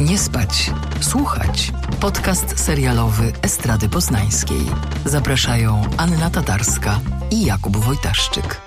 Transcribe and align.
Nie 0.00 0.18
spać, 0.18 0.70
słuchać. 1.00 1.72
Podcast 2.00 2.64
serialowy 2.64 3.22
Estrady 3.42 3.88
Poznańskiej. 3.88 4.60
Zapraszają 5.04 5.82
Anna 5.98 6.30
Tatarska 6.30 7.00
i 7.30 7.44
Jakub 7.44 7.76
Wojtaszczyk. 7.76 8.60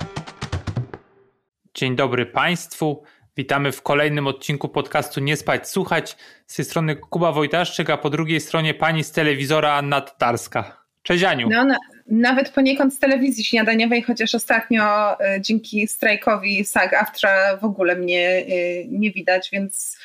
Dzień 1.73 1.95
dobry 1.95 2.25
Państwu. 2.25 3.03
Witamy 3.37 3.71
w 3.71 3.81
kolejnym 3.81 4.27
odcinku 4.27 4.69
podcastu 4.69 5.19
Nie 5.19 5.37
spać, 5.37 5.69
słuchać. 5.69 6.17
Z 6.47 6.55
tej 6.55 6.65
strony 6.65 6.95
Kuba 6.95 7.31
Wojtaszczyk, 7.31 7.89
a 7.89 7.97
po 7.97 8.09
drugiej 8.09 8.41
stronie 8.41 8.73
pani 8.73 9.03
z 9.03 9.11
telewizora 9.11 9.73
Anna 9.73 10.01
Tatarska. 10.01 10.79
Cześć 11.03 11.23
Aniu. 11.23 11.49
No, 11.51 11.65
na, 11.65 11.77
nawet 12.07 12.49
poniekąd 12.49 12.93
z 12.93 12.99
telewizji 12.99 13.43
śniadaniowej, 13.43 14.01
chociaż 14.01 14.35
ostatnio 14.35 15.13
y, 15.13 15.41
dzięki 15.41 15.87
strajkowi 15.87 16.65
SAG-AFTRA 16.65 17.59
w 17.61 17.63
ogóle 17.63 17.95
mnie 17.95 18.45
y, 18.49 18.85
nie 18.89 19.11
widać, 19.11 19.49
więc 19.51 19.98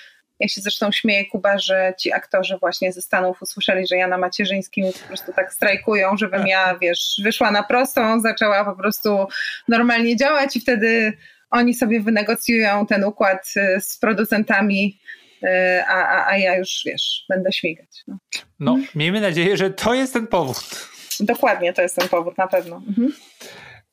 ja 0.45 0.49
się 0.49 0.61
zresztą 0.61 0.93
śmieję, 0.93 1.27
Kuba, 1.27 1.59
że 1.59 1.95
ci 1.99 2.13
aktorzy 2.13 2.59
właśnie 2.59 2.93
ze 2.93 3.03
Stanów 3.03 3.43
usłyszeli, 3.43 3.87
że 3.87 3.97
ja 3.97 4.09
na 4.09 4.19
macierzyńskim 4.19 4.85
po 5.03 5.09
prostu 5.09 5.33
tak 5.33 5.53
strajkują, 5.53 6.17
żebym 6.17 6.47
ja, 6.47 6.79
wiesz, 6.79 7.21
wyszła 7.23 7.51
na 7.51 7.63
prostą, 7.63 8.21
zaczęła 8.21 8.65
po 8.65 8.77
prostu 8.77 9.27
normalnie 9.69 10.17
działać 10.17 10.57
i 10.57 10.61
wtedy 10.61 11.13
oni 11.51 11.75
sobie 11.75 12.01
wynegocjują 12.01 12.87
ten 12.87 13.05
układ 13.05 13.55
y, 13.57 13.81
z 13.81 13.99
producentami, 13.99 14.99
y, 15.43 15.49
a, 15.89 16.09
a, 16.09 16.31
a 16.31 16.37
ja 16.37 16.57
już, 16.57 16.83
wiesz, 16.87 17.25
będę 17.29 17.53
śmigać. 17.53 18.05
No. 18.07 18.19
no, 18.61 18.79
miejmy 18.95 19.21
nadzieję, 19.21 19.57
że 19.57 19.71
to 19.71 19.95
jest 19.95 20.13
ten 20.13 20.27
powód. 20.27 20.89
Dokładnie, 21.21 21.73
to 21.73 21.83
jest 21.83 21.97
ten 21.97 22.09
powód, 22.09 22.39
na 22.39 22.47
pewno. 22.47 22.77
Mhm. 22.77 23.13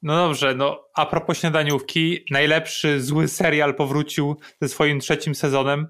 No 0.01 0.27
dobrze, 0.27 0.55
no 0.55 0.83
a 0.95 1.05
propos 1.05 1.39
śniadaniówki, 1.39 2.25
najlepszy 2.31 3.01
zły 3.01 3.27
serial 3.27 3.75
powrócił 3.75 4.37
ze 4.61 4.69
swoim 4.69 4.99
trzecim 4.99 5.35
sezonem. 5.35 5.87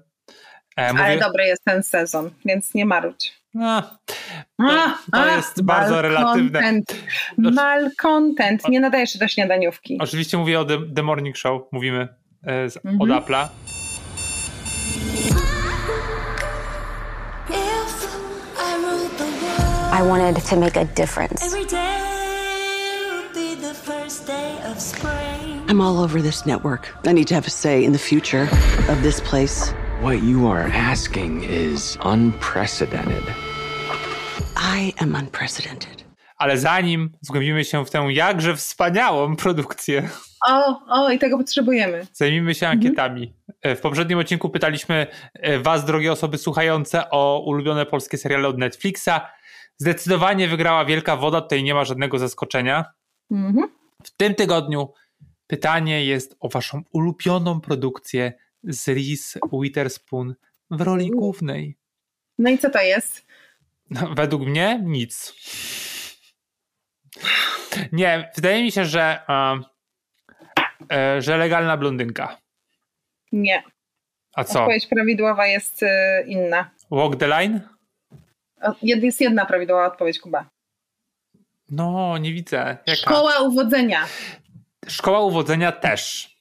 E, 0.76 0.92
mówię... 0.92 1.04
Ale 1.04 1.18
dobry 1.18 1.44
jest 1.44 1.64
ten 1.64 1.82
sezon, 1.82 2.30
więc 2.44 2.74
nie 2.74 2.86
marudź. 2.86 3.42
No, 3.54 3.82
to, 4.56 4.88
to 5.12 5.26
jest 5.26 5.62
bardzo 5.62 6.02
relatywne. 6.02 6.80
Malcontent. 7.38 8.68
Nie 8.68 8.80
nadajesz 8.80 9.10
się 9.10 9.18
do 9.18 9.28
śniadaniówki. 9.28 9.98
Oczywiście 10.00 10.38
mówię 10.38 10.60
o 10.60 10.64
The, 10.64 10.78
The 10.94 11.02
Morning 11.02 11.36
Show. 11.36 11.62
Mówimy 11.72 12.08
e, 12.42 12.70
z, 12.70 12.76
mhm. 12.76 13.00
od 13.00 13.08
Apple'a. 13.08 13.48
I 19.92 20.02
wanted 20.08 20.44
to 20.44 20.56
make 20.56 20.76
a 20.76 20.84
difference. 20.84 21.56
I'm 25.68 25.80
all 25.80 25.98
over 25.98 26.22
this 26.22 26.46
network. 26.46 26.94
I 27.04 27.12
need 27.12 27.28
to 27.28 27.34
have 27.34 27.46
a 27.46 27.50
say 27.50 27.84
in 27.84 27.92
the 27.92 27.98
future 27.98 28.48
of 28.88 29.02
this 29.02 29.20
place. 29.20 29.74
What 30.02 30.22
you 30.22 30.48
are 30.48 30.72
asking 30.74 31.44
is 31.44 31.98
unprecedented. 32.04 33.22
I 34.56 34.92
am 34.98 35.14
unprecedented. 35.14 36.04
Ale 36.36 36.58
zanim 36.58 37.10
zgłębimy 37.20 37.64
się 37.64 37.84
w 37.84 37.90
tę 37.90 38.06
jakże 38.10 38.56
wspaniałą 38.56 39.36
produkcję. 39.36 40.08
O, 40.48 40.80
o, 40.88 41.10
i 41.10 41.18
tego 41.18 41.38
potrzebujemy. 41.38 42.06
Zajmijmy 42.12 42.54
się 42.54 42.68
ankietami. 42.68 43.34
Mhm. 43.48 43.76
W 43.76 43.80
poprzednim 43.80 44.18
odcinku 44.18 44.50
pytaliśmy 44.50 45.06
e, 45.34 45.58
Was, 45.58 45.84
drogie 45.84 46.12
osoby 46.12 46.38
słuchające, 46.38 47.10
o 47.10 47.42
ulubione 47.46 47.86
polskie 47.86 48.18
seriale 48.18 48.48
od 48.48 48.58
Netflixa. 48.58 49.20
Zdecydowanie 49.76 50.48
wygrała 50.48 50.84
Wielka 50.84 51.16
Woda, 51.16 51.40
tutaj 51.40 51.62
nie 51.62 51.74
ma 51.74 51.84
żadnego 51.84 52.18
zaskoczenia. 52.18 52.84
Mhm. 53.30 53.68
W 54.04 54.16
tym 54.16 54.34
tygodniu 54.34 54.92
pytanie 55.46 56.04
jest 56.04 56.36
o 56.40 56.48
Waszą 56.48 56.82
ulubioną 56.92 57.60
produkcję 57.60 58.32
z 58.64 58.88
Reese 58.88 59.38
Witherspoon 59.52 60.34
w 60.70 60.80
roli 60.80 61.10
głównej. 61.10 61.76
No 62.38 62.50
i 62.50 62.58
co 62.58 62.70
to 62.70 62.80
jest? 62.80 63.26
No, 63.90 64.14
według 64.14 64.42
mnie 64.42 64.80
nic. 64.84 65.34
Nie, 67.92 68.30
wydaje 68.36 68.62
mi 68.62 68.72
się, 68.72 68.84
że, 68.84 69.20
uh, 69.28 69.58
że 71.18 71.36
legalna 71.36 71.76
blondynka. 71.76 72.38
Nie. 73.32 73.62
A 74.34 74.44
co? 74.44 74.60
Odpowiedź 74.60 74.86
prawidłowa 74.86 75.46
jest 75.46 75.82
y, 75.82 75.86
inna. 76.26 76.70
Walk 76.90 77.16
the 77.16 77.26
line? 77.26 77.60
Jest 78.82 79.20
jedna 79.20 79.46
prawidłowa 79.46 79.86
odpowiedź, 79.86 80.20
Kuba. 80.20 80.46
No, 81.70 82.18
nie 82.18 82.32
widzę. 82.32 82.76
Jaka? 82.86 83.00
Szkoła 83.00 83.40
uwodzenia. 83.40 84.06
Szkoła 84.88 85.20
uwodzenia 85.20 85.72
też. 85.72 86.31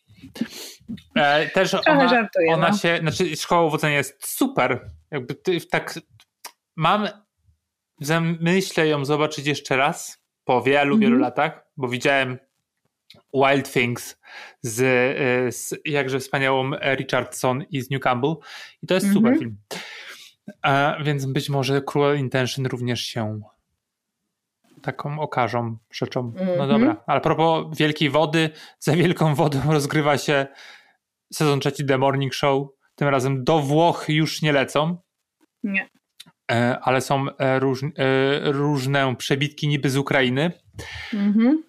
E, 1.16 1.50
też 1.50 1.72
Trochę 1.72 1.92
ona, 1.92 2.08
żartuję, 2.08 2.54
ona 2.54 2.70
no. 2.70 2.78
się, 2.78 2.98
znaczy 3.02 3.36
szkoła 3.36 3.66
uwodzenia 3.66 3.98
jest 3.98 4.28
super. 4.28 4.92
Jakby 5.12 5.36
ty, 5.36 5.62
tak 5.62 6.00
mam 6.76 7.08
myślę 8.40 8.88
ją 8.88 9.06
zobaczyć 9.06 9.48
jeszcze 9.48 9.78
raz 9.78 10.24
po 10.44 10.62
wielu, 10.62 10.98
wielu 10.98 11.16
mm 11.16 11.20
-hmm. 11.20 11.22
latach, 11.22 11.66
bo 11.78 11.88
widziałem 11.88 12.38
Wild 13.34 13.74
Things 13.74 14.18
z, 14.62 14.82
e, 14.82 15.52
z 15.52 15.76
jakże 15.86 16.20
wspaniałą 16.20 16.72
Richardson 16.96 17.64
i 17.70 17.82
z 17.82 17.90
New 17.90 18.02
Campbell 18.02 18.36
i 18.82 18.88
to 18.88 18.94
jest 18.94 19.06
mm 19.06 19.18
-hmm. 19.18 19.20
super 19.20 19.40
film. 19.40 19.58
A, 20.62 20.98
e, 20.98 21.04
więc 21.04 21.26
być 21.26 21.50
może 21.50 21.82
Cruel 21.82 22.20
Intention 22.20 22.66
również 22.66 23.02
się 23.02 23.42
taką 24.82 25.20
okażą 25.20 25.78
rzeczą. 25.92 26.20
Mm 26.20 26.34
-hmm. 26.34 26.58
No 26.58 26.64
mhm. 26.64 26.70
dobra, 26.70 27.04
ale 27.08 27.18
a 27.18 27.22
propos 27.22 27.78
wielkiej 27.78 28.10
wody, 28.10 28.50
za 28.80 28.96
wielką 28.96 29.36
wodą 29.36 29.60
rozgrywa 29.70 30.18
się 30.18 30.48
sezon 31.34 31.60
trzeci 31.60 31.86
The 31.86 31.98
Morning 31.98 32.34
Show. 32.34 32.68
Tym 32.96 33.08
razem 33.08 33.44
do 33.44 33.60
Włoch 33.60 34.06
już 34.08 34.42
nie 34.42 34.52
lecą. 34.52 34.98
Nie. 35.64 35.90
E, 36.52 36.80
ale 36.82 37.02
są 37.02 37.26
e, 37.38 37.60
róż, 37.60 37.84
e, 37.84 37.88
różne 38.52 39.16
przebitki 39.16 39.68
niby 39.68 39.90
z 39.90 39.98
Ukrainy. 39.98 40.52
Mhm. 41.14 41.64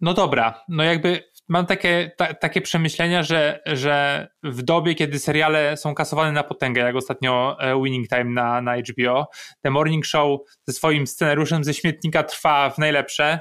No 0.00 0.14
dobra, 0.14 0.64
no 0.68 0.82
jakby 0.82 1.31
mam 1.52 1.66
takie, 1.66 2.10
ta, 2.16 2.34
takie 2.34 2.60
przemyślenia, 2.60 3.22
że, 3.22 3.60
że 3.66 4.28
w 4.42 4.62
dobie, 4.62 4.94
kiedy 4.94 5.18
seriale 5.18 5.76
są 5.76 5.94
kasowane 5.94 6.32
na 6.32 6.44
potęgę, 6.44 6.80
jak 6.80 6.96
ostatnio 6.96 7.56
Winning 7.84 8.08
Time 8.08 8.24
na, 8.24 8.60
na 8.60 8.76
HBO, 8.76 9.28
The 9.62 9.70
Morning 9.70 10.06
Show 10.06 10.40
ze 10.66 10.72
swoim 10.72 11.06
scenariuszem 11.06 11.64
ze 11.64 11.74
śmietnika 11.74 12.22
trwa 12.22 12.70
w 12.70 12.78
najlepsze. 12.78 13.40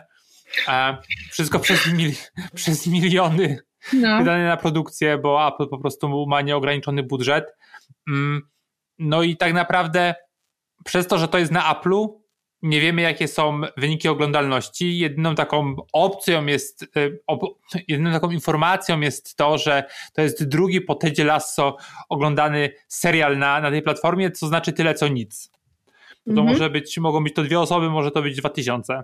Wszystko 1.32 1.60
przez, 1.60 1.94
mil, 1.94 2.12
przez 2.56 2.88
miliony 2.88 3.58
no. 3.94 4.18
wydane 4.18 4.48
na 4.48 4.58
produkcję, 4.58 5.18
bo 5.18 5.48
Apple 5.48 5.68
po 5.68 5.78
prostu 5.78 6.26
ma 6.28 6.42
nieograniczony 6.42 7.04
budżet. 7.04 7.46
Mm, 8.08 8.42
no 9.00 9.24
i 9.24 9.38
tak 9.38 9.54
naprawdę 9.54 10.16
przez 10.86 11.08
to, 11.08 11.18
że 11.18 11.28
to 11.28 11.38
jest 11.38 11.52
na 11.52 11.74
Apple'u, 11.74 12.21
nie 12.62 12.82
wiemy, 12.82 13.02
jakie 13.02 13.28
są 13.28 13.62
wyniki 13.78 14.08
oglądalności. 14.08 14.98
Jedyną 14.98 15.36
taką 15.36 15.76
opcją 15.94 16.46
jest, 16.46 16.84
y, 16.98 17.20
jedyną 17.88 18.12
taką 18.12 18.32
informacją 18.32 19.00
jest 19.00 19.36
to, 19.36 19.58
że 19.58 19.84
to 20.14 20.22
jest 20.22 20.48
drugi 20.48 20.82
po 20.82 20.96
Tedzie 20.96 21.24
Lasso 21.24 21.78
oglądany 22.10 22.74
serial 22.88 23.38
na, 23.38 23.62
na 23.62 23.72
tej 23.72 23.82
platformie, 23.82 24.32
co 24.32 24.48
znaczy 24.48 24.74
tyle 24.74 24.94
co 24.94 25.08
nic. 25.08 25.52
To 26.26 26.32
mhm. 26.32 26.48
może 26.48 26.70
być, 26.70 26.98
mogą 26.98 27.24
być 27.24 27.34
to 27.34 27.44
dwie 27.44 27.60
osoby, 27.60 27.90
może 27.90 28.12
to 28.12 28.22
być 28.22 28.38
dwa 28.38 28.50
tysiące. 28.50 29.04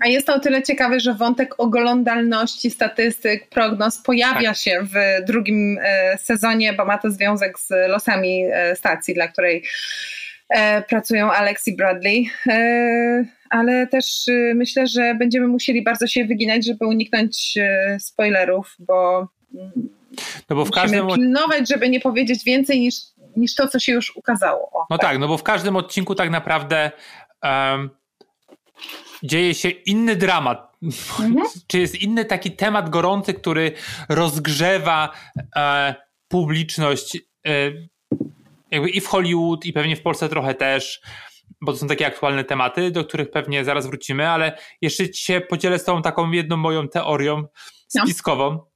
A 0.00 0.08
jest 0.08 0.26
to 0.26 0.34
o 0.34 0.40
tyle 0.40 0.62
ciekawe, 0.62 1.00
że 1.00 1.14
wątek 1.14 1.54
oglądalności 1.58 2.70
statystyk, 2.70 3.48
prognoz 3.48 3.98
pojawia 3.98 4.48
tak. 4.48 4.56
się 4.56 4.80
w 4.82 5.26
drugim 5.26 5.78
e, 5.82 6.18
sezonie, 6.18 6.72
bo 6.72 6.84
ma 6.84 6.98
to 6.98 7.10
związek 7.10 7.58
z 7.58 7.70
losami 7.88 8.44
e, 8.52 8.76
stacji, 8.76 9.14
dla 9.14 9.28
której 9.28 9.56
e, 9.56 9.62
pracują 10.88 11.32
Alex 11.32 11.68
i 11.68 11.76
Bradley. 11.76 12.30
Ale 13.50 13.86
też 13.86 14.26
myślę, 14.54 14.86
że 14.86 15.14
będziemy 15.14 15.48
musieli 15.48 15.82
bardzo 15.82 16.06
się 16.06 16.24
wyginać, 16.24 16.66
żeby 16.66 16.86
uniknąć 16.86 17.54
spoilerów, 17.98 18.76
bo, 18.78 19.28
no 20.50 20.56
bo 20.56 20.64
w 20.64 20.68
musimy 20.68 20.82
każdym... 20.82 21.08
pilnować, 21.08 21.68
żeby 21.68 21.88
nie 21.88 22.00
powiedzieć 22.00 22.44
więcej 22.44 22.80
niż, 22.80 22.94
niż 23.36 23.54
to, 23.54 23.68
co 23.68 23.78
się 23.78 23.92
już 23.92 24.16
ukazało. 24.16 24.70
O, 24.72 24.86
no 24.90 24.98
tak. 24.98 25.10
tak. 25.10 25.18
no 25.18 25.28
bo 25.28 25.38
w 25.38 25.42
każdym 25.42 25.76
odcinku 25.76 26.14
tak 26.14 26.30
naprawdę 26.30 26.90
um 27.42 27.90
dzieje 29.22 29.54
się 29.54 29.68
inny 29.68 30.16
dramat. 30.16 30.76
Mhm. 30.82 31.46
Czy 31.68 31.78
jest 31.78 31.94
inny 31.94 32.24
taki 32.24 32.52
temat 32.52 32.90
gorący, 32.90 33.34
który 33.34 33.72
rozgrzewa 34.08 35.12
e, 35.56 35.94
publiczność 36.28 37.16
e, 37.16 37.50
jakby 38.76 38.90
i 38.90 39.00
w 39.00 39.06
Hollywood, 39.06 39.64
i 39.64 39.72
pewnie 39.72 39.96
w 39.96 40.02
Polsce 40.02 40.28
trochę 40.28 40.54
też, 40.54 41.00
bo 41.60 41.72
to 41.72 41.78
są 41.78 41.86
takie 41.86 42.06
aktualne 42.06 42.44
tematy, 42.44 42.90
do 42.90 43.04
których 43.04 43.30
pewnie 43.30 43.64
zaraz 43.64 43.86
wrócimy, 43.86 44.28
ale 44.28 44.58
jeszcze 44.80 45.14
się 45.14 45.40
podzielę 45.40 45.78
z 45.78 45.84
tą 45.84 46.02
taką 46.02 46.30
jedną 46.30 46.56
moją 46.56 46.88
teorią 46.88 47.44
no. 47.94 48.02
spiskową. 48.02 48.50
No, 48.50 48.66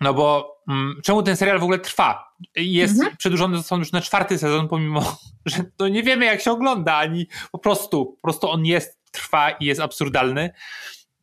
no 0.00 0.14
bo 0.14 0.56
mm, 0.68 1.00
czemu 1.04 1.22
ten 1.22 1.36
serial 1.36 1.58
w 1.58 1.62
ogóle 1.62 1.78
trwa? 1.78 2.34
Jest 2.56 2.94
mhm. 2.94 3.16
przedłużony 3.16 3.62
są 3.62 3.78
już 3.78 3.92
na 3.92 4.00
czwarty 4.00 4.38
sezon, 4.38 4.68
pomimo, 4.68 5.18
że 5.46 5.64
to 5.76 5.88
nie 5.88 6.02
wiemy 6.02 6.24
jak 6.24 6.40
się 6.40 6.50
ogląda, 6.50 6.96
ani 6.96 7.26
po 7.52 7.58
prostu, 7.58 8.06
po 8.06 8.22
prostu 8.22 8.50
on 8.50 8.66
jest 8.66 8.98
trwa 9.12 9.50
i 9.50 9.64
jest 9.64 9.80
absurdalny. 9.80 10.50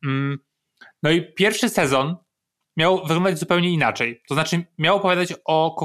Mm. 0.04 0.38
No 1.02 1.10
i 1.10 1.34
pierwszy 1.34 1.68
sezon 1.68 2.16
miał 2.76 2.98
wyglądać 2.98 3.38
zupełnie 3.38 3.70
inaczej. 3.70 4.22
To 4.28 4.34
znaczy, 4.34 4.64
miał 4.78 4.96
opowiadać 4.96 5.34
o 5.44 5.76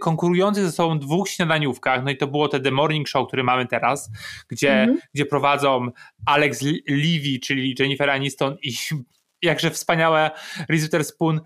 konkurujących 0.00 0.64
ze 0.64 0.72
sobą 0.72 0.98
dwóch 0.98 1.28
śniadaniówkach. 1.28 2.04
No 2.04 2.10
i 2.10 2.16
to 2.16 2.26
było 2.26 2.48
te 2.48 2.60
The 2.60 2.70
Morning 2.70 3.08
Show, 3.08 3.28
który 3.28 3.44
mamy 3.44 3.66
teraz, 3.66 4.10
gdzie, 4.48 4.72
mm 4.72 4.96
-hmm. 4.96 5.00
gdzie 5.14 5.26
prowadzą 5.26 5.88
Alex 6.26 6.62
Levy, 6.88 7.38
czyli 7.42 7.74
Jennifer 7.78 8.10
Aniston 8.10 8.56
i 8.62 8.72
jakże 9.42 9.70
wspaniałe 9.70 10.30
Reese 10.68 10.82
Witherspoon, 10.82 11.40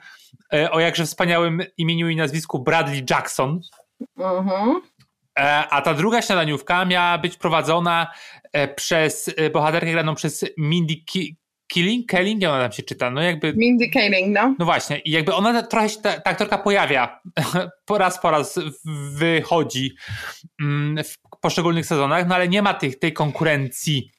e, 0.55 0.71
o 0.71 0.81
jakże 0.81 1.05
wspaniałym 1.05 1.63
imieniu 1.79 2.09
i 2.09 2.17
nazwisku 2.17 2.63
Bradley 2.63 3.05
Jackson. 3.11 3.61
Mm 4.19 4.47
-hmm. 4.47 4.75
A 5.71 5.83
ta 5.83 5.95
druga 5.95 6.23
śniadaniówka 6.23 6.85
miała 6.85 7.19
być 7.19 7.37
prowadzona 7.37 8.13
e, 8.53 8.75
przez 8.75 9.35
bohaterkę 9.53 9.93
graną 9.93 10.15
przez 10.15 10.45
Mindy 10.59 10.95
Killing? 11.69 12.07
Kelling? 12.07 12.45
Ona 12.45 12.63
tam 12.63 12.73
się 12.73 12.83
czyta? 12.83 13.11
No 13.11 13.23
jakby... 13.23 13.53
Mindy 13.57 13.89
Kaling, 13.91 14.35
no. 14.35 14.55
No 14.59 14.65
właśnie. 14.65 14.99
I 14.99 15.11
jakby 15.11 15.35
ona 15.35 15.63
trochę 15.63 15.89
się, 15.89 16.01
ta, 16.01 16.21
ta 16.21 16.31
aktorka 16.31 16.59
pojawia. 16.59 17.21
po 17.87 17.99
raz 17.99 18.21
po 18.21 18.31
raz 18.31 18.59
wychodzi 19.13 19.97
mm, 20.61 21.05
w 21.05 21.17
poszczególnych 21.41 21.87
sezonach, 21.87 22.29
no 22.29 22.35
ale 22.35 22.49
nie 22.49 22.63
ma 22.63 22.75
tych, 22.75 22.99
tej 22.99 23.13
konkurencji. 23.13 24.11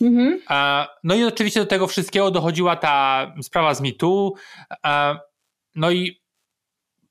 Mhm. 0.00 0.40
No 1.04 1.14
i 1.14 1.24
oczywiście 1.24 1.60
do 1.60 1.66
tego 1.66 1.86
wszystkiego 1.86 2.30
dochodziła 2.30 2.76
ta 2.76 3.26
sprawa 3.42 3.74
z 3.74 3.80
mitu. 3.80 4.34
No 5.74 5.90
i 5.90 6.22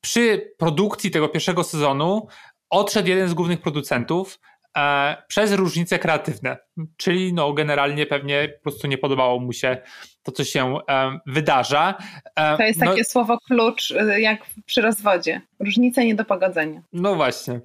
przy 0.00 0.52
produkcji 0.58 1.10
tego 1.10 1.28
pierwszego 1.28 1.64
sezonu 1.64 2.26
odszedł 2.70 3.08
jeden 3.08 3.28
z 3.28 3.34
głównych 3.34 3.60
producentów, 3.60 4.38
przez 5.28 5.52
różnice 5.52 5.98
kreatywne. 5.98 6.56
Czyli 6.96 7.32
no, 7.32 7.52
generalnie 7.52 8.06
pewnie 8.06 8.48
po 8.48 8.62
prostu 8.62 8.86
nie 8.86 8.98
podobało 8.98 9.40
mu 9.40 9.52
się 9.52 9.78
to, 10.22 10.32
co 10.32 10.44
się 10.44 10.78
e, 10.88 11.18
wydarza. 11.26 11.94
E, 12.36 12.56
to 12.56 12.62
jest 12.62 12.80
no, 12.80 12.86
takie 12.90 13.04
słowo 13.04 13.38
klucz, 13.38 13.94
jak 14.18 14.40
przy 14.66 14.80
rozwodzie. 14.80 15.40
Różnice 15.60 16.04
nie 16.04 16.14
do 16.14 16.24
pogodzenia. 16.24 16.82
No 16.92 17.14
właśnie. 17.14 17.60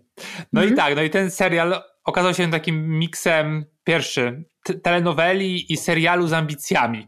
No 0.53 0.61
mhm. 0.61 0.73
i 0.73 0.77
tak, 0.77 0.95
no 0.95 1.01
i 1.01 1.09
ten 1.09 1.31
serial 1.31 1.81
okazał 2.03 2.33
się 2.33 2.51
takim 2.51 2.99
miksem 2.99 3.65
pierwszy 3.83 4.43
telenoweli 4.83 5.73
i 5.73 5.77
serialu 5.77 6.27
z 6.27 6.33
ambicjami. 6.33 7.07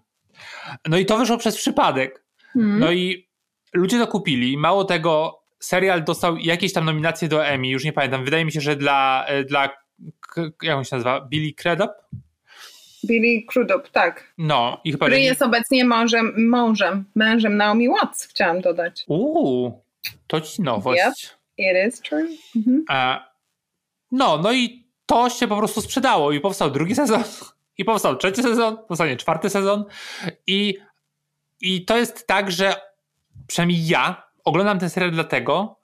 No 0.88 0.98
i 0.98 1.06
to 1.06 1.18
wyszło 1.18 1.38
przez 1.38 1.58
przypadek. 1.58 2.26
Mhm. 2.56 2.80
No 2.80 2.92
i 2.92 3.30
ludzie 3.74 4.00
to 4.00 4.08
kupili. 4.08 4.58
Mało 4.58 4.84
tego, 4.84 5.42
serial 5.60 6.04
dostał 6.04 6.38
jakieś 6.38 6.74
tam 6.74 6.86
nominacje 6.86 7.28
do 7.28 7.46
Emmy, 7.46 7.68
już 7.68 7.84
nie 7.84 7.94
pamiętam. 7.94 8.26
Wydaje 8.26 8.46
mi 8.46 8.52
się, 8.52 8.62
że 8.62 8.76
dla, 8.76 9.26
dla 9.48 9.85
jak 10.62 10.78
on 10.78 10.84
się 10.84 10.96
nazywa? 10.96 11.22
Billy 11.22 11.54
Crudup? 11.54 11.92
Billy 13.06 13.46
Crudup, 13.48 13.90
tak. 13.90 14.34
No, 14.38 14.82
i 14.84 14.92
chyba. 14.92 15.06
Który 15.06 15.22
jest 15.22 15.42
obecnie 15.42 15.86
mężem, 15.86 16.34
mężem, 16.38 17.06
mężem 17.16 17.58
Naomi 17.58 17.90
Watts, 17.90 18.28
chciałam 18.28 18.62
dodać. 18.62 19.04
Uuu, 19.08 19.84
to 20.28 20.42
ci 20.42 20.62
nowość. 20.62 21.02
Yep, 21.02 21.14
it 21.58 21.88
is 21.88 22.02
true. 22.02 22.28
Mhm. 22.56 22.86
A, 22.90 23.30
no, 24.12 24.38
no 24.38 24.54
i 24.54 24.86
to 25.06 25.30
się 25.30 25.48
po 25.48 25.58
prostu 25.58 25.82
sprzedało 25.82 26.32
i 26.32 26.40
powstał 26.40 26.72
drugi 26.72 26.96
sezon, 26.96 27.24
i 27.78 27.86
powstał 27.86 28.16
trzeci 28.16 28.44
sezon, 28.44 28.78
powstanie 28.88 29.18
czwarty 29.18 29.50
sezon 29.50 29.86
i, 30.48 30.78
i 31.62 31.86
to 31.86 31.98
jest 31.98 32.28
tak, 32.28 32.52
że 32.52 32.76
przynajmniej 33.48 33.88
ja 33.88 34.24
oglądam 34.44 34.80
ten 34.80 34.90
serial 34.90 35.12
dlatego, 35.12 35.80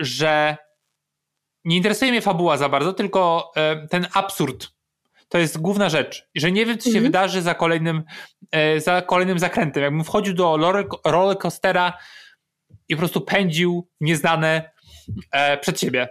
że 0.00 0.56
nie 1.66 1.76
interesuje 1.76 2.10
mnie 2.10 2.22
fabuła 2.22 2.56
za 2.56 2.68
bardzo, 2.68 2.92
tylko 2.92 3.52
e, 3.56 3.88
ten 3.88 4.06
absurd. 4.14 4.68
To 5.28 5.38
jest 5.38 5.58
główna 5.58 5.88
rzecz. 5.88 6.28
Że 6.34 6.52
nie 6.52 6.66
wiem, 6.66 6.78
co 6.78 6.90
się 6.90 6.98
-hmm. 6.98 7.02
wydarzy 7.02 7.42
za 7.42 7.54
kolejnym, 7.54 8.02
e, 8.52 8.80
za 8.80 9.02
kolejnym 9.02 9.38
zakrętem. 9.38 9.82
Jakbym 9.82 10.04
wchodził 10.04 10.34
do 10.34 10.56
rollercoastera 11.04 11.98
i 12.88 12.94
po 12.94 12.98
prostu 12.98 13.20
pędził 13.20 13.88
nieznane 14.00 14.70
e, 15.32 15.58
przed 15.58 15.80
siebie. 15.80 16.08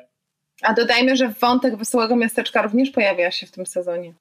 A 0.61 0.73
dodajmy, 0.73 1.15
że 1.15 1.29
wątek 1.29 1.75
Wesołego 1.75 2.15
Miasteczka 2.15 2.61
również 2.61 2.89
pojawia 2.89 3.31
się 3.31 3.47
w 3.47 3.51
tym 3.51 3.65
sezonie. 3.65 4.13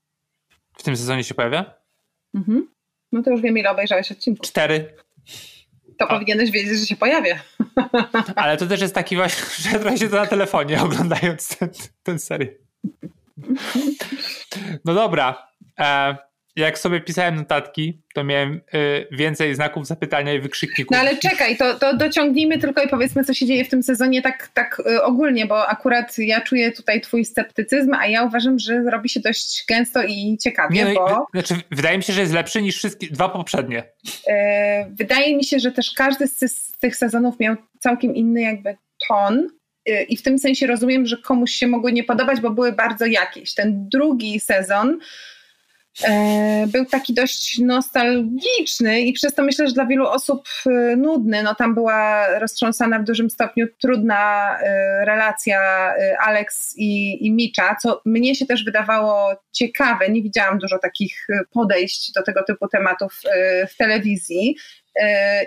W 0.77 0.83
tym 0.83 0.97
sezonie 0.97 1.25
się 1.25 1.35
pojawia? 1.35 1.75
Mhm. 2.35 2.69
No 3.13 3.23
to 3.23 3.31
już 3.31 3.41
wiem, 3.41 3.59
ile 3.59 3.71
obejrzałeś 3.71 4.13
odcinków. 4.13 4.49
Cztery 4.49 4.97
to 5.99 6.09
A. 6.09 6.15
powinieneś 6.15 6.51
wiedzieć, 6.51 6.79
że 6.79 6.87
się 6.87 6.97
pojawia. 6.97 7.39
Ale 8.37 8.57
to 8.57 8.67
też 8.67 8.81
jest 8.81 8.95
taki 8.95 9.17
właśnie, 9.17 9.45
że 9.71 9.79
trochę 9.79 9.99
się 9.99 10.09
to 10.09 10.17
na 10.17 10.27
telefonie 10.27 10.83
oglądając 10.83 11.49
ten, 11.49 11.71
ten 12.03 12.19
serial. 12.19 12.55
No 14.85 14.95
dobra. 14.95 15.49
E, 15.79 16.17
jak 16.57 16.79
sobie 16.79 17.01
pisałem 17.01 17.35
notatki, 17.35 18.03
to 18.15 18.25
miałem 18.25 18.61
y, 18.75 19.07
więcej 19.13 19.55
znaków 19.55 19.87
zapytania 19.87 20.35
i 20.35 20.41
wykrzykników. 20.41 20.91
No 20.93 20.99
ale 20.99 21.17
czekaj, 21.17 21.57
to, 21.57 21.79
to 21.79 21.97
dociągnijmy 21.97 22.59
tylko 22.59 22.83
i 22.83 22.89
powiedzmy, 22.89 23.25
co 23.25 23.35
się 23.35 23.47
dzieje 23.47 23.65
w 23.65 23.69
tym 23.69 23.83
sezonie 23.83 24.23
tak, 24.23 24.49
tak 24.55 24.83
y, 24.87 25.03
ogólnie, 25.03 25.47
bo 25.47 25.69
akurat 25.69 26.19
ja 26.19 26.41
czuję 26.41 26.73
tutaj 26.73 27.01
twój 27.01 27.25
sceptycyzm, 27.25 27.95
a 27.95 28.07
ja 28.07 28.23
uważam, 28.23 28.59
że 28.59 28.83
robi 28.83 29.09
się 29.09 29.21
dość 29.21 29.65
gęsto 29.69 30.03
i 30.03 30.39
ciekawie, 30.41 30.77
Nie, 30.77 30.85
no, 30.85 30.95
bo... 30.95 31.27
Znaczy, 31.33 31.55
wydaje 31.71 31.97
mi 31.97 32.05
się, 32.05 32.13
że 32.13 32.21
jest 32.21 32.33
lepszy 32.33 32.63
niż 32.63 32.77
wszystkie 32.77 33.07
dwa 33.07 33.29
poprzednie. 33.29 33.83
Y, 33.83 34.33
wydaje 34.91 35.37
mi 35.37 35.45
się, 35.45 35.59
że 35.59 35.73
też 35.73 35.93
każdy 35.93 36.27
z, 36.27 36.39
z 36.39 36.73
tych 36.73 36.97
sezonów 36.97 37.41
miał 37.41 37.57
całkiem 37.81 38.15
inny 38.15 38.43
jakby 38.43 38.77
ton, 39.09 39.49
y, 39.89 40.03
i 40.03 40.17
w 40.17 40.23
tym 40.23 40.39
sensie 40.39 40.67
rozumiem, 40.67 41.07
że 41.07 41.17
komuś 41.17 41.51
się 41.51 41.67
mogły 41.67 41.93
nie 41.93 42.05
podobać, 42.05 42.41
bo 42.41 42.51
były 42.51 42.73
bardzo 42.73 43.07
jakieś. 43.07 43.55
Ten 43.55 43.89
drugi 43.89 44.41
sezon 44.41 44.99
był 46.67 46.85
taki 46.85 47.15
dość 47.15 47.59
nostalgiczny 47.59 49.01
i 49.01 49.13
przez 49.13 49.35
to 49.35 49.43
myślę, 49.43 49.69
że 49.69 49.75
dla 49.75 49.87
wielu 49.87 50.07
osób 50.07 50.49
e, 50.67 50.97
nudny. 50.97 51.43
No 51.43 51.55
tam 51.55 51.75
była 51.75 52.27
roztrząsana 52.39 52.99
w 52.99 53.05
dużym 53.05 53.31
stopniu 53.31 53.67
trudna 53.83 54.55
e, 54.59 55.05
relacja 55.05 55.93
Alex 56.21 56.75
i, 56.77 57.27
i 57.27 57.33
Micza, 57.33 57.77
co 57.83 58.03
mnie 58.05 58.35
się 58.35 58.47
też 58.47 58.65
wydawało 58.65 59.37
ciekawe. 59.53 60.09
Nie 60.09 60.23
widziałam 60.23 60.59
dużo 60.59 60.79
takich 60.79 61.27
podejść 61.51 62.13
do 62.13 62.23
tego 62.23 62.45
typu 62.45 62.69
tematów 62.69 63.21
w 63.69 63.77
telewizji. 63.77 64.57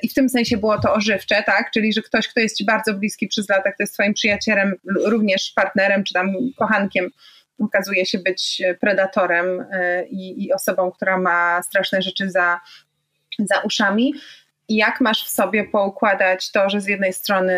I 0.01 0.09
w 0.09 0.13
tym 0.13 0.29
sensie 0.29 0.57
było 0.57 0.81
to 0.81 0.93
ożywcze, 0.93 1.43
tak? 1.45 1.71
Czyli, 1.71 1.93
że 1.93 2.01
ktoś, 2.01 2.27
kto 2.27 2.39
jest 2.39 2.57
ci 2.57 2.65
bardzo 2.65 2.93
bliski 2.93 3.27
przez 3.27 3.49
lata, 3.49 3.71
kto 3.71 3.83
jest 3.83 3.93
twoim 3.93 4.13
przyjacielem, 4.13 4.75
również 5.05 5.51
partnerem 5.55 6.03
czy 6.03 6.13
tam 6.13 6.33
kochankiem, 6.57 7.09
okazuje 7.59 8.05
się 8.05 8.19
być 8.19 8.61
predatorem 8.81 9.65
e, 9.71 10.05
i, 10.07 10.45
i 10.45 10.53
osobą, 10.53 10.91
która 10.91 11.17
ma 11.17 11.61
straszne 11.63 12.01
rzeczy 12.01 12.29
za, 12.29 12.59
za 13.39 13.59
uszami. 13.59 14.13
I 14.69 14.75
jak 14.75 15.01
masz 15.01 15.25
w 15.25 15.29
sobie 15.29 15.63
poukładać 15.63 16.51
to, 16.51 16.69
że 16.69 16.81
z 16.81 16.87
jednej 16.87 17.13
strony 17.13 17.53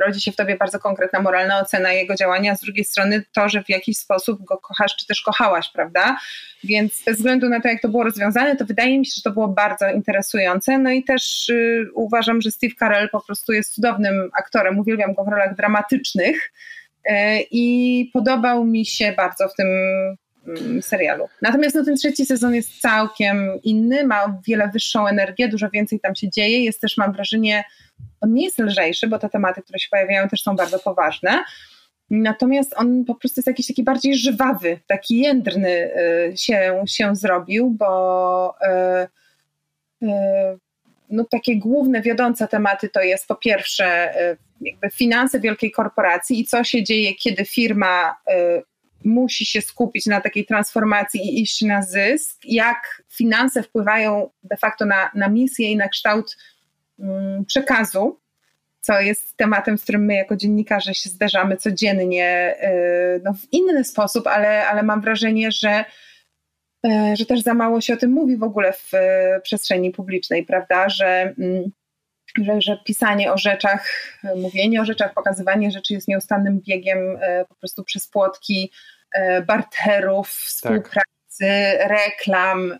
rodzi 0.00 0.20
się 0.20 0.32
w 0.32 0.36
tobie 0.36 0.56
bardzo 0.56 0.78
konkretna 0.78 1.20
moralna 1.20 1.60
ocena 1.60 1.92
jego 1.92 2.14
działania, 2.14 2.52
a 2.52 2.56
z 2.56 2.60
drugiej 2.60 2.84
strony 2.84 3.22
to, 3.32 3.48
że 3.48 3.64
w 3.64 3.68
jakiś 3.68 3.98
sposób 3.98 4.44
go 4.44 4.58
kochasz, 4.58 4.96
czy 4.96 5.06
też 5.06 5.20
kochałaś, 5.20 5.70
prawda? 5.72 6.16
Więc 6.64 7.02
bez 7.04 7.16
względu 7.16 7.48
na 7.48 7.60
to, 7.60 7.68
jak 7.68 7.82
to 7.82 7.88
było 7.88 8.04
rozwiązane, 8.04 8.56
to 8.56 8.64
wydaje 8.64 8.98
mi 8.98 9.06
się, 9.06 9.12
że 9.16 9.22
to 9.22 9.30
było 9.30 9.48
bardzo 9.48 9.90
interesujące. 9.90 10.78
No 10.78 10.90
i 10.90 11.04
też 11.04 11.48
y, 11.48 11.86
uważam, 11.94 12.40
że 12.40 12.50
Steve 12.50 12.74
Carell 12.78 13.08
po 13.08 13.20
prostu 13.20 13.52
jest 13.52 13.74
cudownym 13.74 14.30
aktorem. 14.38 14.78
Uwielbiam 14.78 15.14
go 15.14 15.24
w 15.24 15.28
rolach 15.28 15.54
dramatycznych. 15.54 16.52
E, 17.04 17.40
i 17.50 18.10
podobał 18.12 18.64
mi 18.64 18.86
się 18.86 19.12
bardzo 19.16 19.48
w 19.48 19.54
tym 19.54 19.68
mm, 20.46 20.82
serialu. 20.82 21.28
Natomiast 21.42 21.76
no, 21.76 21.84
ten 21.84 21.96
trzeci 21.96 22.26
sezon 22.26 22.54
jest 22.54 22.80
całkiem 22.80 23.50
inny, 23.62 24.06
ma 24.06 24.40
wiele 24.46 24.68
wyższą 24.68 25.06
energię, 25.06 25.48
dużo 25.48 25.70
więcej 25.70 26.00
tam 26.00 26.14
się 26.14 26.30
dzieje. 26.30 26.64
Jest 26.64 26.80
też, 26.80 26.96
mam 26.96 27.12
wrażenie, 27.12 27.64
on 28.20 28.34
nie 28.34 28.44
jest 28.44 28.58
lżejszy, 28.58 29.06
bo 29.06 29.18
te 29.18 29.28
tematy, 29.28 29.62
które 29.62 29.78
się 29.78 29.88
pojawiają, 29.90 30.28
też 30.28 30.42
są 30.42 30.56
bardzo 30.56 30.78
poważne. 30.78 31.44
Natomiast 32.10 32.74
on 32.76 33.04
po 33.04 33.14
prostu 33.14 33.38
jest 33.38 33.46
jakiś 33.46 33.66
taki 33.66 33.82
bardziej 33.82 34.14
żywawy, 34.14 34.78
taki 34.86 35.18
jędrny 35.18 35.90
y, 36.30 36.36
się, 36.36 36.84
się 36.88 37.16
zrobił, 37.16 37.70
bo 37.70 38.54
y, 40.02 40.06
y, 40.06 40.58
no, 41.10 41.24
takie 41.30 41.56
główne, 41.56 42.02
wiodące 42.02 42.48
tematy 42.48 42.88
to 42.88 43.00
jest 43.00 43.28
po 43.28 43.34
pierwsze 43.34 44.14
jakby 44.62 44.90
finanse 44.90 45.40
wielkiej 45.40 45.70
korporacji 45.70 46.40
i 46.40 46.44
co 46.44 46.64
się 46.64 46.82
dzieje, 46.82 47.14
kiedy 47.14 47.44
firma 47.44 48.16
y, 48.30 48.62
musi 49.04 49.46
się 49.46 49.60
skupić 49.60 50.06
na 50.06 50.20
takiej 50.20 50.46
transformacji 50.46 51.20
i 51.20 51.42
iść 51.42 51.62
na 51.62 51.82
zysk, 51.82 52.40
jak 52.44 53.02
finanse 53.08 53.62
wpływają 53.62 54.30
de 54.42 54.56
facto 54.56 54.84
na, 54.86 55.10
na 55.14 55.28
misję 55.28 55.70
i 55.70 55.76
na 55.76 55.88
kształt 55.88 56.36
mm, 56.98 57.44
przekazu, 57.44 58.20
co 58.80 59.00
jest 59.00 59.36
tematem, 59.36 59.78
z 59.78 59.82
którym 59.82 60.04
my 60.04 60.14
jako 60.14 60.36
dziennikarze 60.36 60.94
się 60.94 61.10
zderzamy 61.10 61.56
codziennie 61.56 62.56
y, 63.16 63.20
no, 63.24 63.32
w 63.34 63.52
inny 63.52 63.84
sposób, 63.84 64.26
ale, 64.26 64.68
ale 64.68 64.82
mam 64.82 65.00
wrażenie, 65.00 65.52
że 65.52 65.84
że 67.14 67.26
też 67.26 67.40
za 67.40 67.54
mało 67.54 67.80
się 67.80 67.94
o 67.94 67.96
tym 67.96 68.10
mówi 68.10 68.36
w 68.36 68.42
ogóle 68.42 68.72
w 68.72 68.90
przestrzeni 69.42 69.90
publicznej, 69.90 70.46
prawda, 70.46 70.88
że 70.88 71.34
mm, 71.38 71.72
że, 72.38 72.60
że 72.60 72.78
pisanie 72.84 73.32
o 73.32 73.38
rzeczach, 73.38 73.88
mówienie 74.36 74.80
o 74.80 74.84
rzeczach, 74.84 75.14
pokazywanie 75.14 75.70
rzeczy 75.70 75.94
jest 75.94 76.08
nieustannym 76.08 76.60
biegiem 76.60 76.98
e, 77.20 77.44
po 77.48 77.54
prostu 77.54 77.84
przez 77.84 78.08
płotki 78.08 78.72
e, 79.14 79.42
barterów, 79.42 80.28
współpracy, 80.28 81.12
pracy, 81.32 81.78
reklam, 81.88 82.78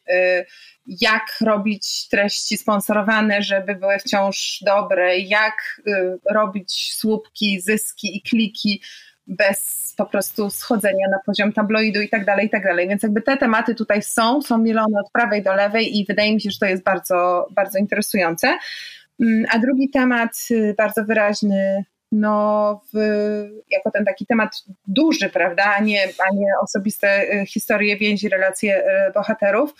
jak 0.86 1.36
robić 1.40 2.08
treści 2.08 2.58
sponsorowane, 2.58 3.42
żeby 3.42 3.74
były 3.74 3.98
wciąż 3.98 4.58
dobre, 4.66 5.18
jak 5.18 5.82
robić 6.30 6.94
słupki, 6.94 7.60
zyski 7.60 8.16
i 8.16 8.22
kliki 8.22 8.82
bez 9.26 9.81
po 9.96 10.06
prostu 10.06 10.50
schodzenia 10.50 11.08
na 11.10 11.18
poziom 11.26 11.52
tabloidu 11.52 12.00
i 12.00 12.08
tak 12.08 12.24
dalej, 12.24 12.46
i 12.46 12.50
tak 12.50 12.64
dalej. 12.64 12.88
Więc 12.88 13.02
jakby 13.02 13.22
te 13.22 13.36
tematy 13.36 13.74
tutaj 13.74 14.02
są, 14.02 14.42
są 14.42 14.58
mielone 14.58 15.00
od 15.00 15.10
prawej 15.12 15.42
do 15.42 15.54
lewej 15.54 15.98
i 15.98 16.06
wydaje 16.06 16.34
mi 16.34 16.40
się, 16.40 16.50
że 16.50 16.58
to 16.58 16.66
jest 16.66 16.82
bardzo, 16.82 17.48
bardzo 17.50 17.78
interesujące. 17.78 18.58
Mm, 19.20 19.44
a 19.50 19.58
drugi 19.58 19.90
temat, 19.90 20.30
y, 20.50 20.74
bardzo 20.78 21.04
wyraźny, 21.04 21.84
no, 22.12 22.80
w, 22.94 22.96
jako 23.70 23.90
ten 23.90 24.04
taki 24.04 24.26
temat 24.26 24.50
duży, 24.86 25.28
prawda, 25.28 25.64
a 25.76 25.80
nie, 25.80 26.04
a 26.04 26.34
nie 26.34 26.46
osobiste 26.62 27.34
y, 27.34 27.46
historie, 27.46 27.96
więzi, 27.96 28.28
relacje 28.28 28.84
y, 29.08 29.12
bohaterów, 29.12 29.74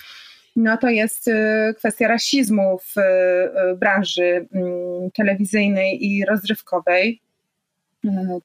no 0.57 0.77
to 0.77 0.89
jest 0.89 1.31
kwestia 1.79 2.09
rasizmu 2.09 2.79
w 2.79 2.95
branży 3.77 4.49
mm, 4.55 5.11
telewizyjnej 5.11 6.07
i 6.07 6.25
rozrywkowej. 6.25 7.21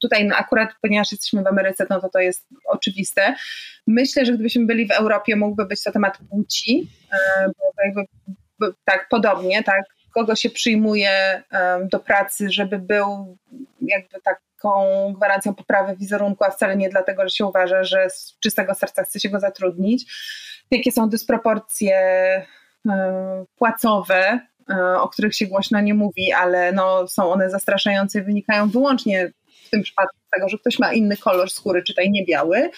Tutaj 0.02 0.26
no 0.26 0.36
akurat, 0.36 0.70
ponieważ 0.82 1.12
jesteśmy 1.12 1.44
w 1.44 1.48
Ameryce, 1.48 1.86
no 1.90 2.02
to 2.02 2.10
to 2.10 2.20
jest 2.20 2.48
oczywiste. 2.70 3.36
Myślę, 3.88 4.26
że 4.26 4.34
gdybyśmy 4.34 4.66
byli 4.66 4.88
w 4.88 4.92
Europie, 4.92 5.36
mógłby 5.36 5.66
być 5.66 5.84
to 5.84 5.92
temat 5.92 6.18
płci, 6.30 6.90
bo 7.48 7.84
jakby 7.86 8.02
tak 8.86 9.08
podobnie, 9.10 9.64
tak, 9.64 9.84
kogo 10.14 10.36
się 10.36 10.50
przyjmuje 10.50 11.44
do 11.92 12.00
pracy, 12.00 12.52
żeby 12.52 12.80
był 12.80 13.38
jakby 13.82 14.18
taką 14.22 15.14
gwarancją 15.14 15.56
poprawy 15.56 15.96
wizerunku, 15.96 16.44
a 16.44 16.52
wcale 16.52 16.78
nie 16.78 16.90
dlatego, 16.90 17.24
że 17.24 17.30
się 17.30 17.46
uważa, 17.46 17.84
że 17.84 18.10
z 18.10 18.38
czystego 18.40 18.76
serca 18.76 19.04
chce 19.04 19.20
się 19.20 19.30
go 19.30 19.40
zatrudnić. 19.40 20.14
Jakie 20.72 20.92
są 20.92 21.10
dysproporcje 21.10 22.02
płacowe, 23.56 24.40
e, 24.70 25.00
o 25.00 25.10
których 25.10 25.36
się 25.36 25.48
głośno 25.48 25.82
nie 25.82 25.94
mówi, 25.94 26.34
ale 26.34 26.72
no, 26.72 27.08
są 27.08 27.32
one 27.32 27.50
zastraszające 27.50 28.20
i 28.20 28.24
wynikają 28.24 28.70
wyłącznie 28.70 29.32
w 29.68 29.70
tym 29.70 29.82
przypadku 29.82 30.18
tego, 30.34 30.50
że 30.50 30.58
ktoś 30.58 30.80
ma 30.80 30.94
inny 30.94 31.18
kolor 31.18 31.50
skóry, 31.50 31.84
czytaj 31.84 32.12
nie 32.12 32.26
biały. 32.26 32.70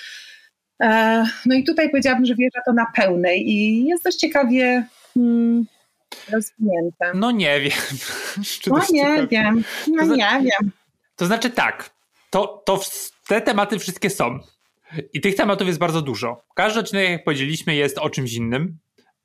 E, 0.81 1.25
no 1.45 1.55
i 1.55 1.63
tutaj 1.63 1.89
powiedziałabym, 1.89 2.25
że 2.25 2.35
wierzę 2.35 2.59
to 2.65 2.73
na 2.73 2.85
pełnej 2.95 3.49
i 3.49 3.85
jest 3.85 4.03
dość 4.03 4.17
ciekawie 4.17 4.87
hmm, 5.13 5.65
rozwinięte. 6.31 7.11
No 7.15 7.31
nie 7.31 7.61
wiem. 7.61 7.71
no 8.67 8.79
nie 8.91 9.01
ciekawie. 9.01 9.27
wiem. 9.27 9.63
No 9.87 10.07
to 10.07 10.15
nie 10.15 10.41
wiem. 10.41 10.71
To 11.15 11.25
znaczy 11.25 11.49
tak, 11.49 11.89
to, 12.29 12.63
to 12.65 12.79
te 13.27 13.41
tematy 13.41 13.79
wszystkie 13.79 14.09
są. 14.09 14.39
I 15.13 15.21
tych 15.21 15.35
tematów 15.35 15.67
jest 15.67 15.79
bardzo 15.79 16.01
dużo. 16.01 16.41
Każdy 16.55 16.79
odcinek, 16.79 17.09
jak 17.09 17.23
powiedzieliśmy, 17.23 17.75
jest 17.75 17.97
o 17.97 18.09
czymś 18.09 18.33
innym 18.33 18.77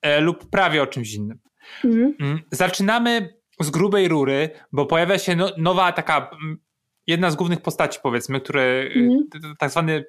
e, 0.03 0.21
lub 0.21 0.51
prawie 0.51 0.83
o 0.83 0.87
czymś 0.87 1.15
innym. 1.15 1.39
Mhm. 1.85 2.15
Mm. 2.21 2.41
Zaczynamy 2.51 3.35
z 3.61 3.71
grubej 3.71 4.09
rury, 4.09 4.51
bo 4.73 4.87
pojawia 4.87 5.19
się 5.19 5.37
no, 5.37 5.51
nowa 5.59 5.93
taka 5.93 6.31
mm, 6.43 6.59
jedna 7.07 7.31
z 7.31 7.37
głównych 7.37 7.61
postaci, 7.61 7.99
powiedzmy, 8.03 8.41
które 8.41 8.63
mm. 8.95 9.29
tak 9.59 9.71
zwany 9.71 10.05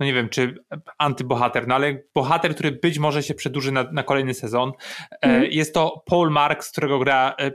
no 0.00 0.06
nie 0.06 0.14
wiem, 0.14 0.28
czy 0.28 0.64
antybohater, 0.98 1.68
no 1.68 1.74
ale 1.74 2.02
bohater, 2.14 2.54
który 2.54 2.72
być 2.72 2.98
może 2.98 3.22
się 3.22 3.34
przedłuży 3.34 3.72
na, 3.72 3.82
na 3.92 4.02
kolejny 4.02 4.34
sezon. 4.34 4.72
Mm. 5.20 5.44
Jest 5.44 5.74
to 5.74 6.02
Paul 6.06 6.30
Marks, 6.30 6.70
którego 6.70 6.98
gra 6.98 7.34
e, 7.40 7.50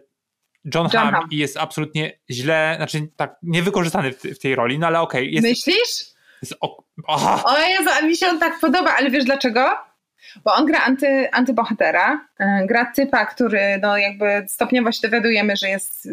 John, 0.74 0.90
John 0.94 1.12
Hamm 1.12 1.28
i 1.32 1.38
jest 1.38 1.58
absolutnie 1.58 2.20
źle, 2.30 2.74
znaczy 2.78 3.08
tak 3.16 3.36
niewykorzystany 3.44 4.12
w, 4.12 4.22
w 4.22 4.40
tej 4.40 4.56
roli, 4.56 4.80
no 4.80 4.88
ale 4.88 5.02
okej. 5.02 5.30
Okay, 5.30 5.50
Myślisz? 5.50 6.06
Jest, 6.42 6.56
o, 6.62 6.84
o 7.44 7.58
Jezu, 7.60 7.90
a 8.00 8.02
mi 8.02 8.18
się 8.18 8.28
on 8.28 8.40
tak 8.40 8.60
podoba, 8.60 8.96
ale 8.98 9.12
wiesz 9.12 9.26
dlaczego? 9.26 9.70
Bo 10.44 10.54
on 10.54 10.66
gra 10.66 10.84
anty, 10.84 11.32
antybohatera, 11.32 12.28
e, 12.40 12.66
gra 12.68 12.92
typa, 12.96 13.26
który 13.26 13.80
no 13.82 13.98
jakby 13.98 14.46
stopniowo 14.48 14.92
się 14.92 15.02
dowiadujemy, 15.02 15.56
że 15.56 15.70
jest 15.70 16.08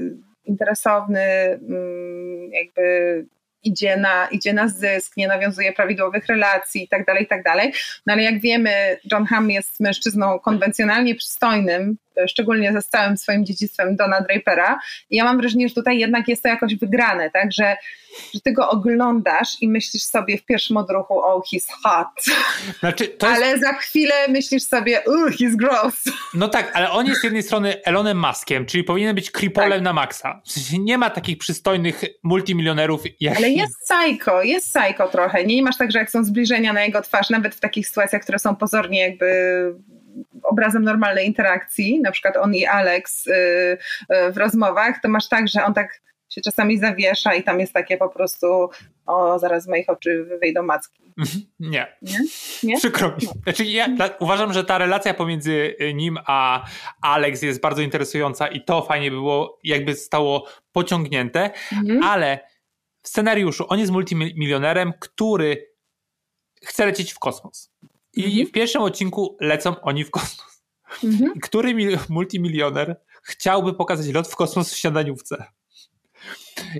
interesowny, 0.44 1.20
mm, 1.68 2.50
jakby 2.52 3.26
idzie 3.64 3.96
na, 3.96 4.28
idzie 4.28 4.52
na 4.52 4.68
zysk, 4.68 5.16
nie 5.16 5.28
nawiązuje 5.28 5.72
prawidłowych 5.72 6.26
relacji 6.26 6.84
i 6.84 6.88
tak 6.88 7.06
dalej, 7.06 7.24
i 7.24 7.26
tak. 7.42 7.72
No 8.06 8.12
ale 8.12 8.22
jak 8.22 8.40
wiemy, 8.40 8.98
John 9.12 9.24
Hamm 9.24 9.50
jest 9.50 9.80
mężczyzną 9.80 10.38
konwencjonalnie 10.38 11.14
przystojnym, 11.14 11.96
szczególnie 12.28 12.73
ze 12.73 12.83
całym 12.83 13.16
swoim 13.16 13.47
dziedzictwem 13.47 13.97
Dona 13.97 14.21
Drapera. 14.21 14.78
I 15.11 15.16
ja 15.16 15.25
mam 15.25 15.38
wrażenie, 15.38 15.68
że 15.68 15.75
tutaj 15.75 15.99
jednak 15.99 16.28
jest 16.28 16.42
to 16.42 16.49
jakoś 16.49 16.76
wygrane, 16.76 17.30
tak, 17.30 17.52
że, 17.52 17.76
że 18.35 18.40
ty 18.40 18.52
go 18.52 18.71
oglądasz 18.71 19.49
i 19.61 19.68
myślisz 19.68 20.02
sobie 20.02 20.38
w 20.38 20.44
pierwszym 20.44 20.76
odruchu, 20.76 21.18
oh, 21.18 21.42
he's 21.52 21.66
hot. 21.83 22.37
Znaczy, 22.80 23.04
jest... 23.04 23.25
Ale 23.25 23.59
za 23.59 23.73
chwilę 23.73 24.14
myślisz 24.28 24.62
sobie, 24.62 25.00
uh, 25.06 25.30
he's 25.30 25.56
gross. 25.56 26.04
No 26.35 26.49
tak, 26.49 26.71
ale 26.75 26.90
on 26.90 27.06
jest 27.06 27.21
z 27.21 27.25
jednej 27.25 27.42
strony 27.42 27.85
Elonem 27.85 28.18
Maskiem, 28.18 28.66
czyli 28.66 28.85
powinien 28.85 29.14
być 29.14 29.30
kripolem 29.30 29.73
tak. 29.73 29.83
na 29.83 29.92
maksa. 29.92 30.40
W 30.44 30.52
sensie 30.52 30.78
nie 30.78 30.99
ma 30.99 31.11
takich 31.11 31.38
przystojnych 31.38 32.04
multimilionerów 32.23 33.02
jak... 33.21 33.37
Ale 33.37 33.50
jest 33.50 33.75
psycho, 33.80 34.42
jest 34.42 34.75
psycho 34.75 35.09
trochę. 35.09 35.44
Nie 35.44 35.62
masz 35.62 35.76
tak, 35.76 35.92
że 35.92 35.99
jak 35.99 36.11
są 36.11 36.25
zbliżenia 36.25 36.73
na 36.73 36.85
jego 36.85 37.02
twarz, 37.02 37.30
nawet 37.30 37.54
w 37.54 37.61
takich 37.61 37.88
sytuacjach, 37.88 38.23
które 38.23 38.38
są 38.38 38.56
pozornie 38.56 39.00
jakby 39.00 39.26
obrazem 40.42 40.85
normalnej 40.85 41.26
interakcji, 41.26 42.00
na 42.00 42.11
przykład 42.11 42.37
on 42.37 42.54
i 42.54 42.66
Alex 42.66 43.26
y, 43.26 43.33
y, 43.33 44.33
w 44.33 44.37
rozmowach, 44.37 45.00
to 45.02 45.09
masz 45.09 45.28
tak, 45.28 45.49
że 45.49 45.64
on 45.64 45.75
tak 45.75 46.04
się 46.28 46.40
czasami 46.40 46.78
zawiesza 46.78 47.35
i 47.35 47.42
tam 47.42 47.61
jest 47.61 47.73
takie 47.73 47.97
po 47.97 48.09
prostu 48.09 48.71
o, 49.06 49.38
zaraz 49.38 49.64
z 49.64 49.68
moich 49.68 49.88
oczy 49.88 50.25
wyjdą 50.40 50.62
macki. 50.62 51.12
Mhm. 51.18 51.42
Nie. 51.61 51.97
Nie? 52.02 52.18
Nie? 52.62 52.76
Przykro 52.76 53.09
mi. 53.09 53.28
Znaczy 53.42 53.64
ja 53.64 53.87
uważam, 54.18 54.52
że 54.52 54.64
ta 54.64 54.78
relacja 54.78 55.14
pomiędzy 55.14 55.76
nim 55.94 56.18
a 56.26 56.64
Alex 57.00 57.42
jest 57.42 57.61
bardzo 57.61 57.83
interesująca 57.83 58.49
i 58.49 58.64
to 58.64 58.83
fajnie 58.83 59.11
było, 59.11 59.59
jakby 59.64 59.94
stało 59.94 60.47
pociągnięte, 60.73 61.50
mhm. 61.73 62.02
ale 62.02 62.38
w 63.02 63.09
scenariuszu 63.09 63.66
on 63.68 63.78
jest 63.78 63.92
multimilionerem, 63.92 64.92
który 65.00 65.75
chce 66.64 66.87
lecieć 66.87 67.12
w 67.12 67.18
kosmos. 67.18 67.73
I 68.16 68.25
mhm. 68.25 68.47
w 68.47 68.52
pierwszym 68.52 68.83
odcinku 68.83 69.37
lecą 69.40 69.80
oni 69.80 70.04
w 70.04 70.11
kosmos. 70.11 70.64
Mhm. 71.04 71.33
Który 71.42 71.99
multimilioner 72.09 73.00
chciałby 73.23 73.75
pokazać 73.75 74.06
lot 74.14 74.28
w 74.28 74.37
kosmos 74.37 74.75
w 74.75 74.76
śniadaniówce? 74.76 75.44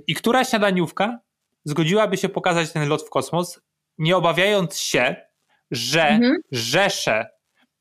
I 0.07 0.15
która 0.15 0.45
śniadaniówka 0.45 1.19
zgodziłaby 1.65 2.17
się 2.17 2.29
pokazać 2.29 2.73
ten 2.73 2.89
lot 2.89 3.03
w 3.03 3.11
kosmos, 3.11 3.61
nie 3.99 4.17
obawiając 4.17 4.79
się, 4.79 5.17
że 5.71 6.09
mhm. 6.09 6.37
rzesze 6.53 7.27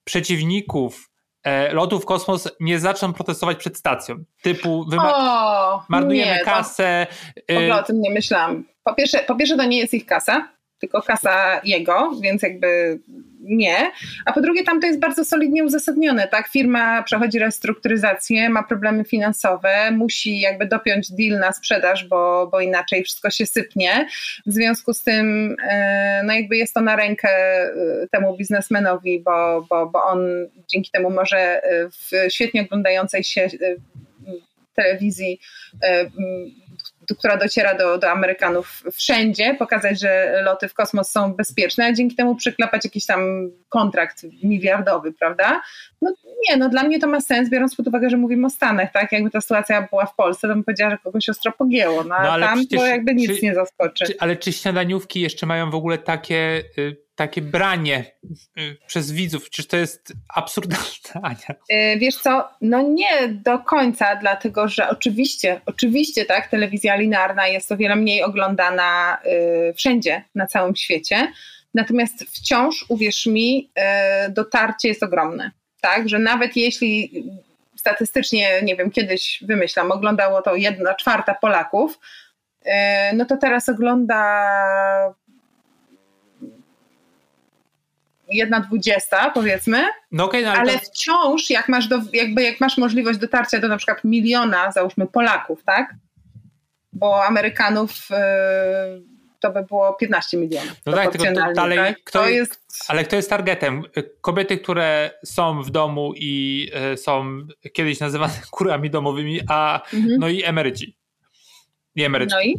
przeciwników 0.03 1.11
e, 1.43 1.73
lotu 1.73 1.99
w 1.99 2.05
kosmos 2.05 2.49
nie 2.59 2.79
zaczną 2.79 3.13
protestować 3.13 3.57
przed 3.57 3.77
stacją. 3.77 4.23
Typu 4.41 4.85
o, 4.99 5.85
marnujemy 5.89 6.35
nie, 6.35 6.45
kasę. 6.45 7.07
To, 7.47 7.53
w 7.53 7.57
ogóle 7.57 7.79
o 7.79 7.83
tym 7.83 8.01
nie 8.01 8.11
myślałam. 8.11 8.65
Po 8.83 8.93
pierwsze, 8.93 9.19
po 9.19 9.35
pierwsze, 9.35 9.57
to 9.57 9.65
nie 9.65 9.77
jest 9.77 9.93
ich 9.93 10.05
kasa, 10.05 10.49
tylko 10.83 11.01
kasa 11.01 11.61
jego, 11.63 12.11
więc 12.23 12.41
jakby 12.41 12.99
nie. 13.43 13.91
A 14.25 14.33
po 14.33 14.41
drugie, 14.41 14.63
tam 14.63 14.81
to 14.81 14.87
jest 14.87 14.99
bardzo 14.99 15.25
solidnie 15.25 15.63
uzasadnione, 15.63 16.27
tak? 16.27 16.47
Firma 16.47 17.03
przechodzi 17.03 17.39
restrukturyzację, 17.39 18.49
ma 18.49 18.63
problemy 18.63 19.03
finansowe, 19.03 19.91
musi 19.91 20.39
jakby 20.39 20.65
dopiąć 20.65 21.11
deal 21.11 21.39
na 21.39 21.51
sprzedaż, 21.51 22.07
bo, 22.07 22.47
bo 22.51 22.61
inaczej 22.61 23.03
wszystko 23.03 23.29
się 23.29 23.45
sypnie. 23.45 24.07
W 24.45 24.53
związku 24.53 24.93
z 24.93 25.03
tym, 25.03 25.55
e, 25.69 26.21
no 26.25 26.33
jakby 26.33 26.57
jest 26.57 26.73
to 26.73 26.81
na 26.81 26.95
rękę 26.95 27.29
e, 27.29 27.71
temu 28.11 28.37
biznesmenowi, 28.37 29.19
bo, 29.19 29.65
bo, 29.69 29.89
bo 29.89 30.03
on 30.03 30.19
dzięki 30.67 30.91
temu 30.91 31.09
może 31.09 31.63
e, 31.63 31.89
w 31.89 32.33
świetnie 32.33 32.61
oglądającej 32.61 33.23
się 33.23 33.47
telewizji 34.75 35.39
która 37.17 37.37
dociera 37.37 37.77
do, 37.77 37.97
do 37.97 38.11
Amerykanów 38.11 38.83
wszędzie, 38.93 39.55
pokazać, 39.59 39.99
że 39.99 40.41
loty 40.45 40.67
w 40.67 40.73
kosmos 40.73 41.11
są 41.11 41.33
bezpieczne, 41.33 41.85
a 41.85 41.93
dzięki 41.93 42.15
temu 42.15 42.35
przyklapać 42.35 42.83
jakiś 42.83 43.05
tam 43.05 43.49
kontrakt 43.69 44.23
miliardowy, 44.43 45.13
prawda? 45.13 45.61
No 46.01 46.13
nie, 46.49 46.57
no 46.57 46.69
dla 46.69 46.83
mnie 46.83 46.99
to 46.99 47.07
ma 47.07 47.21
sens, 47.21 47.49
biorąc 47.49 47.75
pod 47.75 47.87
uwagę, 47.87 48.09
że 48.09 48.17
mówimy 48.17 48.47
o 48.47 48.49
Stanach, 48.49 48.91
tak? 48.91 49.11
Jakby 49.11 49.29
ta 49.29 49.41
sytuacja 49.41 49.87
była 49.89 50.05
w 50.05 50.15
Polsce, 50.15 50.47
to 50.47 50.53
bym 50.53 50.63
powiedziała, 50.63 50.91
że 50.91 50.97
kogoś 50.97 51.29
ostro 51.29 51.51
pogięło, 51.51 52.03
no, 52.03 52.09
no 52.09 52.15
ale 52.15 52.45
tam 52.45 52.67
to 52.67 52.85
jakby 52.85 53.15
nic 53.15 53.39
czy, 53.39 53.45
nie 53.45 53.55
zaskoczy. 53.55 54.05
Czy, 54.05 54.15
ale 54.19 54.35
czy 54.35 54.53
śniadaniówki 54.53 55.21
jeszcze 55.21 55.45
mają 55.45 55.71
w 55.71 55.75
ogóle 55.75 55.97
takie... 55.97 56.63
Y 56.77 57.03
takie 57.15 57.41
branie 57.41 58.05
y, 58.57 58.77
przez 58.87 59.11
widzów, 59.11 59.49
czy 59.49 59.67
to 59.67 59.77
jest 59.77 60.13
absurdalne, 60.35 60.85
Ania? 61.23 61.55
Y, 61.93 61.99
wiesz 61.99 62.15
co, 62.15 62.49
no 62.61 62.81
nie 62.81 63.27
do 63.27 63.59
końca, 63.59 64.15
dlatego 64.15 64.67
że 64.67 64.89
oczywiście, 64.89 65.61
oczywiście 65.65 66.25
tak, 66.25 66.47
telewizja 66.47 66.95
linearna 66.95 67.47
jest 67.47 67.71
o 67.71 67.77
wiele 67.77 67.95
mniej 67.95 68.23
oglądana 68.23 69.17
y, 69.25 69.73
wszędzie 69.73 70.23
na 70.35 70.47
całym 70.47 70.75
świecie, 70.75 71.31
natomiast 71.73 72.23
wciąż, 72.23 72.85
uwierz 72.89 73.25
mi, 73.25 73.71
dotarcie 74.29 74.87
jest 74.87 75.03
ogromne, 75.03 75.51
tak, 75.81 76.09
że 76.09 76.19
nawet 76.19 76.55
jeśli 76.55 77.23
statystycznie, 77.75 78.61
nie 78.63 78.75
wiem, 78.75 78.91
kiedyś 78.91 79.43
wymyślam, 79.47 79.91
oglądało 79.91 80.41
to 80.41 80.55
jedna 80.55 80.95
czwarta 80.95 81.33
Polaków, 81.33 81.99
no 83.13 83.25
to 83.25 83.37
teraz 83.37 83.69
ogląda 83.69 85.15
jedna 88.35 88.59
dwudziesta 88.59 89.29
powiedzmy, 89.29 89.85
no 90.11 90.25
okay, 90.25 90.43
no 90.43 90.49
ale, 90.49 90.59
ale 90.59 90.73
to... 90.73 90.79
wciąż 90.79 91.49
jak 91.49 91.69
masz, 91.69 91.87
do, 91.87 92.01
jakby, 92.13 92.43
jak 92.43 92.59
masz 92.59 92.77
możliwość 92.77 93.19
dotarcia 93.19 93.59
do 93.59 93.67
na 93.67 93.77
przykład 93.77 94.03
miliona, 94.03 94.71
załóżmy 94.71 95.07
Polaków, 95.07 95.63
tak? 95.63 95.95
Bo 96.93 97.25
Amerykanów 97.25 97.91
y, 98.11 99.13
to 99.43 99.51
by 99.51 99.63
było 99.63 99.93
15 99.93 100.37
milionów. 100.37 100.73
No 100.85 100.93
tak, 100.93 101.11
tylko 101.11 101.25
to, 101.25 101.53
dalej, 101.53 101.77
tak? 101.77 102.03
Kto 102.03 102.19
to 102.19 102.29
jest... 102.29 102.85
Ale 102.87 103.03
kto 103.03 103.15
jest 103.15 103.29
targetem? 103.29 103.83
Kobiety, 104.21 104.57
które 104.57 105.11
są 105.25 105.61
w 105.63 105.71
domu 105.71 106.13
i 106.15 106.67
y, 106.93 106.97
są 106.97 107.39
kiedyś 107.73 107.99
nazywane 107.99 108.33
kurami 108.51 108.89
domowymi, 108.89 109.39
a 109.47 109.81
mhm. 109.93 110.19
no 110.19 110.29
i 110.29 110.43
emeryci. 110.43 110.97
I 111.95 112.03
emeryci. 112.03 112.35
No 112.35 112.41
i? 112.41 112.55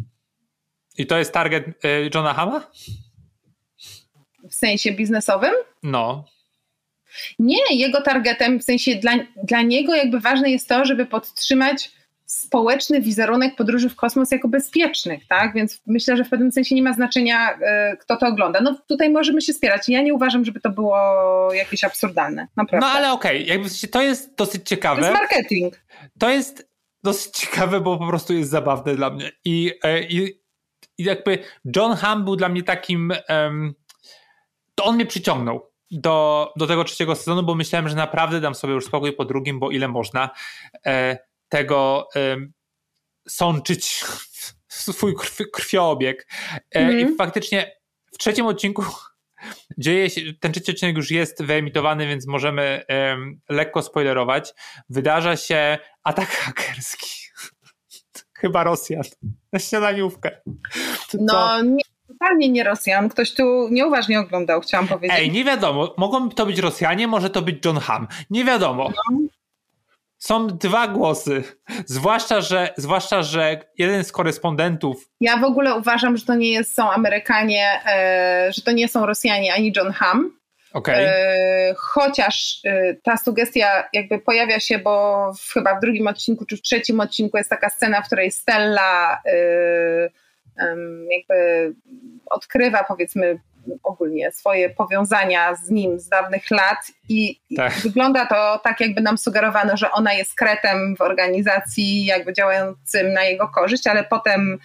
I 0.98 1.06
to 1.06 1.18
jest 1.18 1.32
target 1.32 1.84
y, 1.84 2.10
Johna 2.14 2.34
Hama? 2.34 2.70
W 4.50 4.54
sensie 4.54 4.92
biznesowym? 4.92 5.52
No. 5.82 6.24
Nie, 7.38 7.58
jego 7.70 8.02
targetem, 8.02 8.60
w 8.60 8.64
sensie 8.64 8.94
dla, 8.94 9.12
dla 9.44 9.62
niego 9.62 9.94
jakby 9.94 10.20
ważne 10.20 10.50
jest 10.50 10.68
to, 10.68 10.84
żeby 10.84 11.06
podtrzymać 11.06 11.90
społeczny 12.26 13.00
wizerunek 13.00 13.56
podróży 13.56 13.88
w 13.88 13.96
kosmos 13.96 14.30
jako 14.30 14.48
bezpiecznych, 14.48 15.26
tak? 15.28 15.54
Więc 15.54 15.82
myślę, 15.86 16.16
że 16.16 16.24
w 16.24 16.28
pewnym 16.28 16.52
sensie 16.52 16.74
nie 16.74 16.82
ma 16.82 16.92
znaczenia, 16.92 17.52
y, 17.52 17.96
kto 17.96 18.16
to 18.16 18.26
ogląda. 18.26 18.60
No 18.60 18.78
tutaj 18.88 19.10
możemy 19.10 19.42
się 19.42 19.52
spierać. 19.52 19.88
Ja 19.88 20.02
nie 20.02 20.14
uważam, 20.14 20.44
żeby 20.44 20.60
to 20.60 20.70
było 20.70 20.98
jakieś 21.52 21.84
absurdalne. 21.84 22.48
Naprawdę. 22.56 22.86
No 22.86 22.92
ale 22.92 23.12
okej, 23.12 23.42
okay. 23.42 23.56
jakby 23.56 23.68
to 23.90 24.02
jest 24.02 24.34
dosyć 24.34 24.68
ciekawe. 24.68 25.00
To 25.00 25.08
jest 25.08 25.20
marketing. 25.20 25.84
To 26.18 26.30
jest 26.30 26.70
dosyć 27.02 27.34
ciekawe, 27.34 27.80
bo 27.80 27.98
po 27.98 28.06
prostu 28.06 28.34
jest 28.34 28.50
zabawne 28.50 28.94
dla 28.94 29.10
mnie. 29.10 29.30
I, 29.44 29.72
e, 29.82 30.02
i, 30.02 30.40
i 30.98 31.04
jakby 31.04 31.38
John 31.76 31.96
Hamm 31.96 32.24
był 32.24 32.36
dla 32.36 32.48
mnie 32.48 32.62
takim. 32.62 33.12
Um, 33.28 33.74
to 34.74 34.84
on 34.84 34.94
mnie 34.94 35.06
przyciągnął 35.06 35.70
do, 35.90 36.52
do 36.56 36.66
tego 36.66 36.84
trzeciego 36.84 37.14
sezonu, 37.14 37.42
bo 37.42 37.54
myślałem, 37.54 37.88
że 37.88 37.96
naprawdę 37.96 38.40
dam 38.40 38.54
sobie 38.54 38.74
już 38.74 38.84
spokój 38.84 39.12
po 39.12 39.24
drugim, 39.24 39.60
bo 39.60 39.70
ile 39.70 39.88
można 39.88 40.30
e, 40.86 41.18
tego 41.48 42.08
e, 42.16 42.36
sączyć 43.28 44.04
swój 44.68 45.14
krwi, 45.14 45.44
krwiobieg. 45.52 46.26
E, 46.54 46.78
mm. 46.78 46.98
I 46.98 47.00
mhm. 47.00 47.16
faktycznie 47.16 47.76
w 48.12 48.18
trzecim 48.18 48.46
odcinku 48.46 48.84
dzieje 49.78 50.10
się, 50.10 50.20
ten 50.40 50.52
trzeci 50.52 50.70
odcinek 50.70 50.96
już 50.96 51.10
jest 51.10 51.42
wyemitowany, 51.42 52.06
więc 52.06 52.26
możemy 52.26 52.84
lekko 53.48 53.82
spoilerować. 53.82 54.54
Wydarza 54.88 55.36
się 55.36 55.78
atak 56.04 56.28
hakerski. 56.28 57.10
Chyba 58.40 58.64
Rosjan 58.64 59.02
na 59.52 59.58
śniadaniówkę. 59.58 60.40
No 61.14 61.62
nie, 61.62 61.82
totalnie 62.08 62.48
nie 62.48 62.64
Rosjan. 62.64 63.08
Ktoś 63.08 63.34
tu 63.34 63.68
nieuważnie 63.70 64.20
oglądał, 64.20 64.60
chciałam 64.60 64.88
powiedzieć. 64.88 65.18
Ej, 65.18 65.30
nie 65.30 65.44
wiadomo. 65.44 65.94
Mogą 65.96 66.28
to 66.28 66.46
być 66.46 66.58
Rosjanie, 66.58 67.08
może 67.08 67.30
to 67.30 67.42
być 67.42 67.64
John 67.64 67.78
Hamm. 67.78 68.08
Nie 68.30 68.44
wiadomo. 68.44 68.90
No. 69.10 69.18
Są 70.18 70.46
dwa 70.46 70.88
głosy. 70.88 71.44
Zwłaszcza 71.86 72.40
że, 72.40 72.74
zwłaszcza, 72.76 73.22
że 73.22 73.60
jeden 73.78 74.04
z 74.04 74.12
korespondentów. 74.12 75.10
Ja 75.20 75.36
w 75.36 75.44
ogóle 75.44 75.74
uważam, 75.74 76.16
że 76.16 76.24
to 76.24 76.34
nie 76.34 76.50
jest, 76.50 76.74
są 76.74 76.90
Amerykanie, 76.90 77.80
e, 77.86 78.52
że 78.52 78.62
to 78.62 78.72
nie 78.72 78.88
są 78.88 79.06
Rosjanie 79.06 79.54
ani 79.54 79.72
John 79.76 79.92
Hamm. 79.92 80.38
Okay. 80.72 80.94
E, 80.94 81.74
chociaż 81.78 82.60
e, 82.64 82.94
ta 82.94 83.16
sugestia 83.16 83.88
jakby 83.92 84.18
pojawia 84.18 84.60
się, 84.60 84.78
bo 84.78 85.32
w, 85.38 85.52
chyba 85.52 85.78
w 85.78 85.80
drugim 85.80 86.06
odcinku 86.06 86.46
czy 86.46 86.56
w 86.56 86.62
trzecim 86.62 87.00
odcinku 87.00 87.36
jest 87.36 87.50
taka 87.50 87.70
scena, 87.70 88.02
w 88.02 88.06
której 88.06 88.30
Stella 88.30 89.20
e, 89.26 90.10
jakby 91.10 91.72
odkrywa 92.30 92.84
powiedzmy 92.84 93.38
ogólnie 93.82 94.32
swoje 94.32 94.70
powiązania 94.70 95.54
z 95.54 95.70
nim 95.70 96.00
z 96.00 96.08
dawnych 96.08 96.50
lat 96.50 96.78
i 97.08 97.40
tak. 97.56 97.72
wygląda 97.72 98.26
to 98.26 98.60
tak, 98.64 98.80
jakby 98.80 99.00
nam 99.00 99.18
sugerowano, 99.18 99.76
że 99.76 99.90
ona 99.90 100.12
jest 100.12 100.34
kretem 100.34 100.96
w 100.96 101.00
organizacji, 101.00 102.04
jakby 102.04 102.32
działającym 102.32 103.12
na 103.12 103.24
jego 103.24 103.48
korzyść, 103.48 103.86
ale 103.86 104.04
potem 104.04 104.58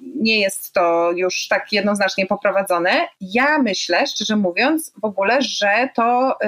nie 0.00 0.40
jest 0.40 0.72
to 0.72 1.12
już 1.12 1.48
tak 1.48 1.72
jednoznacznie 1.72 2.26
poprowadzone. 2.26 2.90
Ja 3.20 3.58
myślę, 3.58 4.06
szczerze 4.06 4.36
mówiąc, 4.36 4.92
w 5.02 5.04
ogóle, 5.04 5.42
że 5.42 5.88
to 5.94 6.36
y, 6.42 6.46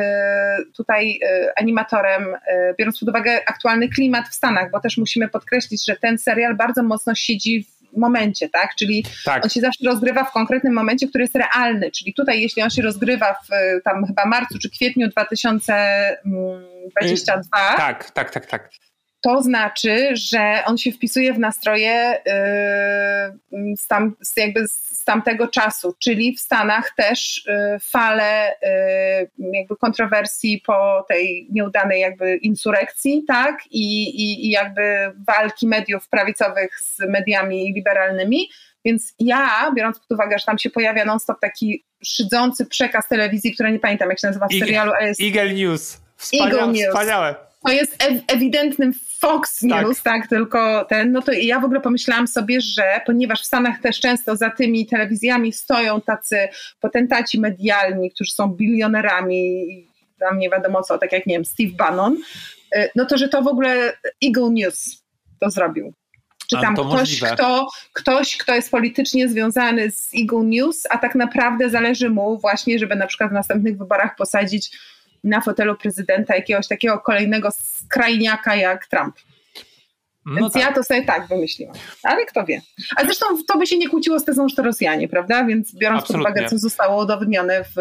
tutaj 0.76 1.11
y, 1.11 1.18
animatorem, 1.56 2.22
y, 2.22 2.38
biorąc 2.78 3.00
pod 3.00 3.09
uwagę 3.09 3.40
aktualny 3.46 3.88
klimat 3.88 4.28
w 4.28 4.35
Stanach, 4.35 4.70
bo 4.70 4.80
też 4.80 4.96
musimy 4.96 5.28
podkreślić, 5.28 5.87
że 5.87 5.96
ten 5.96 6.18
serial 6.18 6.56
bardzo 6.56 6.82
mocno 6.82 7.14
siedzi 7.14 7.66
w 7.92 7.96
momencie, 7.98 8.48
tak? 8.48 8.74
Czyli 8.78 9.04
tak. 9.24 9.44
on 9.44 9.50
się 9.50 9.61
zawsze 9.61 9.85
rozgrywa 9.85 10.24
w 10.24 10.32
konkretnym 10.32 10.72
momencie, 10.72 11.09
który 11.09 11.24
jest 11.24 11.37
realny. 11.37 11.90
Czyli 11.90 12.14
tutaj, 12.14 12.42
jeśli 12.42 12.62
on 12.62 12.70
się 12.70 12.82
rozgrywa 12.82 13.35
w 13.35 13.48
tam 13.85 14.06
chyba 14.06 14.26
marcu 14.26 14.59
czy 14.59 14.70
kwietniu 14.70 15.09
2022. 15.09 17.76
Tak, 17.76 18.11
tak, 18.11 18.30
tak, 18.30 18.46
tak 18.46 18.70
to 19.27 19.43
znaczy, 19.43 20.09
że 20.12 20.62
on 20.67 20.79
się 20.79 20.93
wpisuje 20.93 21.33
w 21.33 21.39
nastroje 21.39 22.23
yy, 23.53 23.77
z, 23.77 23.87
tam, 23.87 24.17
z 24.23 24.37
jakby 24.37 24.69
z 24.69 25.05
tamtego 25.05 25.49
czasu, 25.49 25.95
czyli 25.99 26.37
w 26.37 26.41
Stanach 26.41 26.93
też 26.97 27.45
yy, 27.47 27.79
fale 27.81 28.55
yy, 29.39 29.51
jakby 29.59 29.77
kontrowersji 29.77 30.62
po 30.67 31.05
tej 31.09 31.49
nieudanej 31.51 32.01
jakby 32.01 32.37
insurekcji, 32.37 33.25
tak, 33.29 33.59
I, 33.71 34.05
i, 34.05 34.47
i 34.47 34.51
jakby 34.51 35.12
walki 35.27 35.67
mediów 35.67 36.09
prawicowych 36.09 36.81
z 36.81 36.99
mediami 37.09 37.73
liberalnymi, 37.73 38.49
więc 38.85 39.15
ja, 39.19 39.73
biorąc 39.77 39.99
pod 39.99 40.12
uwagę, 40.12 40.39
że 40.39 40.45
tam 40.45 40.59
się 40.59 40.71
pojawia 40.71 41.05
non-stop 41.05 41.41
taki 41.41 41.85
szydzący 42.05 42.67
przekaz 42.67 43.09
telewizji, 43.09 43.55
która 43.55 43.71
nie 43.71 43.79
pamiętam 43.79 44.11
jak 44.11 44.21
się 44.21 44.27
nazywa 44.27 44.47
w 44.49 44.53
serialu, 44.53 44.93
ale 44.99 45.09
jest... 45.09 45.21
Eagle 45.23 45.55
News. 45.55 46.01
Wspania 46.17 46.45
Eagle 46.45 46.67
News. 46.67 46.89
Wspaniałe 46.89 47.35
to 47.66 47.72
jest 47.72 48.05
ewidentnym 48.26 48.92
Fox 49.18 49.61
tak. 49.61 49.87
News, 49.87 50.02
tak. 50.02 50.20
tak, 50.20 50.31
tylko 50.31 50.85
ten, 50.85 51.12
no 51.12 51.22
to 51.22 51.33
ja 51.33 51.61
w 51.61 51.64
ogóle 51.64 51.81
pomyślałam 51.81 52.29
sobie, 52.29 52.61
że 52.61 53.00
ponieważ 53.07 53.42
w 53.42 53.46
Stanach 53.46 53.81
też 53.81 54.00
często 54.00 54.37
za 54.37 54.50
tymi 54.50 54.87
telewizjami 54.87 55.52
stoją 55.52 56.00
tacy 56.00 56.48
potentaci 56.81 57.40
medialni, 57.40 58.11
którzy 58.11 58.31
są 58.31 58.48
bilionerami 58.48 59.72
i 59.72 59.88
tam 60.18 60.38
nie 60.38 60.50
wiadomo 60.50 60.83
co, 60.83 60.98
tak 60.98 61.12
jak 61.12 61.26
nie 61.26 61.35
wiem, 61.35 61.44
Steve 61.44 61.72
Bannon, 61.72 62.16
y, 62.76 62.90
no 62.96 63.05
to 63.05 63.18
że 63.18 63.29
to 63.29 63.42
w 63.42 63.46
ogóle 63.46 63.96
Eagle 64.24 64.50
News 64.50 65.02
to 65.40 65.50
zrobił. 65.50 65.92
Czy 66.50 66.57
tam 66.61 66.74
ktoś 66.74 67.20
kto, 67.20 67.68
ktoś, 67.92 68.37
kto 68.37 68.55
jest 68.55 68.70
politycznie 68.70 69.29
związany 69.29 69.90
z 69.90 70.11
Eagle 70.20 70.44
News, 70.44 70.87
a 70.90 70.98
tak 70.98 71.14
naprawdę 71.14 71.70
zależy 71.70 72.11
mu 72.11 72.38
właśnie, 72.38 72.79
żeby 72.79 72.96
na 72.96 73.07
przykład 73.07 73.31
w 73.31 73.35
następnych 73.35 73.79
wyborach 73.79 74.16
posadzić 74.16 74.79
na 75.27 75.41
fotelu 75.41 75.77
prezydenta 75.77 76.37
jakiegoś 76.37 76.69
takiego 76.69 76.99
kolejnego 76.99 77.49
skrajniaka 77.51 78.57
jak 78.57 78.87
Trump. 78.87 79.17
No 80.27 80.35
Więc 80.37 80.53
tak. 80.53 80.62
ja 80.62 80.73
to 80.73 80.83
sobie 80.83 81.05
tak 81.05 81.29
wymyśliłam. 81.29 81.77
Ale 82.03 82.27
kto 82.27 82.45
wie. 82.45 82.61
A 82.97 83.05
zresztą 83.05 83.27
to 83.49 83.59
by 83.59 83.67
się 83.67 83.79
nie 83.79 83.89
kłóciło 83.89 84.19
z 84.21 84.25
tezą, 84.25 84.49
że 84.49 84.57
to 84.57 84.62
Rosjanie, 84.62 85.09
prawda? 85.09 85.45
Więc 85.45 85.75
biorąc 85.75 86.03
Absolutnie. 86.03 86.25
pod 86.25 86.33
uwagę, 86.33 86.51
co 86.51 86.59
zostało 86.59 87.05
udowodnione 87.05 87.65
w, 87.65 87.75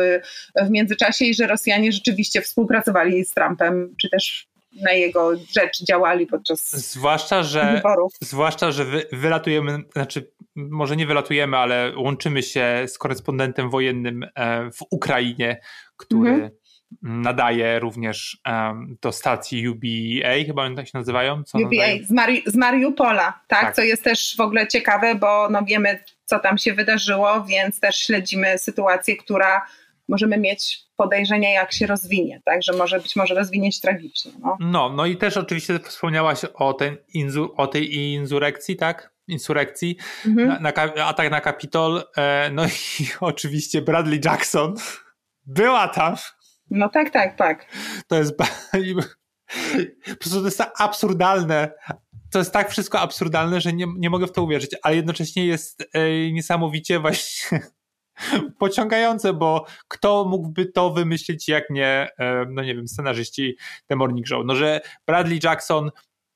w 0.66 0.70
międzyczasie 0.70 1.26
i 1.26 1.34
że 1.34 1.48
Rosjanie 1.48 1.92
rzeczywiście 1.92 2.42
współpracowali 2.42 3.26
z 3.26 3.34
Trumpem, 3.34 3.96
czy 4.02 4.10
też 4.10 4.48
na 4.82 4.92
jego 4.92 5.36
rzecz 5.36 5.84
działali 5.84 6.28
podczas 6.28 6.72
zwłaszcza, 6.72 7.44
że, 7.44 7.74
wyborów. 7.76 8.14
Zwłaszcza, 8.22 8.72
że 8.72 8.86
wy, 8.86 9.06
wylatujemy, 9.12 9.80
znaczy 9.94 10.32
może 10.56 10.96
nie 10.96 11.08
wylatujemy, 11.08 11.58
ale 11.58 11.94
łączymy 11.98 12.44
się 12.44 12.86
z 12.88 12.98
korespondentem 12.98 13.70
wojennym 13.70 14.24
e, 14.36 14.72
w 14.72 14.80
Ukrainie, 14.92 15.60
który 15.98 16.30
mhm 16.30 16.52
nadaje 17.02 17.80
również 17.80 18.41
um, 18.45 18.98
do 19.02 19.12
stacji 19.12 19.69
UBA, 19.69 20.45
chyba 20.45 20.63
one 20.63 20.76
tak 20.76 20.88
się 20.88 20.98
nazywają. 20.98 21.43
Co 21.43 21.58
UBA, 21.58 22.06
z, 22.08 22.12
Mari 22.12 22.43
z 22.45 22.56
Mariupola, 22.56 23.39
tak? 23.48 23.62
tak? 23.62 23.76
Co 23.76 23.82
jest 23.82 24.04
też 24.04 24.36
w 24.38 24.41
ogóle 24.41 24.67
ciekawe, 24.67 25.15
bo 25.15 25.50
no 25.50 25.63
wiemy, 25.63 26.00
co 26.26 26.39
tam 26.39 26.58
się 26.58 26.74
wydarzyło, 26.74 27.43
więc 27.43 27.80
też 27.80 27.95
śledzimy 27.95 28.58
sytuację, 28.58 29.17
która 29.17 29.65
możemy 30.08 30.38
mieć 30.38 30.80
podejrzenia, 30.95 31.54
jak 31.54 31.74
się 31.74 31.88
rozwinie, 31.88 32.41
tak? 32.45 32.63
Że 32.63 32.74
może 32.74 33.00
być 33.00 33.15
może 33.15 33.36
rozwinie 33.36 33.71
się 33.71 33.82
tragicznie. 33.82 34.32
No, 34.39 34.58
no, 34.60 34.89
no 34.89 35.06
i 35.06 35.17
też 35.17 35.38
oczywiście 35.38 35.80
wspomniałaś 35.80 36.41
o, 36.54 36.74
ten 36.74 36.98
inzu, 37.13 37.54
o 37.58 37.67
tej 37.67 37.95
insurekcji, 37.95 38.76
tak? 38.76 39.15
Insurekcji, 39.28 39.98
mhm. 40.26 40.63
na, 40.63 40.71
na, 40.95 41.06
atak 41.06 41.32
na 41.32 41.41
Kapitol, 41.41 42.04
e, 42.17 42.50
no 42.54 42.65
i 42.65 42.69
oczywiście 43.19 43.82
Bradley 43.82 44.21
Jackson 44.26 44.76
była 45.45 45.88
tam 45.88 46.15
no 46.69 46.89
tak, 46.89 47.10
tak, 47.10 47.38
tak. 47.38 47.65
To 48.08 48.15
jest. 48.15 48.38
Po 48.38 50.15
prostu 50.19 50.39
to 50.39 50.45
jest 50.45 50.58
tak 50.58 50.73
absurdalne. 50.80 51.71
To 52.32 52.39
jest 52.39 52.54
tak 52.54 52.69
wszystko 52.69 52.99
absurdalne, 52.99 53.62
że 53.62 53.73
nie, 53.73 53.86
nie 53.97 54.10
mogę 54.10 54.28
w 54.28 54.32
to 54.32 54.43
uwierzyć, 54.43 54.75
ale 54.84 54.95
jednocześnie 54.95 55.45
jest 55.45 55.89
e, 55.93 56.32
niesamowicie 56.32 56.99
właśnie 56.99 57.60
pociągające, 58.60 59.34
bo 59.34 59.65
kto 59.88 60.25
mógłby 60.25 60.65
to 60.65 60.93
wymyślić, 60.93 61.47
jak 61.47 61.69
nie, 61.69 62.08
e, 62.19 62.45
no 62.49 62.63
nie 62.63 62.75
wiem, 62.75 62.88
scenarzyści 62.88 63.56
The 63.88 63.95
Morning 63.95 64.28
Show. 64.28 64.45
No, 64.45 64.56
że 64.56 64.82
Bradley 65.08 65.39
Jackson 65.43 65.91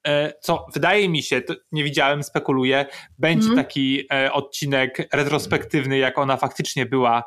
e, 0.08 0.34
co 0.42 0.66
wydaje 0.74 1.10
mi 1.10 1.24
się, 1.24 1.42
nie 1.72 1.84
widziałem, 1.84 2.24
spekuluję, 2.24 2.86
będzie 3.18 3.46
mm. 3.46 3.58
taki 3.58 4.08
e, 4.14 4.34
odcinek 4.34 5.08
retrospektywny, 5.14 5.98
jak 5.98 6.18
ona 6.18 6.38
faktycznie 6.38 6.86
była 6.86 7.24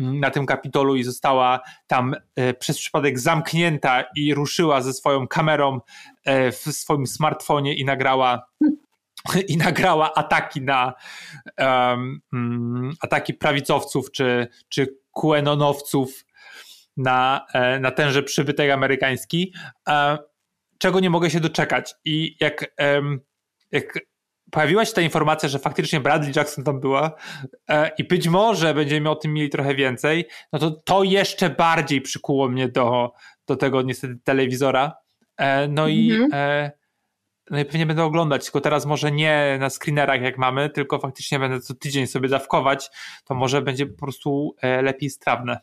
na 0.00 0.30
tym 0.30 0.46
kapitolu 0.46 0.96
i 0.96 1.02
została 1.02 1.60
tam 1.86 2.14
przez 2.58 2.78
przypadek 2.78 3.18
zamknięta 3.18 4.04
i 4.16 4.34
ruszyła 4.34 4.80
ze 4.80 4.92
swoją 4.92 5.28
kamerą 5.28 5.80
w 6.52 6.72
swoim 6.72 7.06
smartfonie 7.06 7.74
i 7.74 7.84
nagrała 7.84 8.46
i 9.48 9.56
nagrała 9.56 10.14
ataki 10.14 10.62
na 10.62 10.94
um, 11.58 12.20
ataki 13.00 13.34
prawicowców 13.34 14.10
czy, 14.10 14.48
czy 14.68 14.96
QAnonowców 15.20 16.24
na, 16.96 17.46
e, 17.54 17.80
na 17.80 17.90
tenże 17.90 18.22
przybytek 18.22 18.70
amerykański, 18.70 19.54
e, 19.88 20.18
czego 20.78 21.00
nie 21.00 21.10
mogę 21.10 21.30
się 21.30 21.40
doczekać. 21.40 21.94
I 22.04 22.36
jak, 22.40 22.74
jak 23.70 23.98
pojawiła 24.50 24.84
się 24.84 24.92
ta 24.92 25.00
informacja, 25.00 25.48
że 25.48 25.58
faktycznie 25.58 26.00
Bradley 26.00 26.32
Jackson 26.36 26.64
tam 26.64 26.80
była 26.80 27.12
e, 27.68 27.90
i 27.98 28.04
być 28.04 28.28
może 28.28 28.74
będziemy 28.74 29.10
o 29.10 29.16
tym 29.16 29.32
mieli 29.32 29.50
trochę 29.50 29.74
więcej, 29.74 30.28
no 30.52 30.58
to 30.58 30.70
to 30.70 31.02
jeszcze 31.02 31.50
bardziej 31.50 32.00
przykuło 32.00 32.48
mnie 32.48 32.68
do, 32.68 33.12
do 33.46 33.56
tego 33.56 33.82
niestety 33.82 34.18
telewizora. 34.24 34.96
No 35.68 35.88
i 35.88 36.12
mhm. 36.12 36.70
no 37.50 37.58
i 37.58 37.64
pewnie 37.64 37.86
będę 37.86 38.04
oglądać, 38.04 38.44
tylko 38.44 38.60
teraz 38.60 38.86
może 38.86 39.12
nie 39.12 39.56
na 39.60 39.70
screenerach 39.70 40.22
jak 40.22 40.38
mamy, 40.38 40.70
tylko 40.70 40.98
faktycznie 40.98 41.38
będę 41.38 41.60
co 41.60 41.74
tydzień 41.74 42.06
sobie 42.06 42.28
dawkować, 42.28 42.90
to 43.24 43.34
może 43.34 43.62
będzie 43.62 43.86
po 43.86 43.98
prostu 43.98 44.54
lepiej 44.82 45.10
strawne. 45.10 45.60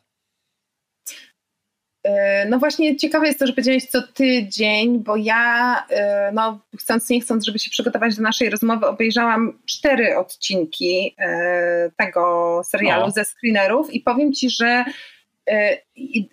E, 2.07 2.45
no 2.49 2.59
właśnie 2.59 2.95
ciekawe 2.95 3.27
jest 3.27 3.39
to, 3.39 3.47
że 3.47 3.53
powiedziałeś 3.53 3.85
co 3.85 4.01
tydzień, 4.01 5.03
bo 5.03 5.15
ja 5.15 5.83
e, 5.89 6.31
no 6.33 6.59
chcąc 6.77 7.09
nie 7.09 7.21
chcąc, 7.21 7.45
żeby 7.45 7.59
się 7.59 7.71
przygotować 7.71 8.15
do 8.15 8.21
naszej 8.21 8.49
rozmowy, 8.49 8.87
obejrzałam 8.87 9.59
cztery 9.65 10.17
odcinki 10.17 11.15
e, 11.19 11.91
tego 11.97 12.61
serialu 12.65 13.05
no. 13.05 13.11
ze 13.11 13.25
screenerów 13.25 13.93
i 13.93 13.99
powiem 13.99 14.33
Ci, 14.33 14.49
że 14.49 14.85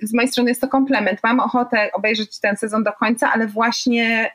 z 0.03 0.15
mojej 0.15 0.29
strony 0.31 0.51
jest 0.51 0.61
to 0.61 0.69
komplement. 0.69 1.21
Mam 1.23 1.41
ochotę 1.41 1.91
obejrzeć 1.93 2.41
ten 2.41 2.57
sezon 2.57 2.85
do 2.85 2.93
końca, 2.93 3.33
ale 3.33 3.47
właśnie 3.47 4.33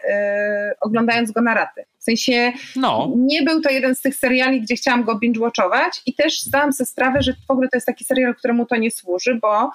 oglądając 0.82 1.32
go 1.32 1.42
na 1.42 1.54
raty. 1.54 1.86
W 1.98 2.04
sensie 2.04 2.52
no. 2.76 3.14
nie 3.18 3.44
był 3.44 3.62
to 3.62 3.70
jeden 3.70 3.96
z 3.96 4.02
tych 4.02 4.16
seriali, 4.16 4.62
gdzie 4.62 4.76
chciałam 4.76 5.04
go 5.04 5.16
binge-watchować 5.16 6.02
i 6.06 6.14
też 6.14 6.42
zdałam 6.42 6.74
sobie 6.74 6.88
sprawę, 6.88 7.22
że 7.22 7.34
w 7.48 7.52
ogóle 7.52 7.70
to 7.70 7.78
jest 7.78 7.88
taki 7.88 8.06
serial, 8.06 8.36
któremu 8.36 8.66
to 8.66 8.76
nie 8.76 8.92
służy, 8.92 9.36
bo 9.42 9.72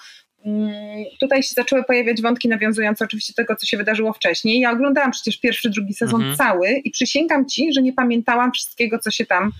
tutaj 1.20 1.42
się 1.42 1.54
zaczęły 1.54 1.84
pojawiać 1.84 2.22
wątki 2.22 2.48
nawiązujące 2.48 3.04
oczywiście 3.04 3.32
do 3.32 3.36
tego, 3.36 3.56
co 3.56 3.66
się 3.66 3.76
wydarzyło 3.76 4.12
wcześniej. 4.12 4.60
Ja 4.60 4.72
oglądałam 4.72 5.10
przecież 5.10 5.40
pierwszy, 5.40 5.70
drugi 5.70 5.94
sezon 5.94 6.20
mhm. 6.20 6.36
cały 6.36 6.70
i 6.70 6.90
przysięgam 6.90 7.46
ci, 7.48 7.72
że 7.72 7.82
nie 7.82 7.92
pamiętałam 7.92 8.52
wszystkiego, 8.52 8.98
co 8.98 9.10
się 9.10 9.26
tam. 9.26 9.52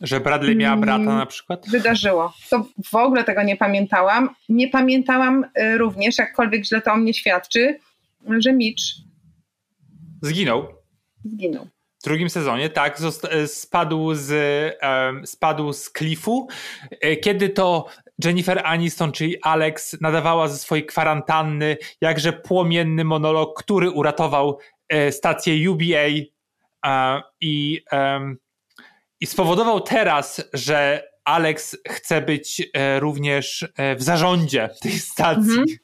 Że 0.00 0.20
Bradley 0.20 0.56
miała 0.56 0.72
mm, 0.72 0.80
brata 0.80 1.16
na 1.16 1.26
przykład? 1.26 1.68
Wydarzyło. 1.68 2.32
To 2.50 2.66
w 2.90 2.94
ogóle 2.94 3.24
tego 3.24 3.42
nie 3.42 3.56
pamiętałam. 3.56 4.34
Nie 4.48 4.68
pamiętałam 4.68 5.44
y, 5.44 5.78
również, 5.78 6.18
jakkolwiek 6.18 6.64
źle 6.64 6.80
to 6.80 6.92
o 6.92 6.96
mnie 6.96 7.14
świadczy, 7.14 7.78
że 8.38 8.52
Mitch 8.52 8.82
zginął. 10.22 10.66
Zginął. 11.24 11.66
W 12.02 12.04
drugim 12.04 12.30
sezonie, 12.30 12.70
tak, 12.70 12.98
e, 13.30 13.46
spadł 13.46 14.14
z, 14.14 14.32
spadł 15.24 15.72
z 15.72 15.90
klifu. 15.90 16.48
E, 17.00 17.16
kiedy 17.16 17.48
to 17.48 17.86
Jennifer 18.24 18.62
Aniston, 18.64 19.12
czyli 19.12 19.42
Alex, 19.42 19.96
nadawała 20.00 20.48
ze 20.48 20.58
swojej 20.58 20.86
kwarantanny 20.86 21.76
jakże 22.00 22.32
płomienny 22.32 23.04
monolog, 23.04 23.62
który 23.62 23.90
uratował 23.90 24.58
e, 24.88 25.12
stację 25.12 25.70
UBA 25.70 26.08
i, 27.40 27.84
i 29.20 29.26
spowodował 29.26 29.80
teraz, 29.80 30.48
że 30.52 31.08
Alex 31.24 31.76
chce 31.88 32.22
być 32.22 32.62
e, 32.74 33.00
również 33.00 33.68
e, 33.76 33.96
w 33.96 34.02
zarządzie 34.02 34.68
tej 34.82 34.92
stacji. 34.92 35.58
Mhm. 35.58 35.78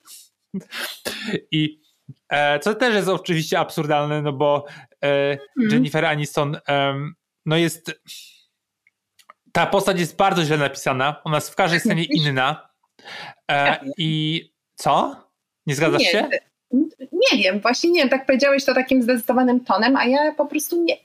I 1.53 1.81
co 2.61 2.75
też 2.75 2.95
jest 2.95 3.09
oczywiście 3.09 3.59
absurdalne, 3.59 4.23
no 4.23 4.33
bo 4.33 4.65
mhm. 5.01 5.39
Jennifer 5.57 6.05
Aniston 6.05 6.59
no 7.47 7.57
jest 7.57 8.01
ta 9.53 9.67
postać 9.67 10.01
jest 10.01 10.17
bardzo 10.17 10.45
źle 10.45 10.57
napisana. 10.57 11.21
Ona 11.25 11.37
jest 11.37 11.51
w 11.51 11.55
każdej 11.55 11.81
scenie 11.81 12.05
inna. 12.05 12.69
E, 13.51 13.79
I 13.99 14.43
co? 14.75 15.17
Nie 15.67 15.75
zgadzasz 15.75 16.03
nie, 16.03 16.11
się? 16.11 16.29
Nie 17.13 17.43
wiem, 17.43 17.61
właśnie 17.61 17.91
nie 17.91 18.01
wiem, 18.01 18.09
tak 18.09 18.27
powiedziałeś 18.27 18.65
to 18.65 18.75
takim 18.75 19.03
zdecydowanym 19.03 19.65
tonem, 19.65 19.97
a 19.97 20.05
ja 20.05 20.35
po 20.35 20.47
prostu 20.47 20.85
nie, 20.85 20.97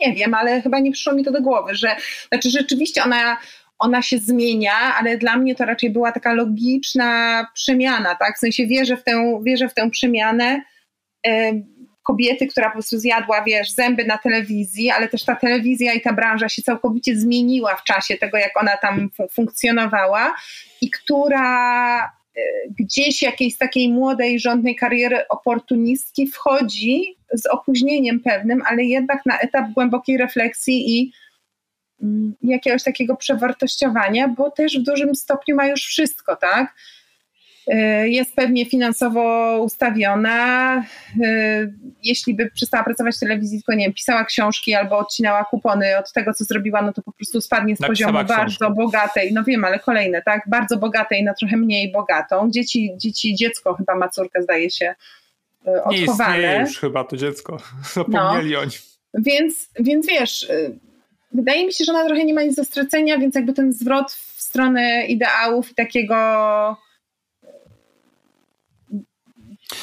nie 0.00 0.14
wiem, 0.14 0.34
ale 0.34 0.62
chyba 0.62 0.78
nie 0.78 0.92
przyszło 0.92 1.12
mi 1.12 1.24
to 1.24 1.32
do 1.32 1.42
głowy, 1.42 1.74
że 1.74 1.96
znaczy 2.28 2.50
rzeczywiście 2.50 3.04
ona, 3.04 3.38
ona 3.78 4.02
się 4.02 4.18
zmienia, 4.18 4.74
ale 4.98 5.18
dla 5.18 5.36
mnie 5.36 5.54
to 5.54 5.64
raczej 5.64 5.90
była 5.90 6.12
taka 6.12 6.32
logiczna 6.32 7.46
przemiana, 7.54 8.14
tak? 8.14 8.36
W 8.36 8.38
sensie 8.38 8.66
wierzę 8.66 8.96
w 8.96 9.04
tę, 9.04 9.40
wierzę 9.42 9.68
w 9.68 9.74
tę 9.74 9.90
przemianę 9.90 10.62
kobiety, 12.02 12.46
która 12.46 12.66
po 12.66 12.72
prostu 12.72 12.98
zjadła, 12.98 13.44
wiesz, 13.44 13.70
zęby 13.70 14.04
na 14.04 14.18
telewizji, 14.18 14.90
ale 14.90 15.08
też 15.08 15.24
ta 15.24 15.36
telewizja 15.36 15.92
i 15.92 16.00
ta 16.00 16.12
branża 16.12 16.48
się 16.48 16.62
całkowicie 16.62 17.16
zmieniła 17.16 17.76
w 17.76 17.84
czasie 17.84 18.16
tego, 18.16 18.38
jak 18.38 18.56
ona 18.60 18.76
tam 18.76 19.10
funkcjonowała 19.30 20.34
i 20.80 20.90
która 20.90 22.04
e, 22.04 22.10
gdzieś 22.78 23.22
jakiejś 23.22 23.58
takiej 23.58 23.88
młodej, 23.88 24.40
rządnej 24.40 24.76
kariery 24.76 25.28
oportunistki 25.28 26.26
wchodzi 26.26 27.16
z 27.32 27.46
opóźnieniem 27.46 28.20
pewnym, 28.20 28.62
ale 28.66 28.84
jednak 28.84 29.26
na 29.26 29.38
etap 29.38 29.70
głębokiej 29.70 30.16
refleksji 30.16 30.98
i 30.98 31.12
mm, 32.02 32.34
jakiegoś 32.42 32.82
takiego 32.82 33.16
przewartościowania, 33.16 34.28
bo 34.28 34.50
też 34.50 34.78
w 34.78 34.82
dużym 34.82 35.14
stopniu 35.14 35.56
ma 35.56 35.66
już 35.66 35.80
wszystko, 35.80 36.36
tak? 36.36 36.74
E, 37.66 38.08
jest 38.08 38.34
pewnie 38.34 38.66
finansowo 38.66 39.56
ustawiona. 39.62 40.76
E, 40.76 40.82
jeśli 42.02 42.34
by 42.34 42.50
przestała 42.50 42.84
pracować 42.84 43.16
w 43.16 43.20
telewizji, 43.20 43.58
tylko 43.58 43.74
nie 43.74 43.84
wiem, 43.84 43.94
pisała 43.94 44.24
książki 44.24 44.74
albo 44.74 44.98
odcinała 44.98 45.44
kupony 45.44 45.98
od 45.98 46.12
tego, 46.12 46.34
co 46.34 46.44
zrobiła, 46.44 46.82
no 46.82 46.92
to 46.92 47.02
po 47.02 47.12
prostu 47.12 47.40
spadnie 47.40 47.76
z 47.76 47.80
Napisała 47.80 48.12
poziomu 48.12 48.26
książkę. 48.26 48.36
bardzo 48.36 48.70
bogatej, 48.70 49.32
no 49.32 49.44
wiem, 49.44 49.64
ale 49.64 49.78
kolejne, 49.78 50.22
tak, 50.22 50.42
bardzo 50.46 50.76
bogatej 50.76 51.24
na 51.24 51.34
trochę 51.34 51.56
mniej 51.56 51.92
bogatą. 51.92 52.50
Dzieci, 52.50 52.90
dzieci 52.96 53.34
dziecko 53.34 53.74
chyba 53.74 53.94
ma 53.94 54.08
córkę, 54.08 54.42
zdaje 54.42 54.70
się, 54.70 54.94
odchowane. 55.84 56.32
Nie 56.32 56.38
istnieje 56.38 56.60
już 56.60 56.78
chyba 56.78 57.04
to 57.04 57.16
dziecko, 57.16 57.56
zapomnieli 57.94 58.52
no. 58.52 58.60
o 58.60 58.64
nim. 58.64 58.80
Więc, 59.14 59.68
więc 59.80 60.06
wiesz, 60.06 60.48
wydaje 61.32 61.66
mi 61.66 61.72
się, 61.72 61.84
że 61.84 61.92
ona 61.92 62.04
trochę 62.04 62.24
nie 62.24 62.34
ma 62.34 62.42
nic 62.42 62.56
do 62.56 62.64
stracenia, 62.64 63.18
więc 63.18 63.34
jakby 63.34 63.52
ten 63.52 63.72
zwrot 63.72 64.12
w 64.12 64.42
stronę 64.42 65.06
ideałów 65.06 65.70
i 65.70 65.74
takiego 65.74 66.16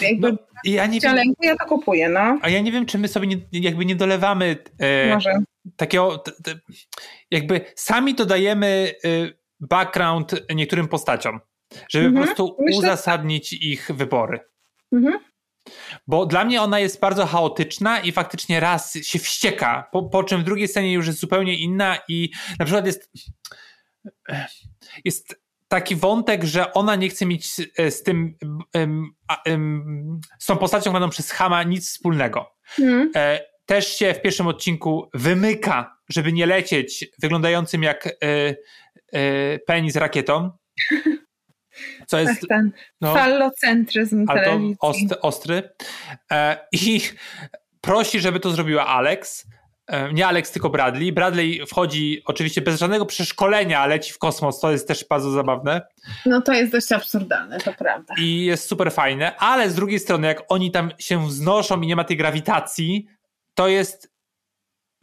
jakby 0.02 0.32
no, 0.32 0.38
ja 0.64 0.86
nie 0.86 1.00
wiem, 1.00 1.34
ja 1.42 1.56
to 1.56 1.66
kupuję, 1.66 2.10
no. 2.10 2.40
A 2.42 2.50
ja 2.50 2.62
nie 2.62 2.72
wiem, 2.72 2.86
czy 2.86 2.98
my 2.98 3.08
sobie 3.08 3.28
nie, 3.28 3.38
jakby 3.52 3.86
nie 3.86 3.96
dolewamy 3.96 4.58
e, 4.82 5.20
takiego, 5.76 6.18
t, 6.18 6.32
t, 6.44 6.60
jakby 7.32 7.62
sami 7.76 8.16
dodajemy 8.16 8.94
e, 9.04 9.10
background 9.60 10.56
niektórym 10.56 10.88
postaciom, 10.88 11.40
żeby 11.90 12.06
mhm. 12.06 12.16
po 12.16 12.26
prostu 12.26 12.58
Myślę... 12.60 12.80
uzasadnić 12.80 13.54
ich 13.54 13.92
wybory. 13.94 14.40
Mhm. 14.92 15.20
Bo 16.08 16.26
dla 16.26 16.46
mnie 16.46 16.62
ona 16.62 16.80
jest 16.80 17.00
bardzo 17.00 17.26
chaotyczna 17.26 18.00
i 18.00 18.12
faktycznie 18.12 18.60
raz 18.60 18.94
się 18.94 19.20
wścieka, 19.20 19.90
po, 19.92 20.04
po 20.04 20.24
czym 20.24 20.42
w 20.42 20.44
drugiej 20.44 20.68
scenie 20.68 20.94
już 20.94 21.08
jest 21.08 21.20
zupełnie 21.20 21.58
inna 21.58 21.98
i 22.08 22.30
na 22.60 22.66
przykład 22.66 22.86
jest 22.86 23.12
jest 25.06 25.47
taki 25.68 25.96
wątek, 25.96 26.44
że 26.44 26.74
ona 26.74 26.96
nie 26.96 27.10
chce 27.10 27.26
mieć 27.26 27.48
e, 27.78 27.92
z 27.92 28.04
tym, 28.04 28.36
z 30.40 30.46
tą 30.46 30.58
postacią 30.58 30.92
graną 30.92 31.10
przez 31.10 31.32
Hama 31.32 31.64
nic 31.64 31.90
wspólnego. 31.90 32.56
Mm. 32.80 33.12
Też 33.66 33.98
się 33.98 34.14
w 34.14 34.22
pierwszym 34.22 34.48
odcinku 34.48 35.10
wymyka, 35.14 35.98
żeby 36.10 36.34
nie 36.34 36.46
lecieć 36.46 37.06
wyglądającym 37.20 37.84
jak 37.84 38.10
e, 39.14 39.58
penis 39.60 39.96
rakietą. 39.96 40.52
Co 42.08 42.20
jest. 42.20 42.42
Tak, 42.42 42.50
ten 42.50 42.72
no, 43.02 43.14
fallocentryzm 43.14 44.28
telewizji. 44.28 44.76
Ostry, 44.80 45.22
ostry. 45.22 45.70
I 46.72 47.02
prosi, 47.82 48.20
żeby 48.20 48.40
to 48.40 48.52
zrobiła 48.52 48.88
Alex 48.88 49.48
E, 49.48 49.57
nie 50.14 50.28
Alex, 50.28 50.52
tylko 50.52 50.70
Bradley. 50.70 51.14
Bradley 51.14 51.62
wchodzi 51.68 52.22
oczywiście 52.26 52.62
bez 52.62 52.80
żadnego 52.80 53.06
przeszkolenia, 53.06 53.86
leci 53.86 54.14
w 54.14 54.18
kosmos, 54.18 54.60
to 54.60 54.72
jest 54.72 54.88
też 54.88 55.06
bardzo 55.10 55.32
zabawne. 55.32 55.82
No 56.26 56.42
to 56.42 56.54
jest 56.54 56.72
dość 56.72 56.92
absurdalne, 56.92 57.60
to 57.60 57.74
prawda. 57.74 58.14
I 58.18 58.46
jest 58.46 58.68
super 58.68 58.92
fajne, 58.92 59.36
ale 59.38 59.70
z 59.70 59.76
drugiej 59.76 60.00
strony, 60.00 60.28
jak 60.28 60.44
oni 60.50 60.72
tam 60.72 60.92
się 61.00 61.28
wznoszą 61.28 61.82
i 61.82 61.88
nie 61.88 61.96
ma 61.96 62.04
tej 62.04 62.18
grawitacji, 62.18 63.08
to 63.54 63.68
jest 63.68 64.14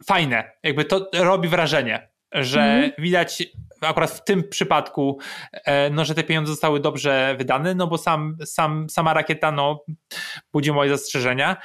fajne. 0.05 0.51
Jakby 0.63 0.85
to 0.85 1.09
robi 1.13 1.47
wrażenie, 1.47 2.09
że 2.31 2.61
mm. 2.61 2.91
widać 2.97 3.43
akurat 3.81 4.11
w 4.11 4.23
tym 4.23 4.49
przypadku, 4.49 5.19
e, 5.53 5.89
no, 5.89 6.05
że 6.05 6.15
te 6.15 6.23
pieniądze 6.23 6.51
zostały 6.51 6.79
dobrze 6.79 7.35
wydane, 7.37 7.75
no 7.75 7.87
bo 7.87 7.97
sam, 7.97 8.37
sam, 8.45 8.89
sama 8.89 9.13
rakieta 9.13 9.51
no, 9.51 9.85
budzi 10.53 10.71
moje 10.71 10.89
zastrzeżenia. 10.89 11.57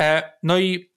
E, 0.00 0.32
no 0.42 0.58
i 0.58 0.95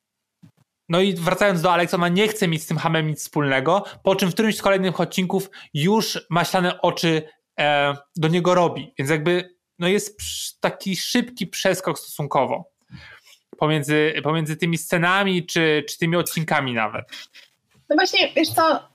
no 0.89 1.01
i 1.01 1.13
wracając 1.13 1.61
do 1.61 1.73
Alex, 1.73 1.93
ona 1.93 2.07
nie 2.07 2.27
chce 2.27 2.47
mieć 2.47 2.63
z 2.63 2.65
tym 2.65 2.77
hamem 2.77 3.07
nic 3.07 3.19
wspólnego, 3.19 3.83
po 4.03 4.15
czym 4.15 4.29
w 4.29 4.33
którymś 4.33 4.57
z 4.57 4.61
kolejnych 4.61 4.99
odcinków 4.99 5.49
już 5.73 6.25
maślane 6.29 6.81
oczy 6.81 7.29
e, 7.59 7.95
do 8.15 8.27
niego 8.27 8.55
robi. 8.55 8.93
Więc 8.97 9.09
jakby 9.09 9.55
no 9.79 9.87
jest 9.87 10.21
taki 10.59 10.95
szybki 10.95 11.47
przeskok 11.47 11.99
stosunkowo 11.99 12.71
pomiędzy, 13.57 14.13
pomiędzy 14.23 14.57
tymi 14.57 14.77
scenami 14.77 15.45
czy, 15.45 15.83
czy 15.89 15.97
tymi 15.97 16.15
odcinkami 16.15 16.73
nawet. 16.73 17.05
No 17.89 17.95
właśnie, 17.95 18.33
wiesz 18.35 18.49
co, 18.49 18.89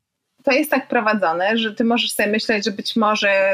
to 0.45 0.53
jest 0.53 0.71
tak 0.71 0.89
prowadzone, 0.89 1.59
że 1.59 1.75
ty 1.75 1.85
możesz 1.85 2.13
sobie 2.13 2.29
myśleć, 2.29 2.65
że 2.65 2.71
być 2.71 2.97
może 2.97 3.53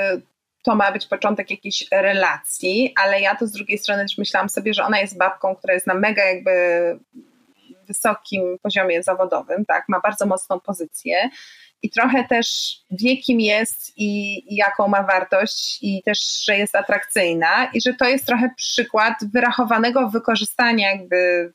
to 0.63 0.75
ma 0.75 0.93
być 0.93 1.07
początek 1.07 1.51
jakiejś 1.51 1.87
relacji, 1.93 2.95
ale 2.97 3.21
ja 3.21 3.37
to 3.37 3.47
z 3.47 3.53
drugiej 3.53 3.79
strony 3.79 4.03
też 4.03 4.19
myślałam 4.19 4.49
sobie, 4.49 4.75
że 4.75 4.85
ona 4.85 5.01
jest 5.01 5.19
babką, 5.19 5.57
która 5.57 5.75
jest 5.75 5.87
na 5.87 5.95
mega 5.95 6.25
jakby 6.25 6.51
wysokim 7.91 8.59
poziomie 8.63 9.03
zawodowym, 9.03 9.65
tak, 9.65 9.85
ma 9.89 10.01
bardzo 10.01 10.27
mocną 10.27 10.61
pozycję 10.61 11.31
i 11.83 11.91
trochę 11.91 12.25
też 12.25 12.77
wie, 12.91 13.17
kim 13.17 13.41
jest 13.41 13.93
i, 13.97 14.39
i, 14.55 14.57
jaką 14.57 14.89
ma 14.89 15.03
wartość, 15.03 15.79
i 15.83 16.03
też, 16.03 16.45
że 16.45 16.57
jest 16.57 16.77
atrakcyjna, 16.77 17.71
i 17.75 17.81
że 17.81 17.95
to 17.95 18.05
jest 18.05 18.27
trochę 18.27 18.51
przykład 18.57 19.15
wyrachowanego 19.33 20.09
wykorzystania 20.09 20.91
jakby 20.91 21.53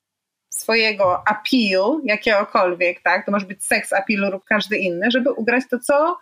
swojego 0.50 1.24
appeal, 1.28 2.02
jakiegokolwiek, 2.04 3.02
tak? 3.02 3.26
To 3.26 3.32
może 3.32 3.46
być 3.46 3.66
seks 3.66 3.94
appeal 3.94 4.32
lub 4.32 4.44
każdy 4.44 4.78
inny, 4.78 5.12
żeby 5.12 5.32
ugrać 5.32 5.64
to, 5.72 5.80
co 5.80 6.18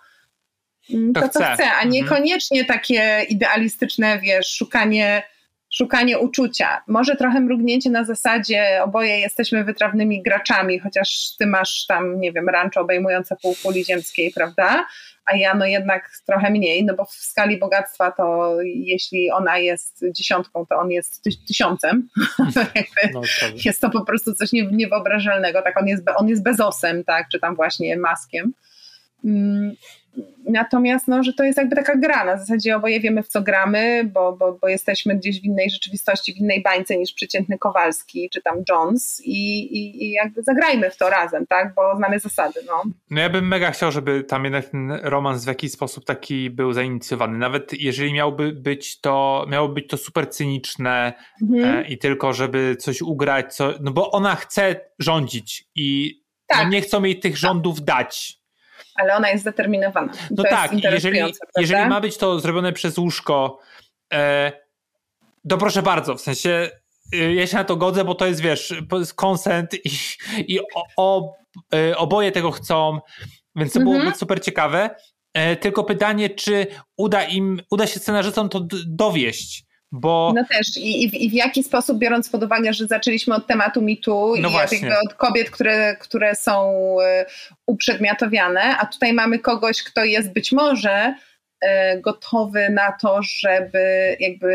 mm, 0.94 1.14
to, 1.14 1.22
to 1.22 1.30
co 1.30 1.40
chce, 1.40 1.66
a 1.66 1.74
mhm. 1.74 1.90
niekoniecznie 1.90 2.66
takie 2.66 3.26
idealistyczne, 3.30 4.20
wiesz, 4.20 4.56
szukanie 4.56 5.24
szukanie 5.74 6.20
uczucia. 6.20 6.84
Może 6.88 7.16
trochę 7.16 7.40
mrugnięcie 7.40 7.90
na 7.90 8.04
zasadzie 8.04 8.82
oboje 8.84 9.20
jesteśmy 9.20 9.64
wytrawnymi 9.64 10.24
graczami, 10.24 10.80
chociaż 10.80 11.36
ty 11.40 11.46
masz 11.46 11.86
tam, 11.86 12.20
nie 12.20 12.32
wiem, 12.32 12.50
rancho 12.50 12.82
obejmujące 12.82 13.36
pół 13.42 13.56
kuli 13.64 13.86
ziemskiej, 13.86 14.32
prawda? 14.32 14.86
A 15.26 15.36
ja 15.36 15.56
no 15.56 15.66
jednak 15.66 16.12
trochę 16.26 16.50
mniej, 16.50 16.86
no 16.86 16.96
bo 16.96 17.06
w 17.06 17.12
skali 17.12 17.60
bogactwa 17.60 18.12
to 18.12 18.56
jeśli 18.64 19.32
ona 19.32 19.58
jest 19.58 20.06
dziesiątką, 20.12 20.66
to 20.66 20.76
on 20.76 20.92
jest 20.92 21.24
tysiącem. 21.48 22.10
no, 23.14 23.22
jest 23.66 23.82
to 23.82 23.90
po 23.90 24.06
prostu 24.06 24.34
coś 24.34 24.50
niewyobrażalnego. 24.52 25.62
Tak, 25.62 25.82
on 25.82 25.88
jest, 25.88 26.04
on 26.16 26.30
jest 26.30 26.44
bezosem, 26.44 27.04
tak, 27.04 27.28
czy 27.30 27.40
tam 27.40 27.56
właśnie 27.56 27.98
maskiem. 27.98 28.54
Mm, 29.26 29.76
Natomiast, 30.50 31.08
no, 31.08 31.24
że 31.24 31.34
to 31.34 31.44
jest 31.44 31.58
jakby 31.58 31.76
taka 31.76 31.96
gra, 31.96 32.26
na 32.26 32.38
zasadzie 32.38 32.76
oboje 32.76 33.00
wiemy 33.00 33.24
w 33.24 33.28
co 33.28 33.42
gramy, 33.42 34.10
bo, 34.14 34.34
bo, 34.34 34.58
bo 34.62 34.68
jesteśmy 34.68 35.16
gdzieś 35.16 35.42
w 35.42 35.44
innej 35.44 35.70
rzeczywistości, 35.70 36.34
w 36.34 36.38
innej 36.38 36.64
bańce 36.64 36.98
niż 36.98 37.14
przeciętny 37.14 37.58
Kowalski 37.58 38.30
czy 38.30 38.42
tam 38.42 38.64
Jones 38.70 39.22
i, 39.26 39.60
i, 39.60 40.06
i 40.06 40.12
jakby 40.12 40.44
zagrajmy 40.44 40.90
w 40.90 40.98
to 40.98 41.10
razem, 41.10 41.48
tak, 41.48 41.74
bo 41.76 41.98
znamy 41.98 42.20
zasady, 42.20 42.60
no. 42.68 42.84
No 43.10 43.22
ja 43.22 43.30
bym 43.30 43.48
mega 43.48 43.72
chciał, 43.72 43.92
żeby 43.92 44.24
tam 44.24 44.44
jednak 44.44 44.70
ten 44.70 44.92
romans 44.92 45.46
w 45.46 45.48
jakiś 45.48 45.72
sposób 45.72 46.06
taki 46.06 46.50
był 46.50 46.74
zainicjowany, 46.74 47.38
nawet 47.38 47.74
jeżeli 47.74 48.14
miałby 48.14 48.52
być 48.52 49.02
to, 49.02 49.46
miało 49.50 49.70
być 49.70 49.88
to 49.88 49.98
super 49.98 50.30
cyniczne 50.30 51.14
mhm. 51.42 51.78
e, 51.78 51.88
i 51.88 51.98
tylko 51.98 52.34
żeby 52.34 52.76
coś 52.80 53.02
ugrać, 53.02 53.56
co, 53.56 53.74
no 53.82 53.92
bo 53.92 54.12
ona 54.12 54.36
chce 54.36 54.76
rządzić 55.00 55.66
i 55.76 56.20
tak. 56.48 56.64
no 56.64 56.70
nie 56.70 56.82
chcą 56.82 57.04
jej 57.04 57.20
tych 57.20 57.38
rządów 57.38 57.82
dać 57.82 58.43
ale 58.96 59.16
ona 59.16 59.30
jest 59.30 59.42
zdeterminowana. 59.42 60.14
No 60.32 60.44
tak, 60.44 60.72
jeżeli, 60.84 61.20
jeżeli 61.58 61.90
ma 61.90 62.02
być 62.02 62.18
to 62.18 62.40
zrobione 62.40 62.74
przez 62.74 62.98
łóżko, 62.98 63.60
e, 64.14 64.52
to 65.50 65.58
proszę 65.58 65.82
bardzo, 65.82 66.16
w 66.16 66.22
sensie 66.22 66.70
e, 67.14 67.34
ja 67.34 67.48
się 67.48 67.58
na 67.58 67.64
to 67.64 67.76
godzę, 67.76 68.04
bo 68.04 68.16
to 68.16 68.26
jest, 68.26 68.42
wiesz, 68.42 68.74
konsent 69.16 69.74
i, 69.74 69.90
i 70.48 70.60
o, 70.60 70.84
o, 70.98 71.34
e, 71.76 71.98
oboje 71.98 72.32
tego 72.32 72.52
chcą, 72.52 73.00
więc 73.56 73.74
to 73.74 73.80
mhm. 73.80 73.98
byłoby 73.98 74.18
super 74.18 74.42
ciekawe. 74.42 74.90
E, 75.34 75.56
tylko 75.56 75.84
pytanie, 75.84 76.30
czy 76.30 76.68
uda 76.98 77.24
im, 77.24 77.62
uda 77.72 77.88
się 77.88 78.00
scenarzystom 78.00 78.50
to 78.50 78.68
dowieść, 78.88 79.66
bo... 79.94 80.34
No 80.36 80.44
też. 80.46 80.78
I, 80.78 81.26
i, 81.26 81.30
w 81.30 81.34
jaki 81.34 81.64
sposób, 81.64 81.98
biorąc 81.98 82.30
pod 82.30 82.44
uwagę, 82.44 82.74
że 82.74 82.88
zaczęliśmy 82.88 83.36
od 83.36 83.48
tematu 83.48 83.82
mitu 83.82 84.34
no 84.40 84.50
i 84.50 84.54
jakby 84.54 85.00
od 85.08 85.14
kobiet, 85.14 85.50
które, 85.50 85.96
które 85.96 86.36
są 86.36 86.74
e, 87.02 87.26
uprzedmiotowiane, 87.66 88.78
a 88.78 88.86
tutaj 88.86 89.14
mamy 89.14 89.40
kogoś, 89.40 89.84
kto 89.84 90.04
jest 90.04 90.34
być 90.34 90.52
może 90.52 91.16
e, 91.62 91.98
gotowy 92.02 92.70
na 92.70 92.92
to, 92.92 93.20
żeby 93.24 94.18
jakby 94.20 94.54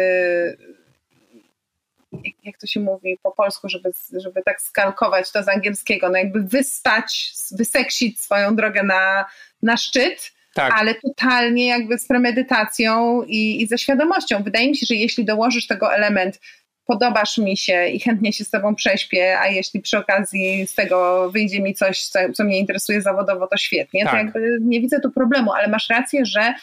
jak 2.45 2.59
to 2.59 2.67
się 2.67 2.81
mówi 2.81 3.19
po 3.23 3.33
polsku, 3.33 3.69
żeby, 3.69 3.91
żeby 4.13 4.43
tak 4.43 4.61
skalkować 4.63 5.33
to 5.33 5.43
z 5.43 5.49
angielskiego, 5.49 6.09
no 6.09 6.19
jakby 6.19 6.43
wystać, 6.43 7.33
wyseksić 7.51 8.21
swoją 8.21 8.57
drogę 8.57 8.83
na, 8.83 9.25
na 9.63 9.77
szczyt, 9.77 10.33
tak. 10.59 10.73
ale 10.77 10.95
totalnie 10.95 11.67
jakby 11.67 11.99
z 11.99 12.07
premedytacją 12.07 13.23
i, 13.23 13.63
i 13.63 13.67
ze 13.67 13.79
świadomością. 13.79 14.43
Wydaje 14.43 14.69
mi 14.69 14.77
się, 14.77 14.87
że 14.87 14.95
jeśli 14.95 15.25
dołożysz 15.25 15.67
tego 15.67 15.95
element 15.95 16.41
podobasz 16.89 17.39
mi 17.39 17.57
się 17.57 17.87
i 17.87 18.01
chętnie 18.01 18.33
się 18.33 18.45
z 18.45 18.51
tobą 18.51 18.75
prześpię, 18.75 19.41
a 19.41 19.47
jeśli 19.47 19.81
przy 19.81 19.99
okazji 19.99 20.67
z 20.67 20.75
tego 20.75 21.31
wyjdzie 21.31 21.61
mi 21.61 21.75
coś, 21.75 22.07
co, 22.07 22.19
co 22.35 22.45
mnie 22.45 22.59
interesuje 22.59 23.03
zawodowo, 23.03 23.47
to 23.47 23.57
świetnie. 23.57 24.05
Tak. 24.05 24.13
To 24.13 24.17
jakby 24.17 24.59
nie 24.61 24.81
widzę 24.81 25.01
tu 25.01 25.11
problemu, 25.11 25.53
ale 25.53 25.69
masz 25.69 25.89
rację, 25.89 26.27
że 26.27 26.55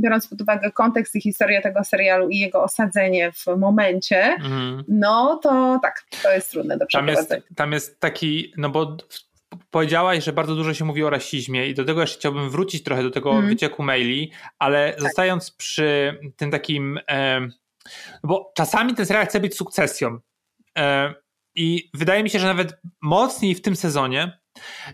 biorąc 0.00 0.28
pod 0.28 0.40
uwagę 0.40 0.70
kontekst 0.70 1.16
i 1.16 1.20
historię 1.20 1.60
tego 1.60 1.84
serialu 1.84 2.28
i 2.28 2.38
jego 2.38 2.62
osadzenie 2.62 3.32
w 3.32 3.46
momencie, 3.56 4.24
mhm. 4.24 4.84
no 4.88 5.40
to 5.42 5.78
tak, 5.82 6.04
to 6.22 6.32
jest 6.32 6.50
trudne 6.50 6.78
do 6.78 6.86
przeprowadzenia. 6.86 7.28
Tam 7.28 7.36
jest, 7.36 7.56
tam 7.56 7.72
jest 7.72 8.00
taki, 8.00 8.52
no 8.56 8.70
bo 8.70 8.96
powiedziałaś, 9.70 10.24
że 10.24 10.32
bardzo 10.32 10.54
dużo 10.54 10.74
się 10.74 10.84
mówi 10.84 11.04
o 11.04 11.10
rasizmie 11.10 11.68
i 11.68 11.74
do 11.74 11.84
tego 11.84 12.00
jeszcze 12.00 12.18
chciałbym 12.18 12.50
wrócić 12.50 12.82
trochę 12.82 13.02
do 13.02 13.10
tego 13.10 13.32
mm. 13.32 13.46
wycieku 13.46 13.82
maili, 13.82 14.32
ale 14.58 14.92
tak. 14.92 15.00
zostając 15.00 15.50
przy 15.50 16.18
tym 16.36 16.50
takim, 16.50 17.00
e, 17.10 17.48
bo 18.22 18.52
czasami 18.56 18.94
ten 18.94 19.06
serial 19.06 19.26
chce 19.26 19.40
być 19.40 19.56
sukcesją 19.56 20.18
e, 20.78 21.14
i 21.54 21.90
wydaje 21.94 22.22
mi 22.22 22.30
się, 22.30 22.38
że 22.38 22.46
nawet 22.46 22.80
mocniej 23.02 23.54
w 23.54 23.62
tym 23.62 23.76
sezonie 23.76 24.40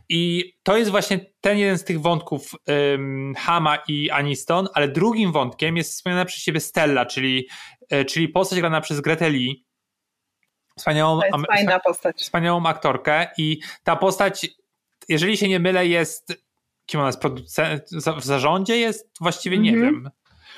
i 0.09 0.53
to 0.62 0.77
jest 0.77 0.90
właśnie 0.90 1.33
ten 1.40 1.59
jeden 1.59 1.79
z 1.79 1.85
tych 1.85 2.01
wątków 2.01 2.53
um, 2.66 3.35
Hama 3.38 3.79
i 3.88 4.11
Aniston, 4.11 4.69
ale 4.75 4.88
drugim 4.88 5.33
wątkiem 5.33 5.77
jest 5.77 5.92
wspomniana 5.92 6.25
przez 6.25 6.42
siebie 6.42 6.61
Stella, 6.61 7.07
czyli, 7.07 7.49
e, 7.90 8.05
czyli 8.05 8.29
postać 8.29 8.59
grana 8.59 8.81
przez 8.81 9.01
Greta 9.01 9.27
Lee, 9.27 9.65
Wspaniałą, 10.79 11.21
fajna 11.55 11.81
postać. 11.81 12.17
Wspaniałą 12.17 12.67
aktorkę 12.67 13.27
i 13.39 13.61
ta 13.85 13.97
postać, 13.97 14.47
jeżeli 15.09 15.37
się 15.37 15.49
nie 15.49 15.61
mylę, 15.61 15.87
jest 15.87 16.47
kim 16.87 17.01
ona 17.01 17.09
jest, 17.09 17.21
producent, 17.21 17.83
w 18.17 18.25
zarządzie 18.25 18.77
jest? 18.77 19.11
Właściwie 19.21 19.59
nie 19.59 19.71
mm 19.71 19.83
-hmm. 19.83 19.85
wiem. 19.85 20.11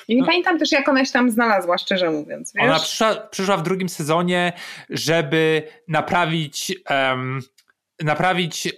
I 0.08 0.14
nie 0.14 0.20
no. 0.20 0.26
pamiętam 0.26 0.58
też, 0.58 0.72
jak 0.72 0.88
ona 0.88 1.04
się 1.04 1.12
tam 1.12 1.30
znalazła, 1.30 1.78
szczerze 1.78 2.10
mówiąc. 2.10 2.52
Wiesz? 2.54 2.64
Ona 2.64 2.78
przyszła, 2.78 3.14
przyszła 3.14 3.56
w 3.56 3.62
drugim 3.62 3.88
sezonie, 3.88 4.52
żeby 4.90 5.62
naprawić 5.88 6.72
um, 6.90 7.40
naprawić 8.02 8.66
e, 8.66 8.70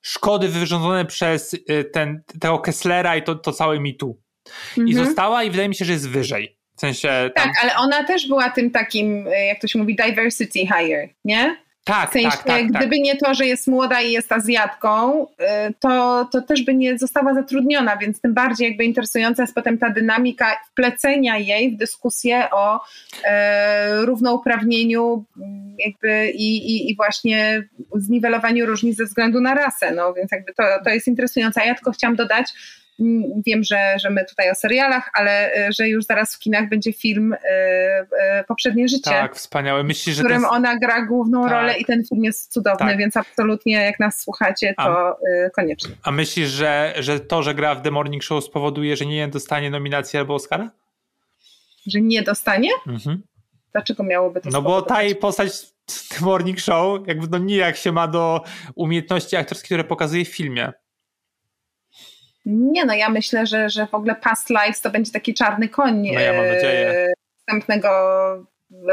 szkody 0.00 0.48
wyrządzone 0.48 1.04
przez 1.04 1.54
e, 1.54 1.84
ten, 1.84 2.22
tego 2.40 2.58
Kesslera 2.58 3.16
i 3.16 3.22
to, 3.22 3.34
to 3.34 3.52
całe 3.52 3.80
mitu. 3.80 4.06
Mm 4.06 4.86
-hmm. 4.86 4.90
I 4.90 4.92
mhm. 4.92 5.06
została 5.06 5.44
i 5.44 5.50
wydaje 5.50 5.68
mi 5.68 5.74
się, 5.74 5.84
że 5.84 5.92
jest 5.92 6.08
wyżej. 6.08 6.57
W 6.78 6.80
sensie 6.80 7.30
tam... 7.34 7.44
Tak, 7.44 7.52
ale 7.62 7.76
ona 7.76 8.04
też 8.04 8.28
była 8.28 8.50
tym 8.50 8.70
takim, 8.70 9.26
e, 9.28 9.46
jak 9.46 9.60
to 9.60 9.66
się 9.66 9.78
mówi, 9.78 9.96
diversity 9.96 10.58
hire, 10.58 11.08
nie? 11.24 11.56
Tak, 11.84 12.10
w 12.10 12.12
sensie, 12.12 12.30
tak, 12.30 12.42
tak, 12.44 12.66
Gdyby 12.66 12.96
tak. 12.96 13.04
nie 13.04 13.16
to, 13.16 13.34
że 13.34 13.46
jest 13.46 13.66
młoda 13.66 14.00
i 14.00 14.12
jest 14.12 14.32
Azjatką, 14.32 15.26
e, 15.38 15.72
to, 15.80 16.24
to 16.32 16.42
też 16.42 16.62
by 16.62 16.74
nie 16.74 16.98
została 16.98 17.34
zatrudniona, 17.34 17.96
więc 17.96 18.20
tym 18.20 18.34
bardziej 18.34 18.68
jakby 18.68 18.84
interesująca 18.84 19.42
jest 19.42 19.54
potem 19.54 19.78
ta 19.78 19.90
dynamika 19.90 20.56
wplecenia 20.70 21.38
jej 21.38 21.72
w 21.72 21.76
dyskusję 21.76 22.50
o 22.50 22.80
e, 23.24 24.04
równouprawnieniu 24.04 25.24
jakby 25.78 26.30
i, 26.30 26.56
i, 26.56 26.90
i 26.90 26.96
właśnie 26.96 27.62
zniwelowaniu 27.94 28.66
różnic 28.66 28.96
ze 28.96 29.04
względu 29.04 29.40
na 29.40 29.54
rasę, 29.54 29.92
no 29.92 30.14
więc 30.14 30.32
jakby 30.32 30.54
to, 30.54 30.62
to 30.84 30.90
jest 30.90 31.06
interesujące. 31.06 31.66
Ja 31.66 31.74
tylko 31.74 31.92
chciałam 31.92 32.16
dodać, 32.16 32.52
Wiem, 33.46 33.64
że, 33.64 33.94
że 34.02 34.10
my 34.10 34.24
tutaj 34.24 34.50
o 34.50 34.54
serialach, 34.54 35.10
ale 35.14 35.54
e, 35.54 35.72
że 35.72 35.88
już 35.88 36.04
zaraz 36.04 36.34
w 36.34 36.38
kinach 36.38 36.68
będzie 36.68 36.92
film 36.92 37.32
e, 37.32 37.38
e, 38.20 38.44
Poprzednie 38.48 38.88
życie. 38.88 39.10
Tak, 39.10 39.36
wspaniałe. 39.36 39.84
Myślisz, 39.84 40.16
że 40.16 40.22
w 40.22 40.24
którym 40.24 40.44
ona 40.44 40.78
gra 40.78 41.06
główną 41.06 41.42
tak. 41.42 41.52
rolę 41.52 41.78
i 41.78 41.84
ten 41.84 42.04
film 42.04 42.24
jest 42.24 42.52
cudowny, 42.52 42.86
tak. 42.86 42.98
więc 42.98 43.16
absolutnie 43.16 43.72
jak 43.72 44.00
nas 44.00 44.20
słuchacie, 44.20 44.74
to 44.76 45.08
a, 45.08 45.16
koniecznie. 45.54 45.94
A 46.02 46.10
myślisz, 46.10 46.48
że, 46.48 46.94
że 46.98 47.20
to, 47.20 47.42
że 47.42 47.54
gra 47.54 47.74
w 47.74 47.82
The 47.82 47.90
Morning 47.90 48.22
Show 48.22 48.44
spowoduje, 48.44 48.96
że 48.96 49.06
nie 49.06 49.28
dostanie 49.28 49.70
nominacji 49.70 50.18
albo 50.18 50.34
Oscara? 50.34 50.70
Że 51.86 52.00
nie 52.00 52.22
dostanie? 52.22 52.70
Mhm. 52.86 53.22
Dlaczego 53.72 54.02
miałoby 54.02 54.40
to 54.40 54.50
No 54.50 54.62
bo 54.62 54.82
ta 54.82 55.02
jej 55.02 55.16
postać 55.16 55.52
The 56.08 56.24
Morning 56.24 56.60
Show 56.60 57.08
jakby 57.08 57.26
no 57.30 57.38
nijak 57.38 57.76
się 57.76 57.92
ma 57.92 58.08
do 58.08 58.42
umiejętności 58.74 59.36
aktorskich, 59.36 59.66
które 59.66 59.84
pokazuje 59.84 60.24
w 60.24 60.28
filmie. 60.28 60.72
Nie 62.50 62.84
no, 62.84 62.94
ja 62.94 63.08
myślę, 63.08 63.46
że, 63.46 63.70
że 63.70 63.86
w 63.86 63.94
ogóle 63.94 64.14
Past 64.14 64.50
Lives 64.50 64.80
to 64.80 64.90
będzie 64.90 65.12
taki 65.12 65.34
czarny 65.34 65.68
koń 65.68 66.10
no 66.14 66.20
ja 66.20 66.32
nadzieję. 66.32 67.12
następnego 67.38 67.88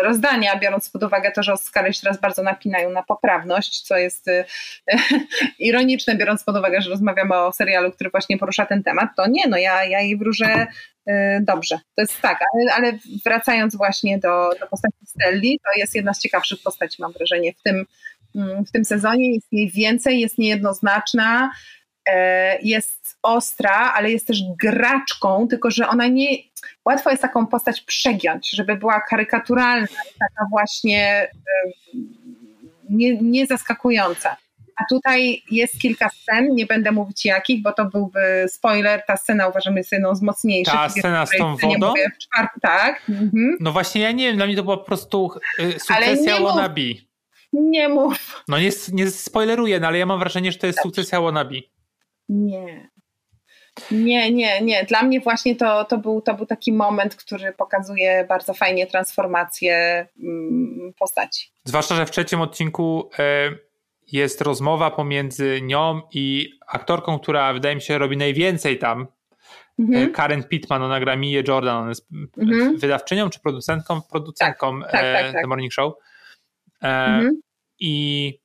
rozdania, 0.03 0.59
biorąc 0.59 0.89
pod 0.89 1.03
uwagę 1.03 1.31
to, 1.31 1.43
że 1.43 1.53
Oscary 1.53 1.93
się 1.93 2.01
teraz 2.01 2.19
bardzo 2.19 2.43
napinają 2.43 2.89
na 2.89 3.03
poprawność, 3.03 3.81
co 3.81 3.97
jest 3.97 4.27
y, 4.27 4.45
ironiczne, 5.59 6.15
biorąc 6.15 6.43
pod 6.43 6.57
uwagę, 6.57 6.81
że 6.81 6.89
rozmawiamy 6.89 7.35
o 7.35 7.51
serialu, 7.51 7.91
który 7.91 8.09
właśnie 8.09 8.37
porusza 8.37 8.65
ten 8.65 8.83
temat, 8.83 9.09
to 9.17 9.27
nie, 9.27 9.47
no 9.47 9.57
ja, 9.57 9.83
ja 9.83 10.01
jej 10.01 10.17
wróżę 10.17 10.67
y, 11.09 11.13
dobrze. 11.41 11.79
To 11.95 12.01
jest 12.01 12.21
tak, 12.21 12.39
ale, 12.53 12.73
ale 12.73 12.97
wracając 13.25 13.75
właśnie 13.75 14.17
do, 14.17 14.49
do 14.59 14.67
postaci 14.67 15.05
Stelli, 15.05 15.59
to 15.63 15.79
jest 15.79 15.95
jedna 15.95 16.13
z 16.13 16.19
ciekawszych 16.19 16.59
postaci, 16.63 17.01
mam 17.01 17.11
wrażenie, 17.11 17.53
w 17.53 17.61
tym, 17.61 17.85
mm, 18.35 18.65
w 18.65 18.71
tym 18.71 18.85
sezonie. 18.85 19.33
Jest 19.33 19.47
jej 19.51 19.71
więcej, 19.71 20.19
jest 20.19 20.37
niejednoznaczna, 20.37 21.51
e, 22.09 22.59
jest 22.61 23.04
ostra, 23.25 23.93
ale 23.95 24.11
jest 24.11 24.27
też 24.27 24.39
graczką, 24.59 25.47
tylko 25.47 25.71
że 25.71 25.87
ona 25.87 26.07
nie. 26.07 26.27
Łatwo 26.85 27.09
jest 27.09 27.21
taką 27.21 27.47
postać 27.47 27.81
przegiąć, 27.81 28.49
żeby 28.49 28.75
była 28.75 29.01
karykaturalna, 29.01 29.87
taka 30.19 30.47
właśnie 30.49 31.27
nie, 32.89 33.17
nie 33.21 33.45
zaskakująca. 33.45 34.37
A 34.81 34.83
tutaj 34.89 35.43
jest 35.51 35.79
kilka 35.81 36.09
scen, 36.09 36.55
nie 36.55 36.65
będę 36.65 36.91
mówić 36.91 37.25
jakich, 37.25 37.61
bo 37.61 37.71
to 37.71 37.85
byłby 37.85 38.45
spoiler. 38.47 39.01
Ta 39.07 39.17
scena 39.17 39.47
uważam 39.47 39.77
jest 39.77 39.91
jedną 39.91 40.15
z 40.15 40.21
mocniejszych. 40.21 40.73
Ta 40.73 40.89
scena 40.89 41.25
z 41.25 41.31
tą 41.37 41.55
wodą? 41.57 41.87
Mówię, 41.87 42.07
czwart- 42.21 42.59
tak. 42.61 43.01
Mhm. 43.09 43.57
No 43.59 43.71
właśnie, 43.71 44.01
ja 44.01 44.11
nie 44.11 44.27
wiem, 44.27 44.35
dla 44.35 44.45
mnie 44.45 44.55
to 44.55 44.63
była 44.63 44.77
po 44.77 44.83
prostu 44.83 45.31
y, 45.59 45.79
sukcesja 45.79 46.39
wannabe. 46.41 46.81
Nie 47.53 47.89
mów. 47.89 48.43
No 48.47 48.59
nie, 48.59 48.69
nie 48.91 49.11
spoileruję, 49.11 49.79
no 49.79 49.87
ale 49.87 49.97
ja 49.97 50.05
mam 50.05 50.19
wrażenie, 50.19 50.51
że 50.51 50.57
to 50.57 50.67
jest 50.67 50.81
sukcesja 50.81 51.21
wannabe. 51.21 51.55
Nie. 52.29 52.89
Nie, 53.91 54.31
nie, 54.31 54.61
nie. 54.61 54.83
Dla 54.83 55.03
mnie 55.03 55.19
właśnie 55.19 55.55
to, 55.55 55.85
to, 55.85 55.97
był, 55.97 56.21
to 56.21 56.33
był 56.33 56.45
taki 56.45 56.73
moment, 56.73 57.15
który 57.15 57.53
pokazuje 57.53 58.25
bardzo 58.29 58.53
fajnie 58.53 58.87
transformację 58.87 60.07
mm, 60.23 60.93
postaci. 60.99 61.51
Zwłaszcza, 61.63 61.95
że 61.95 62.05
w 62.05 62.11
trzecim 62.11 62.41
odcinku 62.41 63.09
y, 63.19 63.59
jest 64.11 64.41
rozmowa 64.41 64.91
pomiędzy 64.91 65.61
nią 65.61 66.01
i 66.11 66.49
aktorką, 66.67 67.19
która 67.19 67.53
wydaje 67.53 67.75
mi 67.75 67.81
się 67.81 67.97
robi 67.97 68.17
najwięcej 68.17 68.79
tam. 68.79 69.07
Mhm. 69.79 70.11
Karen 70.11 70.43
Pittman, 70.43 70.83
ona 70.83 70.99
gra 70.99 71.15
Mie 71.15 71.43
Jordan, 71.47 71.77
ona 71.77 71.89
jest 71.89 72.07
mhm. 72.37 72.77
wydawczynią 72.77 73.29
czy 73.29 73.39
producentką? 73.39 74.01
Producentką 74.01 74.81
tak, 74.81 74.91
tak, 74.91 75.01
tak, 75.01 75.31
tak. 75.31 75.41
The 75.41 75.47
Morning 75.47 75.73
Show. 75.73 75.93
Mhm. 76.81 77.41
I 77.79 78.39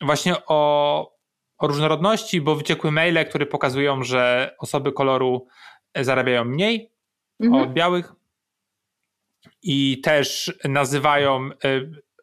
właśnie 0.00 0.34
o 0.46 1.13
o 1.58 1.66
różnorodności, 1.66 2.40
bo 2.40 2.56
wyciekły 2.56 2.90
maile, 2.90 3.26
które 3.28 3.46
pokazują, 3.46 4.02
że 4.02 4.54
osoby 4.58 4.92
koloru 4.92 5.46
zarabiają 5.96 6.44
mniej 6.44 6.90
mhm. 7.40 7.62
od 7.62 7.72
białych 7.72 8.12
i 9.62 10.00
też 10.00 10.54
nazywają 10.64 11.50
e, 11.64 11.80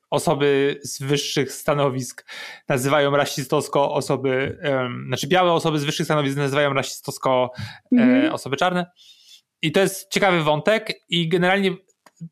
osoby 0.10 0.80
z 0.84 1.02
wyższych 1.02 1.52
stanowisk, 1.52 2.26
nazywają 2.70 3.12
rasistowsko 3.12 3.94
osoby, 3.94 4.60
znaczy 5.08 5.28
białe 5.28 5.52
osoby 5.52 5.80
z 5.80 5.84
wyższych 5.84 6.06
stanowisk 6.06 6.38
nazywają 6.38 6.74
rasistowsko 6.74 7.52
e, 7.58 8.02
mhm. 8.02 8.34
osoby 8.34 8.58
czarne. 8.58 8.92
I 9.62 9.72
to 9.72 9.80
jest 9.80 10.12
ciekawy 10.12 10.44
wątek 10.44 10.94
i 11.10 11.30
generalnie 11.30 11.72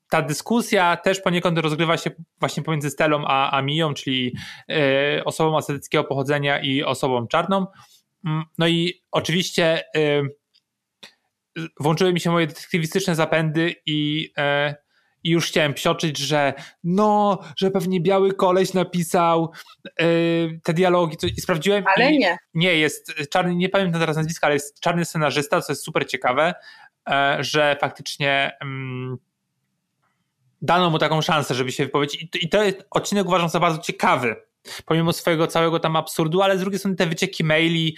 ta 0.09 0.21
dyskusja 0.21 0.97
też 0.97 1.21
poniekąd 1.21 1.57
rozgrywa 1.57 1.97
się 1.97 2.11
właśnie 2.39 2.63
pomiędzy 2.63 2.89
Stelą 2.89 3.25
a, 3.27 3.57
a 3.57 3.61
Miją, 3.61 3.93
czyli 3.93 4.35
y, 5.17 5.23
osobą 5.25 5.57
asetyckiego 5.57 6.03
pochodzenia 6.03 6.59
i 6.59 6.83
osobą 6.83 7.27
czarną. 7.27 7.65
Mm, 8.25 8.43
no 8.57 8.67
i 8.67 9.03
oczywiście 9.11 9.83
y, 9.97 10.21
włączyły 11.79 12.13
mi 12.13 12.19
się 12.19 12.31
moje 12.31 12.47
detektywistyczne 12.47 13.15
zapędy 13.15 13.75
i, 13.85 14.31
y, 14.69 14.75
i 15.23 15.29
już 15.29 15.47
chciałem 15.47 15.73
psioczyć, 15.73 16.17
że 16.17 16.53
no, 16.83 17.39
że 17.57 17.71
pewnie 17.71 18.01
biały 18.01 18.33
koleś 18.33 18.73
napisał 18.73 19.51
te 20.63 20.73
dialogi 20.73 21.17
i 21.37 21.41
sprawdziłem. 21.41 21.83
Ale 21.95 22.11
nie. 22.11 22.37
Nie, 22.53 22.75
jest 22.75 23.13
czarny, 23.31 23.55
nie 23.55 23.69
pamiętam 23.69 24.01
teraz 24.01 24.17
nazwiska, 24.17 24.47
ale 24.47 24.53
jest 24.53 24.79
czarny 24.79 25.05
scenarzysta, 25.05 25.61
co 25.61 25.71
jest 25.71 25.83
super 25.83 26.07
ciekawe, 26.07 26.53
że 27.39 27.77
faktycznie 27.81 28.51
mm, 28.61 29.17
dano 30.61 30.89
mu 30.89 30.99
taką 30.99 31.21
szansę, 31.21 31.55
żeby 31.55 31.71
się 31.71 31.85
wypowiedzieć. 31.85 32.27
I 32.41 32.49
jest 32.53 32.87
odcinek 32.91 33.27
uważam 33.27 33.49
za 33.49 33.59
bardzo 33.59 33.81
ciekawy, 33.81 34.35
pomimo 34.85 35.13
swojego 35.13 35.47
całego 35.47 35.79
tam 35.79 35.95
absurdu, 35.95 36.41
ale 36.41 36.57
z 36.57 36.61
drugiej 36.61 36.79
strony 36.79 36.95
te 36.95 37.05
wycieki 37.05 37.43
maili, 37.43 37.97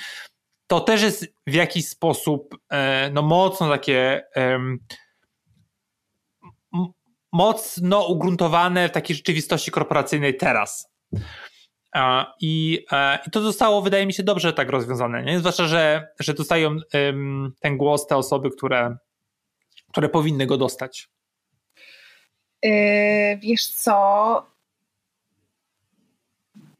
to 0.67 0.80
też 0.80 1.02
jest 1.02 1.34
w 1.47 1.54
jakiś 1.54 1.88
sposób 1.88 2.58
e, 2.69 3.10
no 3.13 3.21
mocno 3.21 3.69
takie 3.69 4.24
mocno 7.32 8.08
ugruntowane 8.08 8.89
w 8.89 8.91
takiej 8.91 9.15
rzeczywistości 9.15 9.71
korporacyjnej 9.71 10.38
teraz. 10.38 10.91
I, 12.41 12.86
e, 12.91 13.19
I 13.28 13.32
to 13.32 13.41
zostało, 13.41 13.82
wydaje 13.82 14.06
mi 14.06 14.13
się, 14.13 14.24
dobrze 14.24 14.54
tak 14.54 14.69
rozwiązane. 14.69 15.24
Nie? 15.24 15.39
Zwłaszcza, 15.39 15.67
że, 15.67 16.08
że 16.19 16.34
dostają 16.34 16.78
ten 17.60 17.78
głos 17.78 18.08
te 18.08 18.17
osoby, 18.17 18.50
które, 18.50 18.97
które 19.91 20.10
powinny 20.10 20.45
go 20.45 20.58
dostać. 20.58 21.10
Yy, 22.63 23.38
wiesz 23.38 23.67
co? 23.67 24.45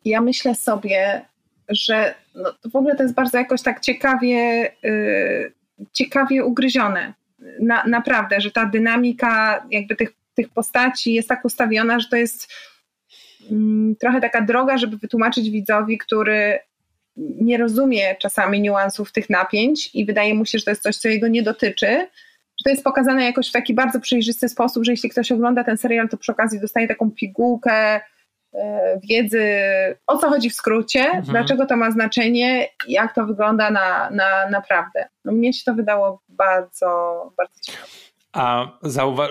Ja 0.06 0.22
myślę 0.22 0.56
sobie, 0.56 1.26
że 1.70 2.16
no, 2.36 2.54
w 2.72 2.76
ogóle 2.76 2.96
to 2.96 3.04
jest 3.04 3.16
bardzo 3.16 3.38
jakoś 3.38 3.62
tak 3.62 3.80
ciekawie, 3.80 4.72
yy, 4.84 5.54
ciekawie 5.94 6.46
ugryzione. 6.46 7.14
Na, 7.60 7.84
naprawdę, 7.88 8.42
że 8.42 8.52
ta 8.52 8.66
dynamika 8.66 9.66
jakby 9.72 9.96
tych, 9.96 10.14
tych 10.36 10.50
postaci 10.50 11.14
jest 11.14 11.30
tak 11.30 11.46
ustawiona, 11.46 12.00
że 12.00 12.10
to 12.10 12.16
jest 12.16 12.54
mm, 13.52 13.96
trochę 13.96 14.22
taka 14.22 14.42
droga, 14.42 14.78
żeby 14.78 14.98
wytłumaczyć 14.98 15.50
widzowi, 15.50 15.98
który 15.98 16.60
nie 17.18 17.58
rozumie 17.58 18.16
czasami 18.16 18.62
niuansów 18.62 19.12
tych 19.12 19.30
napięć 19.30 19.96
i 19.96 20.06
wydaje 20.06 20.34
mu 20.34 20.46
się, 20.46 20.58
że 20.58 20.66
to 20.66 20.72
jest 20.72 20.84
coś, 20.84 20.98
co 20.98 21.08
jego 21.08 21.28
nie 21.28 21.44
dotyczy, 21.44 22.08
że 22.62 22.64
to 22.64 22.70
jest 22.70 22.84
pokazane 22.84 23.26
jakoś 23.26 23.50
w 23.50 23.52
taki 23.52 23.74
bardzo 23.74 24.00
przejrzysty 24.00 24.50
sposób, 24.50 24.84
że 24.84 24.92
jeśli 24.92 25.10
ktoś 25.10 25.32
ogląda 25.32 25.64
ten 25.64 25.78
serial, 25.78 26.10
to 26.10 26.18
przy 26.18 26.32
okazji 26.32 26.60
dostaje 26.60 26.88
taką 26.88 27.12
pigułkę 27.12 28.02
e, 28.54 29.00
wiedzy, 29.10 29.50
o 30.08 30.18
co 30.18 30.30
chodzi 30.30 30.50
w 30.50 30.54
skrócie, 30.54 31.00
mhm. 31.00 31.24
dlaczego 31.24 31.66
to 31.66 31.78
ma 31.78 31.92
znaczenie, 31.92 32.68
jak 32.88 33.16
to 33.16 33.26
wygląda 33.26 33.72
na, 33.72 34.10
na 34.10 34.50
naprawdę. 34.50 35.10
No 35.26 35.32
mnie 35.32 35.54
się 35.54 35.62
to 35.66 35.74
wydało 35.74 36.22
bardzo, 36.30 37.34
bardzo 37.38 37.60
ciekawe. 37.62 37.88
A 38.34 38.68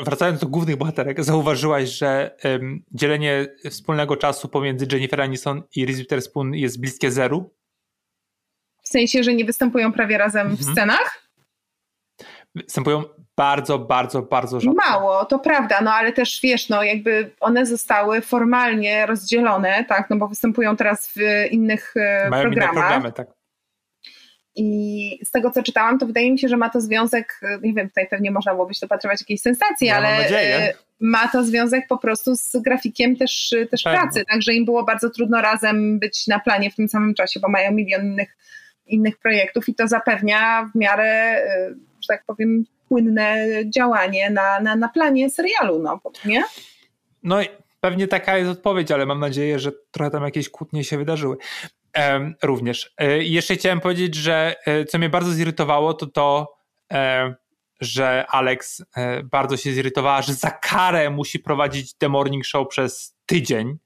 wracając 0.05 0.41
do 0.41 0.47
głównych 0.47 0.77
bohaterek, 0.77 1.25
zauważyłaś, 1.25 1.89
że 1.89 2.37
dzielenie 2.93 3.47
wspólnego 3.71 4.17
czasu 4.17 4.49
pomiędzy 4.49 4.87
Jennifer 4.93 5.21
Aniston 5.21 5.63
i 5.77 5.87
Reese 5.87 5.99
Witherspoon 5.99 6.55
jest 6.55 6.81
bliskie 6.81 7.11
zeru? 7.11 7.55
W 8.83 8.89
sensie, 8.89 9.23
że 9.23 9.35
nie 9.35 9.45
występują 9.45 9.93
prawie 9.93 10.19
razem 10.19 10.47
mhm. 10.47 10.57
w 10.57 10.73
scenach? 10.73 11.31
występują 12.55 13.05
bardzo, 13.37 13.79
bardzo, 13.79 14.23
bardzo 14.23 14.61
rzadko. 14.61 14.91
Mało, 14.91 15.25
to 15.25 15.39
prawda, 15.39 15.81
no 15.81 15.93
ale 15.93 16.13
też 16.13 16.41
wiesz, 16.43 16.69
no 16.69 16.83
jakby 16.83 17.31
one 17.41 17.67
zostały 17.67 18.21
formalnie 18.21 19.07
rozdzielone, 19.07 19.85
tak, 19.89 20.11
no 20.11 20.17
bo 20.17 20.29
występują 20.29 20.77
teraz 20.77 21.09
w 21.09 21.17
innych 21.51 21.95
e, 21.97 22.29
Mają 22.31 22.43
programach. 22.43 22.73
Inne 22.73 22.83
programy, 22.83 23.13
tak. 23.13 23.27
I 24.57 25.21
z 25.25 25.31
tego, 25.31 25.51
co 25.51 25.63
czytałam, 25.63 25.99
to 25.99 26.07
wydaje 26.07 26.33
mi 26.33 26.39
się, 26.39 26.49
że 26.49 26.57
ma 26.57 26.71
to 26.71 26.81
związek, 26.81 27.41
e, 27.43 27.59
nie 27.63 27.75
wiem, 27.75 27.89
tutaj 27.89 28.09
pewnie 28.09 28.31
można 28.31 28.55
byłoby 28.55 28.75
się 28.75 28.81
dopatrywać 28.83 29.21
jakiejś 29.21 29.41
sensacji, 29.41 29.87
ja 29.87 29.97
ale 29.97 30.09
e, 30.09 30.75
ma 31.01 31.29
to 31.29 31.45
związek 31.45 31.87
po 31.89 31.99
prostu 31.99 32.37
z 32.37 32.57
grafikiem 32.57 33.17
też, 33.17 33.55
też 33.71 33.83
pracy, 33.83 34.25
także 34.31 34.55
im 34.55 34.65
było 34.65 34.85
bardzo 34.85 35.11
trudno 35.11 35.43
razem 35.43 35.99
być 35.99 36.27
na 36.27 36.41
planie 36.41 36.71
w 36.71 36.77
tym 36.77 36.89
samym 36.89 37.15
czasie, 37.15 37.41
bo 37.41 37.49
mają 37.49 37.73
milion 37.73 38.03
innych, 38.03 38.37
innych 38.87 39.19
projektów 39.19 39.69
i 39.69 39.75
to 39.75 39.89
zapewnia 39.89 40.71
w 40.75 40.79
miarę 40.79 41.41
że 42.03 42.07
tak 42.09 42.25
powiem, 42.25 42.65
płynne 42.91 43.47
działanie 43.75 44.31
na, 44.31 44.61
na, 44.61 44.77
na 44.77 44.89
planie 44.89 45.31
serialu, 45.31 45.79
no, 45.83 46.01
nie? 46.25 46.45
No 47.23 47.43
i 47.43 47.47
pewnie 47.81 48.09
taka 48.09 48.39
jest 48.39 48.51
odpowiedź, 48.51 48.91
ale 48.91 49.07
mam 49.07 49.21
nadzieję, 49.21 49.59
że 49.59 49.73
trochę 49.91 50.11
tam 50.11 50.25
jakieś 50.25 50.49
kłótnie 50.49 50.85
się 50.85 50.99
wydarzyły. 50.99 51.37
E, 51.97 52.33
również. 52.43 52.95
E, 52.99 53.25
jeszcze 53.25 53.55
chciałem 53.55 53.81
powiedzieć, 53.81 54.15
że 54.15 54.57
e, 54.67 54.85
co 54.85 54.99
mnie 54.99 55.09
bardzo 55.09 55.33
zirytowało, 55.33 55.95
to 55.95 56.07
to, 56.07 56.55
e, 56.93 57.35
że 57.81 58.27
Alex 58.29 58.83
e, 58.97 59.23
bardzo 59.23 59.57
się 59.57 59.73
zirytowała, 59.73 60.23
że 60.23 60.35
za 60.35 60.51
karę 60.51 61.11
musi 61.11 61.39
prowadzić 61.39 61.95
The 61.95 62.09
Morning 62.09 62.45
Show 62.45 62.69
przez 62.69 63.17
tydzień. 63.27 63.79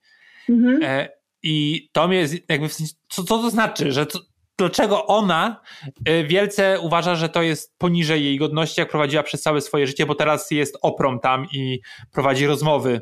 Mhm. 0.49 0.83
E, 0.83 1.09
I 1.43 1.89
to 1.91 2.07
mnie 2.07 2.27
jakby 2.49 2.69
w 2.69 2.73
sensie, 2.73 2.93
co, 3.09 3.23
co 3.23 3.37
to 3.37 3.49
znaczy, 3.49 3.91
że 3.91 4.05
to, 4.05 4.19
dlaczego 4.57 5.05
ona 5.05 5.61
y, 6.09 6.23
wielce 6.23 6.79
uważa, 6.79 7.15
że 7.15 7.29
to 7.29 7.41
jest 7.41 7.77
poniżej 7.77 8.23
jej 8.23 8.37
godności, 8.37 8.81
jak 8.81 8.89
prowadziła 8.89 9.23
przez 9.23 9.41
całe 9.41 9.61
swoje 9.61 9.87
życie, 9.87 10.05
bo 10.05 10.15
teraz 10.15 10.51
jest 10.51 10.77
oprą 10.81 11.19
tam 11.19 11.47
i 11.53 11.79
prowadzi 12.11 12.47
rozmowy 12.47 13.01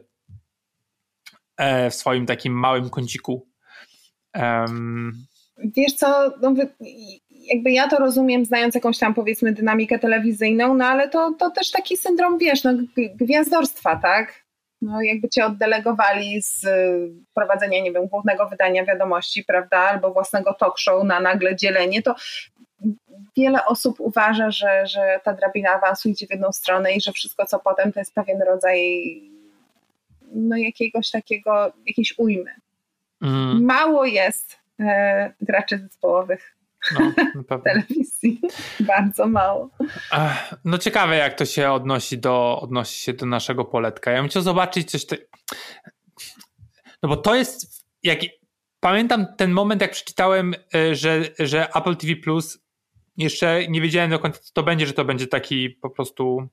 e, 1.58 1.90
w 1.90 1.96
swoim 1.96 2.26
takim 2.26 2.54
małym 2.54 2.90
kąciku. 2.90 3.48
Um. 4.36 5.26
Wiesz 5.58 5.94
co, 5.94 6.32
no, 6.42 6.54
jakby 7.30 7.72
ja 7.72 7.88
to 7.88 7.98
rozumiem, 7.98 8.46
znając 8.46 8.76
jakąś 8.76 8.98
tam 8.98 9.14
powiedzmy 9.14 9.54
dynamikę 9.54 10.00
telewizyjną, 10.00 10.74
no 10.74 10.86
ale 10.86 11.10
to, 11.10 11.34
to 11.40 11.52
też 11.52 11.72
taki 11.72 11.98
syndrom, 11.98 12.38
wiesz, 12.38 12.64
no, 12.64 12.74
gwiazdorstwa, 13.16 13.96
tak? 13.96 14.43
No 14.84 15.02
jakby 15.02 15.30
cię 15.30 15.46
oddelegowali 15.46 16.42
z 16.42 16.66
prowadzenia, 17.34 17.82
nie 17.82 17.92
wiem, 17.92 18.08
głównego 18.08 18.50
wydania 18.50 18.86
wiadomości, 18.86 19.44
prawda, 19.44 19.78
albo 19.78 20.14
własnego 20.14 20.54
talk 20.54 20.80
show 20.80 21.04
na 21.04 21.20
nagle 21.20 21.56
dzielenie, 21.56 22.02
to 22.02 22.16
wiele 23.38 23.66
osób 23.66 24.00
uważa, 24.00 24.52
że, 24.52 24.88
że 24.88 25.20
ta 25.24 25.34
drabina 25.34 25.72
awansu 25.72 26.10
idzie 26.10 26.28
w 26.28 26.32
jedną 26.32 26.52
stronę 26.52 26.94
i 26.94 27.02
że 27.02 27.12
wszystko, 27.12 27.46
co 27.46 27.60
potem, 27.60 27.94
to 27.94 28.00
jest 28.00 28.14
pewien 28.14 28.42
rodzaj 28.42 29.22
no 30.36 30.58
jakiegoś 30.58 31.12
takiego, 31.12 31.74
jakiejś 31.86 32.14
ujmy. 32.18 32.52
Mm. 33.22 33.66
Mało 33.66 34.06
jest 34.06 34.58
e, 34.80 35.34
graczy 35.42 35.78
zespołowych 35.78 36.53
no, 37.50 37.58
telewizji. 37.64 38.42
Bardzo 38.80 39.28
mało. 39.28 39.70
No 40.66 40.78
ciekawe, 40.78 41.16
jak 41.16 41.38
to 41.38 41.46
się 41.46 41.72
odnosi 41.72 42.18
do, 42.18 42.60
odnosi 42.62 43.00
się 43.00 43.14
do 43.14 43.26
naszego 43.26 43.66
poletka. 43.66 44.12
Ja 44.12 44.20
bym 44.20 44.30
chciał 44.30 44.42
zobaczyć 44.42 44.92
coś. 44.92 45.06
Te... 45.06 45.18
No 47.04 47.10
bo 47.10 47.18
to 47.18 47.36
jest. 47.36 47.86
Jak... 48.04 48.20
Pamiętam 48.80 49.26
ten 49.38 49.52
moment, 49.52 49.82
jak 49.82 49.92
przeczytałem, 49.92 50.54
e, 50.76 50.96
że, 50.96 51.22
że 51.40 51.70
Apple 51.76 51.96
TV 51.96 52.16
Plus 52.16 52.60
jeszcze 53.18 53.68
nie 53.68 53.82
wiedziałem 53.82 54.10
do 54.10 54.20
końca, 54.20 54.40
co 54.40 54.54
to 54.54 54.64
będzie, 54.64 54.88
że 54.88 54.94
to 54.94 55.06
będzie 55.06 55.28
taki 55.28 55.70
po 55.70 55.90
prostu 55.90 56.48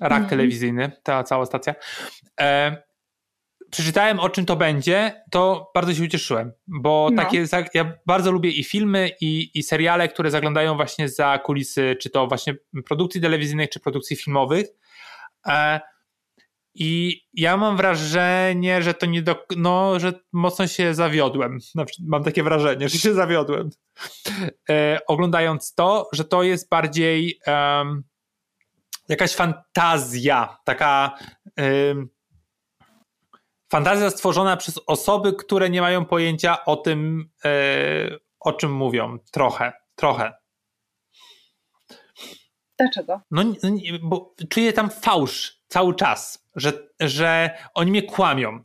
rak 0.00 0.18
mm. 0.18 0.30
telewizyjny, 0.30 0.92
ta 1.02 1.24
cała 1.24 1.46
stacja. 1.46 1.74
E, 2.40 2.82
przeczytałem 3.70 4.20
o 4.20 4.28
czym 4.28 4.46
to 4.46 4.56
będzie, 4.56 5.24
to 5.30 5.70
bardzo 5.74 5.94
się 5.94 6.02
ucieszyłem, 6.04 6.52
bo 6.66 7.08
no. 7.12 7.22
takie, 7.22 7.44
ja 7.74 7.92
bardzo 8.06 8.32
lubię 8.32 8.50
i 8.50 8.64
filmy, 8.64 9.10
i, 9.20 9.50
i 9.54 9.62
seriale, 9.62 10.08
które 10.08 10.30
zaglądają 10.30 10.76
właśnie 10.76 11.08
za 11.08 11.38
kulisy, 11.38 11.96
czy 12.00 12.10
to 12.10 12.26
właśnie 12.26 12.54
produkcji 12.86 13.20
telewizyjnych, 13.20 13.70
czy 13.70 13.80
produkcji 13.80 14.16
filmowych. 14.16 14.66
E, 15.46 15.80
I 16.74 17.20
ja 17.32 17.56
mam 17.56 17.76
wrażenie, 17.76 18.82
że 18.82 18.94
to 18.94 19.06
nie 19.06 19.22
do, 19.22 19.46
no, 19.56 20.00
że 20.00 20.12
mocno 20.32 20.66
się 20.66 20.94
zawiodłem. 20.94 21.58
Mam 22.06 22.24
takie 22.24 22.42
wrażenie, 22.42 22.88
że 22.88 22.98
się 22.98 23.14
zawiodłem. 23.14 23.70
E, 24.70 25.00
oglądając 25.06 25.74
to, 25.74 26.08
że 26.12 26.24
to 26.24 26.42
jest 26.42 26.68
bardziej 26.68 27.40
um, 27.46 28.02
jakaś 29.08 29.34
fantazja, 29.34 30.56
taka 30.64 31.14
um, 31.56 32.08
fantazja 33.70 34.10
stworzona 34.10 34.56
przez 34.56 34.80
osoby, 34.86 35.32
które 35.32 35.70
nie 35.70 35.80
mają 35.80 36.04
pojęcia 36.04 36.64
o 36.64 36.76
tym, 36.76 37.30
e, 37.44 37.50
o 38.40 38.52
czym 38.52 38.72
mówią. 38.72 39.18
Trochę, 39.32 39.72
trochę. 39.94 40.32
Dlaczego? 42.78 43.20
No, 43.30 43.44
bo 44.02 44.34
czuję 44.48 44.72
tam 44.72 44.90
fałsz 44.90 45.62
cały 45.68 45.94
czas, 45.94 46.48
że, 46.56 46.72
że 47.00 47.50
oni 47.74 47.90
mnie 47.90 48.02
kłamią. 48.02 48.64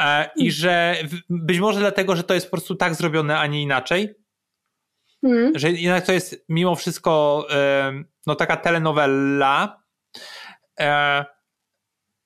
E, 0.00 0.30
I 0.36 0.50
hmm. 0.50 0.50
że 0.50 0.96
być 1.30 1.58
może 1.58 1.80
dlatego, 1.80 2.16
że 2.16 2.24
to 2.24 2.34
jest 2.34 2.46
po 2.46 2.50
prostu 2.50 2.74
tak 2.74 2.94
zrobione, 2.94 3.38
a 3.38 3.46
nie 3.46 3.62
inaczej. 3.62 4.14
Hmm. 5.20 5.52
Że 5.54 5.70
jednak 5.70 6.06
to 6.06 6.12
jest 6.12 6.44
mimo 6.48 6.76
wszystko 6.76 7.46
e, 7.50 7.92
no 8.26 8.34
taka 8.34 8.56
telenowela, 8.56 9.82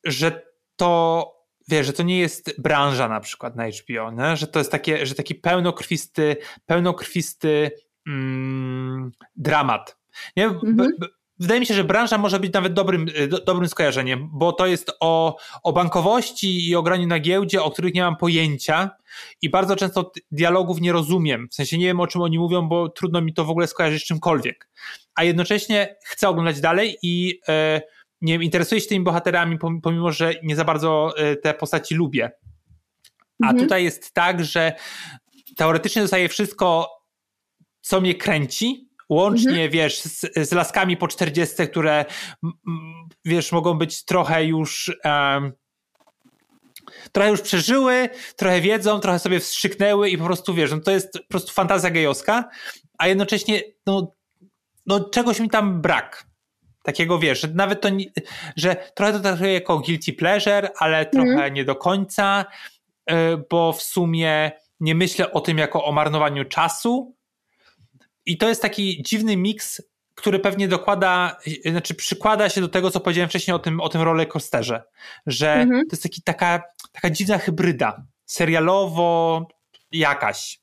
że 0.04 0.42
to 0.76 1.43
wiesz, 1.68 1.86
że 1.86 1.92
to 1.92 2.02
nie 2.02 2.18
jest 2.18 2.60
branża 2.60 3.08
na 3.08 3.20
przykład 3.20 3.56
na 3.56 3.64
HBO, 3.68 4.10
nie? 4.10 4.36
że 4.36 4.46
to 4.46 4.58
jest 4.58 4.70
takie, 4.70 5.06
że 5.06 5.14
taki 5.14 5.34
pełnokrwisty, 5.34 6.36
pełnokrwisty 6.66 7.70
mm, 8.06 9.12
dramat. 9.36 9.98
Nie? 10.36 10.46
Mhm. 10.46 10.90
Wydaje 11.38 11.60
mi 11.60 11.66
się, 11.66 11.74
że 11.74 11.84
branża 11.84 12.18
może 12.18 12.40
być 12.40 12.52
nawet 12.52 12.72
dobrym, 12.72 13.06
do, 13.28 13.40
dobrym 13.44 13.68
skojarzeniem, 13.68 14.28
bo 14.32 14.52
to 14.52 14.66
jest 14.66 14.92
o, 15.00 15.36
o 15.62 15.72
bankowości 15.72 16.68
i 16.68 16.76
o 16.76 16.82
graniu 16.82 17.06
na 17.06 17.18
giełdzie, 17.18 17.62
o 17.62 17.70
których 17.70 17.94
nie 17.94 18.02
mam 18.02 18.16
pojęcia 18.16 18.90
i 19.42 19.50
bardzo 19.50 19.76
często 19.76 20.12
dialogów 20.30 20.80
nie 20.80 20.92
rozumiem. 20.92 21.48
W 21.50 21.54
sensie 21.54 21.78
nie 21.78 21.86
wiem, 21.86 22.00
o 22.00 22.06
czym 22.06 22.22
oni 22.22 22.38
mówią, 22.38 22.68
bo 22.68 22.88
trudno 22.88 23.20
mi 23.20 23.34
to 23.34 23.44
w 23.44 23.50
ogóle 23.50 23.66
skojarzyć 23.66 24.02
z 24.02 24.06
czymkolwiek. 24.06 24.68
A 25.14 25.24
jednocześnie 25.24 25.96
chcę 26.04 26.28
oglądać 26.28 26.60
dalej 26.60 26.96
i 27.02 27.40
e, 27.48 27.80
nie 28.24 28.32
wiem, 28.32 28.42
interesuję 28.42 28.80
się 28.80 28.88
tymi 28.88 29.04
bohaterami, 29.04 29.58
pomimo 29.82 30.12
że 30.12 30.34
nie 30.42 30.56
za 30.56 30.64
bardzo 30.64 31.18
e, 31.18 31.36
te 31.36 31.54
postaci 31.54 31.94
lubię. 31.94 32.30
A 33.42 33.50
mhm. 33.50 33.58
tutaj 33.58 33.84
jest 33.84 34.12
tak, 34.14 34.44
że 34.44 34.72
teoretycznie 35.56 36.02
dostaję 36.02 36.28
wszystko, 36.28 36.90
co 37.80 38.00
mnie 38.00 38.14
kręci, 38.14 38.88
łącznie, 39.08 39.50
mhm. 39.50 39.70
wiesz, 39.70 40.00
z, 40.00 40.48
z, 40.48 40.52
laskami 40.52 40.96
po 40.96 41.08
40, 41.08 41.68
które, 41.70 42.04
wiesz, 43.24 43.52
mogą 43.52 43.74
być 43.74 44.04
trochę 44.04 44.44
już... 44.44 44.92
Um, 45.04 45.52
trochę 47.12 47.30
już 47.30 47.40
przeżyły, 47.40 48.08
trochę 48.36 48.60
wiedzą, 48.60 49.00
trochę 49.00 49.18
sobie 49.18 49.40
wstrzyknęły 49.40 50.10
i 50.10 50.18
po 50.18 50.24
prostu 50.24 50.54
wiesz, 50.54 50.70
no 50.70 50.80
to 50.80 50.90
jest 50.90 51.12
po 51.12 51.28
prostu 51.28 51.52
fantazja 51.52 51.90
gejowska, 51.90 52.48
a 52.98 53.08
jednocześnie 53.08 53.62
no, 53.86 54.12
no 54.86 55.00
czegoś 55.00 55.40
mi 55.40 55.50
tam 55.50 55.82
brak. 55.82 56.33
Takiego 56.84 57.18
wiesz, 57.18 57.40
że 57.40 57.48
nawet 57.48 57.80
to, 57.80 57.88
nie, 57.88 58.04
że 58.56 58.76
trochę 58.94 59.12
to 59.12 59.20
traktuję 59.20 59.52
jako 59.52 59.78
guilty 59.78 60.12
pleasure, 60.12 60.70
ale 60.78 61.06
trochę 61.06 61.30
mm. 61.30 61.54
nie 61.54 61.64
do 61.64 61.76
końca, 61.76 62.44
y, 63.10 63.14
bo 63.50 63.72
w 63.72 63.82
sumie 63.82 64.52
nie 64.80 64.94
myślę 64.94 65.32
o 65.32 65.40
tym 65.40 65.58
jako 65.58 65.84
o 65.84 65.92
marnowaniu 65.92 66.44
czasu. 66.44 67.16
I 68.26 68.38
to 68.38 68.48
jest 68.48 68.62
taki 68.62 69.02
dziwny 69.02 69.36
miks, 69.36 69.82
który 70.14 70.38
pewnie 70.38 70.68
dokłada, 70.68 71.36
znaczy 71.64 71.94
przykłada 71.94 72.48
się 72.48 72.60
do 72.60 72.68
tego, 72.68 72.90
co 72.90 73.00
powiedziałem 73.00 73.28
wcześniej 73.28 73.54
o 73.54 73.58
tym, 73.58 73.80
o 73.80 73.88
tym 73.88 74.02
rollercoasterze, 74.02 74.82
że 75.26 75.52
mm 75.52 75.68
-hmm. 75.68 75.80
to 75.80 75.88
jest 75.92 76.02
taki, 76.02 76.22
taka, 76.22 76.62
taka 76.92 77.10
dziwna 77.10 77.38
hybryda, 77.38 78.02
serialowo 78.26 79.40
jakaś 79.92 80.60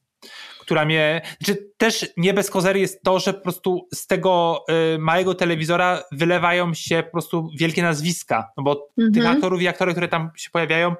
która 0.71 0.85
mnie. 0.85 1.21
Znaczy, 1.41 1.71
też 1.77 2.09
nie 2.17 2.33
bez 2.33 2.49
kozery 2.49 2.79
jest 2.79 3.03
to, 3.03 3.19
że 3.19 3.33
po 3.33 3.41
prostu 3.41 3.87
z 3.93 4.07
tego 4.07 4.63
y, 4.95 4.99
małego 4.99 5.35
telewizora 5.35 6.03
wylewają 6.11 6.73
się 6.73 7.03
po 7.03 7.11
prostu 7.11 7.49
wielkie 7.59 7.83
nazwiska, 7.83 8.51
no 8.57 8.63
bo 8.63 8.87
mhm. 8.97 9.13
tych 9.13 9.25
aktorów 9.25 9.61
i 9.61 9.67
aktory, 9.67 9.91
które 9.91 10.07
tam 10.07 10.31
się 10.35 10.49
pojawiają, 10.49 10.95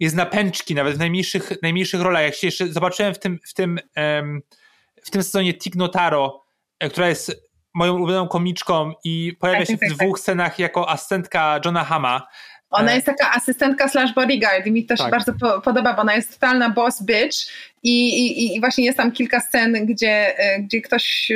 jest 0.00 0.16
na 0.16 0.26
pęczki, 0.26 0.74
nawet 0.74 0.94
w 0.94 0.98
najmniejszych, 0.98 1.52
najmniejszych 1.62 2.00
rolach. 2.00 2.22
Jak 2.22 2.34
się 2.34 2.46
jeszcze 2.46 2.68
zobaczyłem 2.68 3.14
w 3.14 3.18
tym, 3.18 3.38
w 3.46 3.54
tym, 3.54 3.78
um, 3.96 4.42
w 5.02 5.10
tym 5.10 5.22
sezonie 5.22 5.54
Tig 5.54 5.76
Notaro, 5.76 6.44
e, 6.78 6.90
która 6.90 7.08
jest 7.08 7.48
moją 7.74 7.94
ulubioną 7.94 8.28
komiczką 8.28 8.92
i 9.04 9.36
pojawia 9.40 9.60
tak, 9.60 9.68
się 9.68 9.78
tak, 9.78 9.88
w 9.88 9.92
tak, 9.92 9.98
dwóch 9.98 10.18
tak. 10.18 10.22
scenach 10.22 10.58
jako 10.58 10.90
asystentka 10.90 11.60
Johna 11.64 11.84
Hama. 11.84 12.26
Ona 12.70 12.92
e, 12.92 12.94
jest 12.94 13.06
taka 13.06 13.32
asystentka 13.32 13.88
slash 13.88 14.14
bodyguard 14.14 14.66
i 14.66 14.72
mi 14.72 14.86
to 14.86 14.96
tak. 14.96 15.06
się 15.06 15.10
bardzo 15.10 15.32
po 15.40 15.60
podoba, 15.60 15.94
bo 15.94 16.02
ona 16.02 16.14
jest 16.14 16.32
totalna 16.32 16.70
boss 16.70 17.02
bitch 17.02 17.36
i, 17.82 18.08
i, 18.26 18.56
i 18.56 18.60
właśnie 18.60 18.84
jest 18.84 18.98
tam 18.98 19.12
kilka 19.12 19.40
scen, 19.40 19.86
gdzie, 19.86 20.38
e, 20.38 20.60
gdzie 20.60 20.80
ktoś 20.80 21.32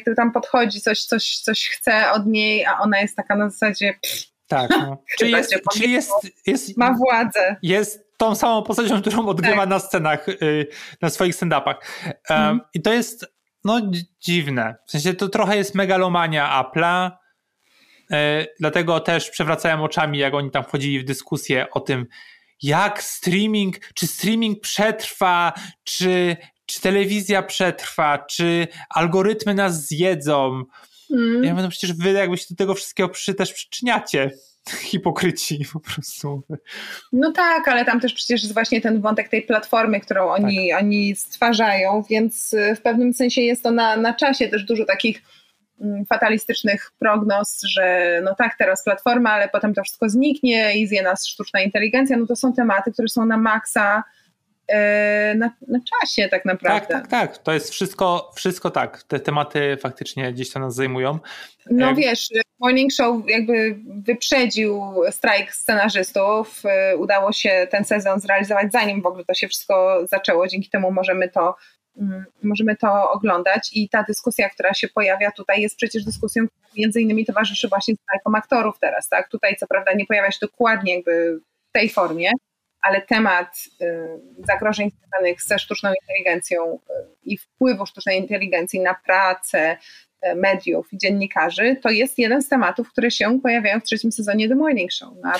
który 0.00 0.16
tam 0.16 0.32
podchodzi, 0.32 0.80
coś, 0.80 1.04
coś, 1.04 1.38
coś 1.38 1.68
chce 1.68 2.12
od 2.12 2.26
niej, 2.26 2.66
a 2.66 2.78
ona 2.78 3.00
jest 3.00 3.16
taka 3.16 3.36
na 3.36 3.50
zasadzie 3.50 3.94
pff, 4.02 4.30
tak, 4.50 4.70
no. 4.70 5.02
czyli, 5.18 5.32
jest, 5.32 5.54
czyli 5.72 5.92
jest, 5.92 6.12
jest, 6.46 6.76
ma 6.76 6.94
władzę. 6.94 7.56
Jest 7.62 8.10
tą 8.16 8.34
samą 8.34 8.62
postacią, 8.62 9.00
którą 9.00 9.26
odgrywa 9.28 9.56
tak. 9.56 9.68
na 9.68 9.78
scenach, 9.78 10.28
y, 10.28 10.66
na 11.02 11.10
swoich 11.10 11.34
stand-upach. 11.34 11.74
Um, 12.30 12.60
I 12.74 12.82
to 12.82 12.92
jest 12.92 13.26
no 13.64 13.80
dziwne. 14.20 14.74
W 14.86 14.90
sensie 14.90 15.14
to 15.14 15.28
trochę 15.28 15.56
jest 15.56 15.74
megalomania 15.74 16.62
Apple'a, 16.62 17.10
dlatego 18.60 19.00
też 19.00 19.30
przewracałem 19.30 19.80
oczami, 19.80 20.18
jak 20.18 20.34
oni 20.34 20.50
tam 20.50 20.64
wchodzili 20.64 21.00
w 21.00 21.04
dyskusję 21.04 21.70
o 21.70 21.80
tym, 21.80 22.06
jak 22.62 23.02
streaming, 23.02 23.76
czy 23.94 24.06
streaming 24.06 24.60
przetrwa, 24.60 25.52
czy, 25.84 26.36
czy 26.66 26.80
telewizja 26.80 27.42
przetrwa, 27.42 28.18
czy 28.18 28.68
algorytmy 28.90 29.54
nas 29.54 29.86
zjedzą. 29.86 30.64
Mm. 31.10 31.44
Ja 31.44 31.50
mówię, 31.50 31.62
no 31.62 31.68
przecież 31.68 31.92
wy 31.92 32.12
jakby 32.12 32.36
się 32.36 32.46
do 32.50 32.56
tego 32.56 32.74
wszystkiego 32.74 33.08
przy, 33.08 33.34
też 33.34 33.52
przyczyniacie. 33.52 34.30
Hipokryci 34.90 35.64
po 35.72 35.80
prostu. 35.80 36.42
No 37.12 37.32
tak, 37.32 37.68
ale 37.68 37.84
tam 37.84 38.00
też 38.00 38.14
przecież 38.14 38.42
jest 38.42 38.54
właśnie 38.54 38.80
ten 38.80 39.00
wątek 39.00 39.28
tej 39.28 39.42
platformy, 39.42 40.00
którą 40.00 40.28
oni, 40.28 40.68
tak. 40.70 40.82
oni 40.82 41.16
stwarzają, 41.16 42.02
więc 42.10 42.54
w 42.76 42.80
pewnym 42.80 43.14
sensie 43.14 43.40
jest 43.40 43.62
to 43.62 43.70
na, 43.70 43.96
na 43.96 44.14
czasie 44.14 44.48
też 44.48 44.64
dużo 44.64 44.84
takich 44.84 45.22
fatalistycznych 46.08 46.92
prognoz, 46.98 47.60
że 47.62 48.20
no 48.24 48.34
tak, 48.34 48.56
teraz 48.58 48.84
platforma, 48.84 49.30
ale 49.30 49.48
potem 49.48 49.74
to 49.74 49.82
wszystko 49.82 50.08
zniknie 50.08 50.78
i 50.78 50.86
zje 50.86 51.02
nas 51.02 51.26
sztuczna 51.26 51.60
inteligencja, 51.60 52.16
no 52.16 52.26
to 52.26 52.36
są 52.36 52.52
tematy, 52.52 52.92
które 52.92 53.08
są 53.08 53.26
na 53.26 53.36
maksa 53.36 54.04
e, 54.68 55.34
na, 55.34 55.50
na, 55.68 55.78
czasie 55.78 56.28
tak 56.28 56.44
naprawdę. 56.44 56.86
Tak, 56.86 57.08
tak, 57.08 57.08
tak. 57.08 57.38
To 57.38 57.52
jest 57.52 57.70
wszystko, 57.70 58.30
wszystko 58.36 58.70
tak. 58.70 59.02
Te 59.02 59.20
tematy 59.20 59.76
faktycznie 59.80 60.32
gdzieś 60.32 60.50
to 60.50 60.60
nas 60.60 60.74
zajmują. 60.74 61.18
No 61.70 61.94
wiesz, 61.94 62.28
Morning 62.60 62.92
Show 62.92 63.28
jakby 63.28 63.78
wyprzedził 63.86 64.82
strajk 65.10 65.54
scenarzystów. 65.54 66.62
E, 66.64 66.96
udało 66.96 67.32
się 67.32 67.66
ten 67.70 67.84
sezon 67.84 68.20
zrealizować 68.20 68.72
zanim 68.72 69.02
w 69.02 69.06
ogóle 69.06 69.24
to 69.24 69.34
się 69.34 69.48
wszystko 69.48 70.00
zaczęło. 70.06 70.46
Dzięki 70.46 70.70
temu 70.70 70.92
możemy 70.92 71.28
to 71.28 71.40
mm, 71.40 71.54
możemy 72.42 72.76
to 72.76 73.10
oglądać 73.10 73.70
i 73.72 73.88
ta 73.88 74.02
dyskusja, 74.02 74.48
która 74.48 74.74
się 74.74 74.88
pojawia 74.88 75.30
tutaj 75.30 75.60
jest 75.62 75.76
przecież 75.76 76.04
dyskusją, 76.04 76.48
która 76.48 76.68
między 76.76 77.00
innymi 77.00 77.26
towarzyszy 77.26 77.68
właśnie 77.68 77.94
strajkom 77.94 78.34
aktorów 78.34 78.78
teraz, 78.78 79.08
tak? 79.08 79.28
Tutaj 79.28 79.56
co 79.56 79.66
prawda 79.66 79.92
nie 79.92 80.06
pojawia 80.06 80.30
się 80.30 80.38
dokładnie 80.42 80.94
jakby 80.94 81.40
w 81.68 81.72
tej 81.72 81.88
formie, 81.88 82.30
ale 82.82 83.02
temat 83.02 83.56
y, 83.82 83.86
zagrożeń 84.46 84.90
związanych 84.90 85.42
ze 85.42 85.58
sztuczną 85.58 85.90
inteligencją 86.02 86.74
y, 86.74 86.78
i 87.22 87.38
wpływu 87.38 87.86
sztucznej 87.86 88.18
inteligencji 88.18 88.80
na 88.80 88.94
pracę 88.94 89.76
y, 90.26 90.34
mediów 90.34 90.92
i 90.92 90.98
dziennikarzy, 90.98 91.76
to 91.82 91.90
jest 91.90 92.18
jeden 92.18 92.42
z 92.42 92.48
tematów, 92.48 92.92
które 92.92 93.10
się 93.10 93.40
pojawiają 93.40 93.80
w 93.80 93.84
trzecim 93.84 94.12
sezonie 94.12 94.48
The 94.48 94.54
Morning 94.54 94.92
Show. 94.92 95.08
No, 95.22 95.32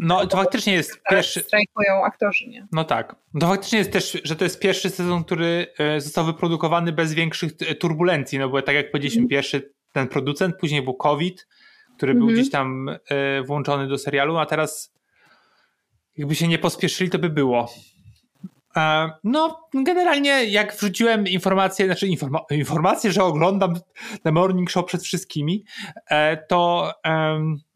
no 0.00 0.26
to 0.26 0.36
faktycznie 0.36 0.72
jest 0.72 1.00
pierwszy. 1.10 1.40
Strajkują 1.40 2.04
aktorzy, 2.04 2.46
nie? 2.46 2.66
No 2.72 2.84
tak. 2.84 3.16
To 3.40 3.46
faktycznie 3.46 3.78
jest 3.78 3.92
też, 3.92 4.20
że 4.24 4.36
to 4.36 4.44
jest 4.44 4.60
pierwszy 4.60 4.90
sezon, 4.90 5.24
który 5.24 5.66
został 5.98 6.24
wyprodukowany 6.24 6.92
bez 6.92 7.14
większych 7.14 7.52
turbulencji, 7.80 8.38
no 8.38 8.48
bo 8.48 8.62
tak 8.62 8.74
jak 8.74 8.90
powiedzieliśmy, 8.90 9.20
mm. 9.20 9.28
pierwszy 9.28 9.72
ten 9.92 10.08
producent, 10.08 10.56
później 10.56 10.82
był 10.82 10.94
COVID, 10.94 11.46
który 11.96 12.12
mm 12.12 12.16
-hmm. 12.16 12.26
był 12.26 12.28
mhm. 12.28 12.40
gdzieś 12.40 12.52
tam 12.52 12.90
włączony 13.46 13.88
do 13.88 13.98
serialu, 13.98 14.36
a 14.36 14.46
teraz 14.46 14.94
jakby 16.16 16.34
się 16.34 16.48
nie 16.48 16.58
pospieszyli, 16.58 17.10
to 17.10 17.18
by 17.18 17.28
było. 17.28 17.68
E, 18.76 19.10
no, 19.24 19.68
generalnie 19.74 20.44
jak 20.44 20.76
wrzuciłem 20.76 21.26
informację, 21.26 21.86
znaczy 21.86 22.06
informa 22.06 22.40
informację, 22.50 23.12
że 23.12 23.24
oglądam 23.24 23.74
The 24.22 24.32
Morning 24.32 24.70
Show 24.70 24.86
przed 24.86 25.02
wszystkimi, 25.02 25.64
e, 26.10 26.36
to 26.36 26.92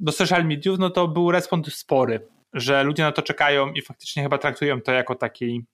do 0.00 0.12
social 0.12 0.44
mediów, 0.44 0.78
no 0.78 0.90
to 0.90 1.08
był 1.08 1.30
respons 1.30 1.74
spory, 1.74 2.28
że 2.52 2.84
ludzie 2.84 3.02
na 3.02 3.12
to 3.12 3.22
czekają 3.22 3.72
i 3.72 3.82
faktycznie 3.82 4.22
chyba 4.22 4.38
traktują 4.38 4.80
to 4.80 4.92
jako 4.92 5.14
taki 5.14 5.64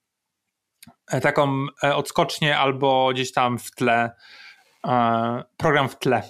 e, 1.11 1.21
taką 1.21 1.65
odskocznię 1.81 2.57
albo 2.57 3.09
gdzieś 3.13 3.31
tam 3.31 3.59
w 3.59 3.71
tle 3.71 4.11
program 5.57 5.89
w 5.89 5.99
tle. 5.99 6.23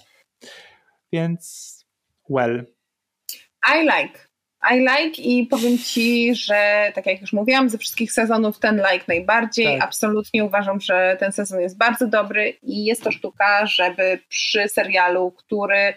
Więc 1.12 1.76
well. 2.30 2.66
I 3.76 3.82
like. 3.82 4.29
I 4.72 4.80
like 4.80 5.22
i 5.22 5.48
powiem 5.48 5.78
Ci, 5.78 6.36
że 6.36 6.92
tak 6.96 7.06
jak 7.06 7.22
już 7.22 7.34
mówiłam, 7.34 7.70
ze 7.70 7.78
wszystkich 7.78 8.12
sezonów 8.12 8.60
ten 8.60 8.76
like 8.76 9.06
najbardziej. 9.08 9.66
Tak. 9.66 9.88
Absolutnie 9.88 10.46
uważam, 10.46 10.82
że 10.82 11.18
ten 11.20 11.32
sezon 11.32 11.62
jest 11.62 11.78
bardzo 11.78 12.08
dobry 12.08 12.50
i 12.64 12.86
jest 12.86 13.04
to 13.04 13.12
sztuka, 13.12 13.66
żeby 13.66 14.20
przy 14.30 14.70
serialu, 14.70 15.32
który 15.32 15.94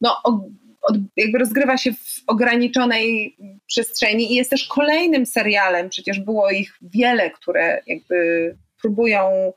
no, 0.00 0.16
od, 0.24 0.94
jakby 1.16 1.38
rozgrywa 1.38 1.78
się 1.78 1.92
w 1.92 2.22
ograniczonej 2.26 3.36
przestrzeni 3.66 4.32
i 4.32 4.34
jest 4.34 4.50
też 4.50 4.66
kolejnym 4.66 5.26
serialem, 5.26 5.88
przecież 5.88 6.20
było 6.20 6.50
ich 6.50 6.78
wiele, 6.82 7.30
które 7.30 7.82
jakby 7.86 8.56
próbują 8.82 9.52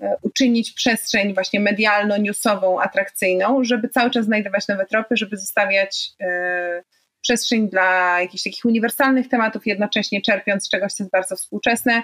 e, 0.00 0.16
uczynić 0.22 0.72
przestrzeń 0.72 1.34
właśnie 1.34 1.60
medialno-newsową 1.60 2.80
atrakcyjną, 2.80 3.64
żeby 3.64 3.88
cały 3.88 4.10
czas 4.10 4.24
znajdować 4.24 4.68
nowe 4.68 4.86
tropy, 4.86 5.16
żeby 5.16 5.36
zostawiać... 5.36 6.10
Yy, 6.20 6.82
przestrzeń 7.22 7.68
dla 7.68 8.20
jakichś 8.20 8.44
takich 8.44 8.64
uniwersalnych 8.64 9.28
tematów, 9.28 9.66
jednocześnie 9.66 10.22
czerpiąc 10.22 10.64
z 10.64 10.68
czegoś, 10.68 10.92
co 10.92 11.04
jest 11.04 11.12
bardzo 11.12 11.36
współczesne. 11.36 12.02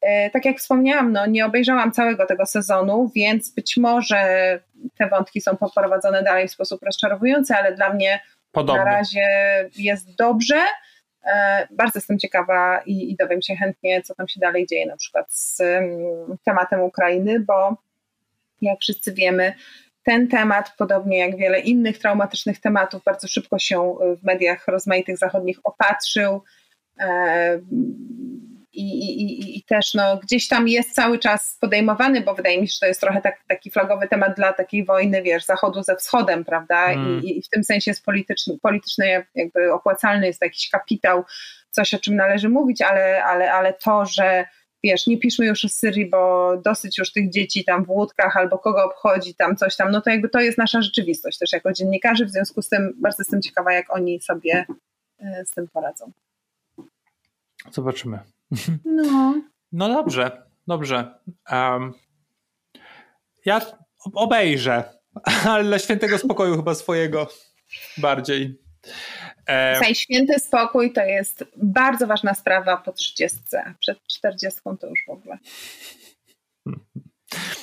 E, 0.00 0.30
tak 0.30 0.44
jak 0.44 0.58
wspomniałam, 0.58 1.12
no, 1.12 1.26
nie 1.26 1.46
obejrzałam 1.46 1.92
całego 1.92 2.26
tego 2.26 2.46
sezonu, 2.46 3.10
więc 3.14 3.54
być 3.54 3.76
może 3.76 4.20
te 4.98 5.08
wątki 5.08 5.40
są 5.40 5.56
poprowadzone 5.56 6.22
dalej 6.22 6.48
w 6.48 6.52
sposób 6.52 6.82
rozczarowujący, 6.82 7.54
ale 7.54 7.74
dla 7.74 7.92
mnie 7.92 8.20
Podobnie. 8.52 8.84
na 8.84 8.90
razie 8.90 9.26
jest 9.76 10.14
dobrze. 10.14 10.60
E, 11.24 11.68
bardzo 11.70 11.98
jestem 11.98 12.18
ciekawa 12.18 12.82
i, 12.86 13.10
i 13.10 13.16
dowiem 13.16 13.42
się 13.42 13.56
chętnie, 13.56 14.02
co 14.02 14.14
tam 14.14 14.28
się 14.28 14.40
dalej 14.40 14.66
dzieje, 14.66 14.86
na 14.86 14.96
przykład 14.96 15.32
z 15.32 15.60
um, 15.60 16.36
tematem 16.44 16.80
Ukrainy, 16.80 17.40
bo 17.40 17.76
jak 18.62 18.80
wszyscy 18.80 19.12
wiemy, 19.12 19.52
ten 20.08 20.28
temat, 20.28 20.72
podobnie 20.78 21.18
jak 21.18 21.36
wiele 21.36 21.60
innych 21.60 21.98
traumatycznych 21.98 22.60
tematów, 22.60 23.04
bardzo 23.04 23.28
szybko 23.28 23.58
się 23.58 23.94
w 24.20 24.24
mediach 24.24 24.68
rozmaitych 24.68 25.18
zachodnich 25.18 25.58
opatrzył. 25.64 26.42
E, 27.00 27.60
I, 28.72 28.98
i, 29.22 29.58
I, 29.58 29.62
też 29.62 29.94
no, 29.94 30.16
gdzieś 30.16 30.48
tam 30.48 30.68
jest 30.68 30.94
cały 30.94 31.18
czas 31.18 31.58
podejmowany, 31.60 32.20
bo 32.20 32.34
wydaje 32.34 32.60
mi 32.60 32.68
się, 32.68 32.72
że 32.72 32.80
to 32.80 32.86
jest 32.86 33.00
trochę 33.00 33.20
tak, 33.20 33.44
taki 33.48 33.70
flagowy 33.70 34.08
temat 34.08 34.36
dla 34.36 34.52
takiej 34.52 34.84
wojny, 34.84 35.22
wiesz, 35.22 35.44
Zachodu 35.44 35.82
ze 35.82 35.96
Wschodem, 35.96 36.44
prawda? 36.44 36.86
Mm. 36.86 37.22
I, 37.24 37.38
I, 37.38 37.42
w 37.42 37.48
tym 37.48 37.64
sensie 37.64 37.90
jest 37.90 38.04
polityczny, 38.04 38.58
polityczny, 38.62 39.24
jakby 39.34 39.72
opłacalny 39.72 40.26
jest 40.26 40.42
jakiś 40.42 40.70
kapitał, 40.70 41.24
coś 41.70 41.94
o 41.94 41.98
czym 41.98 42.16
należy 42.16 42.48
mówić, 42.48 42.82
ale, 42.82 43.24
ale, 43.24 43.52
ale 43.52 43.72
to, 43.72 44.06
że 44.06 44.44
wiesz, 44.84 45.06
nie 45.06 45.18
piszmy 45.18 45.46
już 45.46 45.64
o 45.64 45.68
Syrii, 45.68 46.10
bo 46.10 46.52
dosyć 46.64 46.98
już 46.98 47.12
tych 47.12 47.30
dzieci 47.30 47.64
tam 47.64 47.84
w 47.84 47.90
łódkach 47.90 48.36
albo 48.36 48.58
kogo 48.58 48.84
obchodzi 48.84 49.34
tam 49.34 49.56
coś 49.56 49.76
tam, 49.76 49.90
no 49.90 50.00
to 50.00 50.10
jakby 50.10 50.28
to 50.28 50.40
jest 50.40 50.58
nasza 50.58 50.82
rzeczywistość 50.82 51.38
też 51.38 51.52
jako 51.52 51.72
dziennikarzy, 51.72 52.26
w 52.26 52.30
związku 52.30 52.62
z 52.62 52.68
tym 52.68 52.94
bardzo 52.96 53.20
jestem 53.20 53.42
ciekawa, 53.42 53.72
jak 53.72 53.96
oni 53.96 54.20
sobie 54.20 54.66
e, 55.18 55.44
z 55.44 55.50
tym 55.50 55.68
poradzą. 55.68 56.12
Zobaczymy. 57.70 58.18
No. 58.84 59.34
No 59.72 59.88
dobrze, 59.88 60.42
dobrze. 60.66 61.14
Um, 61.52 61.94
ja 63.44 63.60
obejrzę, 64.14 64.84
ale 65.48 65.64
dla 65.64 65.78
świętego 65.78 66.18
spokoju 66.18 66.56
chyba 66.56 66.74
swojego 66.74 67.28
bardziej. 67.98 68.58
E... 69.48 69.94
święty 69.94 70.38
spokój 70.38 70.92
to 70.92 71.04
jest 71.04 71.44
bardzo 71.56 72.06
ważna 72.06 72.34
sprawa 72.34 72.76
po 72.76 72.92
30, 72.92 73.38
a 73.66 73.74
przed 73.80 73.98
40 74.06 74.60
to 74.80 74.86
już 74.86 75.00
w 75.06 75.10
ogóle. 75.10 75.38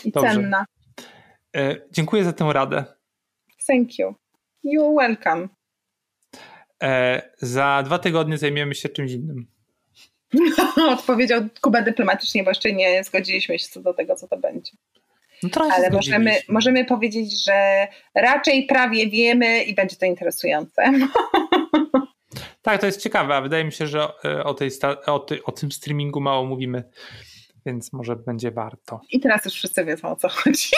I 0.06 0.12
Dobrze. 0.12 0.30
cenna. 0.30 0.66
E, 1.56 1.76
dziękuję 1.92 2.24
za 2.24 2.34
tę 2.34 2.54
radę. 2.54 2.86
Thank 3.68 4.00
you. 4.00 4.16
You're 4.66 4.96
welcome. 4.98 5.48
E, 6.84 7.22
za 7.38 7.84
dwa 7.86 8.00
tygodnie 8.00 8.38
zajmiemy 8.38 8.76
się 8.76 8.90
czymś 8.90 9.12
innym. 9.12 9.48
Odpowiedział 10.98 11.42
Kuba 11.62 11.82
dyplomatycznie, 11.82 12.44
bo 12.44 12.52
jeszcze 12.52 12.74
nie 12.74 13.04
zgodziliśmy 13.04 13.60
się 13.60 13.68
co 13.68 13.82
do 13.82 13.94
tego, 13.94 14.16
co 14.16 14.28
to 14.28 14.38
będzie. 14.38 14.72
No 15.56 15.70
Ale 15.74 15.90
możemy, 15.90 16.40
możemy 16.50 16.86
powiedzieć, 16.86 17.44
że 17.44 17.88
raczej 18.16 18.66
prawie 18.66 19.10
wiemy 19.10 19.64
i 19.64 19.76
będzie 19.76 19.96
to 19.96 20.06
interesujące. 20.06 20.84
Tak, 22.62 22.82
to 22.82 22.86
jest 22.86 23.02
ciekawe, 23.02 23.36
a 23.36 23.42
wydaje 23.42 23.64
mi 23.64 23.72
się, 23.72 23.88
że 23.88 24.08
e, 24.26 24.44
o, 24.44 24.54
tej 24.54 24.70
o, 25.06 25.20
ty 25.20 25.44
o 25.44 25.52
tym 25.52 25.72
streamingu 25.72 26.22
mało 26.22 26.46
mówimy, 26.46 26.84
więc 27.66 27.94
może 27.94 28.16
będzie 28.16 28.52
warto. 28.52 29.02
I 29.12 29.20
teraz 29.20 29.46
już 29.46 29.54
wszyscy 29.54 29.86
wiedzą 29.86 30.10
o 30.10 30.16
co 30.16 30.30
chodzi. 30.30 30.70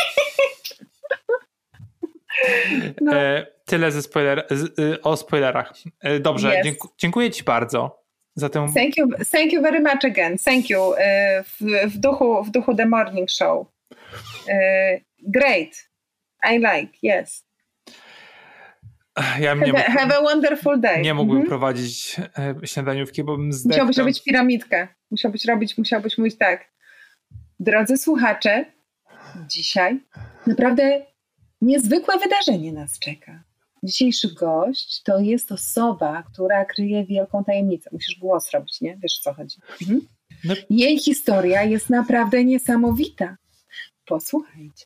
No. 3.02 3.14
E, 3.18 3.46
tyle 3.66 3.92
ze 3.92 4.02
spoiler, 4.02 4.48
z, 4.50 4.80
y, 4.80 5.02
o 5.02 5.18
spoilerach. 5.18 5.74
E, 6.02 6.20
dobrze, 6.20 6.62
yes. 6.66 6.78
dziękuję 6.98 7.32
Ci 7.32 7.44
bardzo 7.44 8.04
za 8.36 8.50
tę. 8.50 8.68
Thank 8.76 8.98
you, 8.98 9.08
thank 9.32 9.54
you 9.54 9.62
very 9.62 9.80
much 9.80 10.06
again. 10.06 10.38
Thank 10.46 10.70
you. 10.70 10.94
E, 10.98 11.44
w, 11.44 11.62
w, 11.92 11.98
duchu, 11.98 12.44
w 12.44 12.52
duchu 12.52 12.76
The 12.76 12.86
Morning 12.86 13.30
Show. 13.30 13.68
E, 14.50 15.00
great. 15.24 15.90
I 16.44 16.58
like, 16.58 16.98
yes. 17.04 17.48
Ja 19.40 19.56
have, 19.56 19.88
a, 19.88 19.92
have 19.92 20.18
a 20.18 20.22
wonderful 20.22 20.80
day. 20.80 21.02
Nie 21.02 21.14
mógłbym 21.14 21.38
mhm. 21.38 21.50
prowadzić 21.50 22.16
e, 22.38 22.68
śniadaniówki, 22.68 23.24
bo 23.24 23.38
bym 23.38 23.54
zdechł. 23.54 23.70
Musiałbyś 23.70 23.98
robić 23.98 24.24
piramidkę. 24.24 24.88
Musiałbyś 25.12 25.46
robić, 25.46 25.78
musiałbyś 25.78 26.18
mówić 26.18 26.38
tak. 26.38 26.72
Drodzy 27.60 27.98
słuchacze, 27.98 28.66
dzisiaj 29.48 30.00
naprawdę 30.48 31.06
niezwykłe 31.62 32.20
wydarzenie 32.20 32.74
nas 32.74 33.00
czeka. 33.00 33.44
Dzisiejszy 33.84 34.34
gość 34.34 35.04
to 35.04 35.20
jest 35.20 35.52
osoba, 35.52 36.24
która 36.34 36.66
kryje 36.66 37.06
wielką 37.06 37.44
tajemnicę. 37.44 37.90
Musisz 37.94 38.20
głos 38.20 38.52
robić, 38.52 38.82
nie? 38.82 38.98
Wiesz 39.04 39.20
o 39.20 39.24
co 39.24 39.34
chodzi. 39.34 39.58
Mhm. 39.82 40.02
No. 40.44 40.54
Jej 40.70 41.00
historia 41.00 41.64
jest 41.64 41.90
naprawdę 41.90 42.46
niesamowita. 42.46 43.38
Posłuchajcie. 44.08 44.86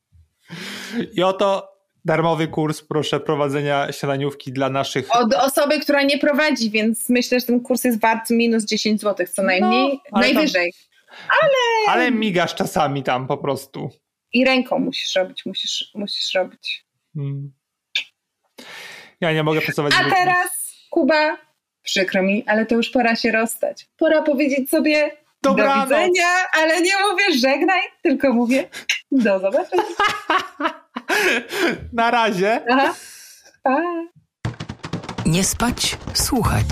I 1.14 1.24
oto 1.24 1.72
darmowy 2.06 2.48
kurs, 2.48 2.82
proszę, 2.82 3.20
prowadzenia 3.20 3.92
śniadaniówki 3.92 4.52
dla 4.52 4.70
naszych... 4.70 5.16
Od 5.16 5.34
osoby, 5.34 5.80
która 5.80 6.04
nie 6.04 6.18
prowadzi, 6.18 6.70
więc 6.70 7.10
myślę, 7.10 7.40
że 7.40 7.46
ten 7.46 7.60
kurs 7.60 7.84
jest 7.84 8.02
wart 8.02 8.30
minus 8.30 8.66
10 8.66 9.02
zł 9.02 9.28
co 9.34 9.44
najmniej, 9.44 10.00
no, 10.12 10.20
najwyżej. 10.20 10.74
Tam, 11.08 11.28
ale... 11.42 11.94
ale 11.96 12.12
migasz 12.12 12.56
czasami 12.56 13.04
tam 13.04 13.28
po 13.28 13.38
prostu. 13.38 13.90
I 14.34 14.46
ręką 14.46 14.80
musisz 14.80 15.16
robić, 15.16 15.46
musisz, 15.46 15.92
musisz 15.96 16.34
robić. 16.34 16.86
Hmm. 17.16 17.52
Ja 19.22 19.34
nie 19.34 19.44
mogę 19.44 19.62
pracować. 19.62 19.94
A 20.00 20.10
teraz, 20.16 20.50
Kuba, 20.90 21.38
przykro 21.82 22.24
mi, 22.24 22.44
ale 22.48 22.66
to 22.66 22.76
już 22.76 22.90
pora 22.90 23.16
się 23.16 23.32
rozstać. 23.32 23.88
Pora 23.98 24.22
powiedzieć 24.22 24.70
sobie 24.70 25.18
Dobranoc. 25.44 25.90
do 25.90 25.96
widzenia, 25.96 26.28
ale 26.54 26.82
nie 26.82 26.92
mówię 27.10 27.24
żegnaj, 27.40 27.82
tylko 28.04 28.34
mówię 28.34 28.70
do 29.12 29.40
zobaczenia. 29.40 29.84
Na 31.94 32.12
razie. 32.12 32.62
Aha. 32.70 32.94
Nie 35.26 35.44
spać, 35.44 35.98
słuchać. 36.14 36.68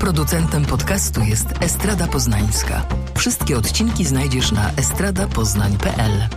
Producentem 0.00 0.64
podcastu 0.64 1.20
jest 1.20 1.46
Estrada 1.60 2.06
Poznańska. 2.06 2.82
Wszystkie 3.18 3.56
odcinki 3.56 4.04
znajdziesz 4.04 4.52
na 4.52 4.70
estradapoznań.pl. 4.76 6.28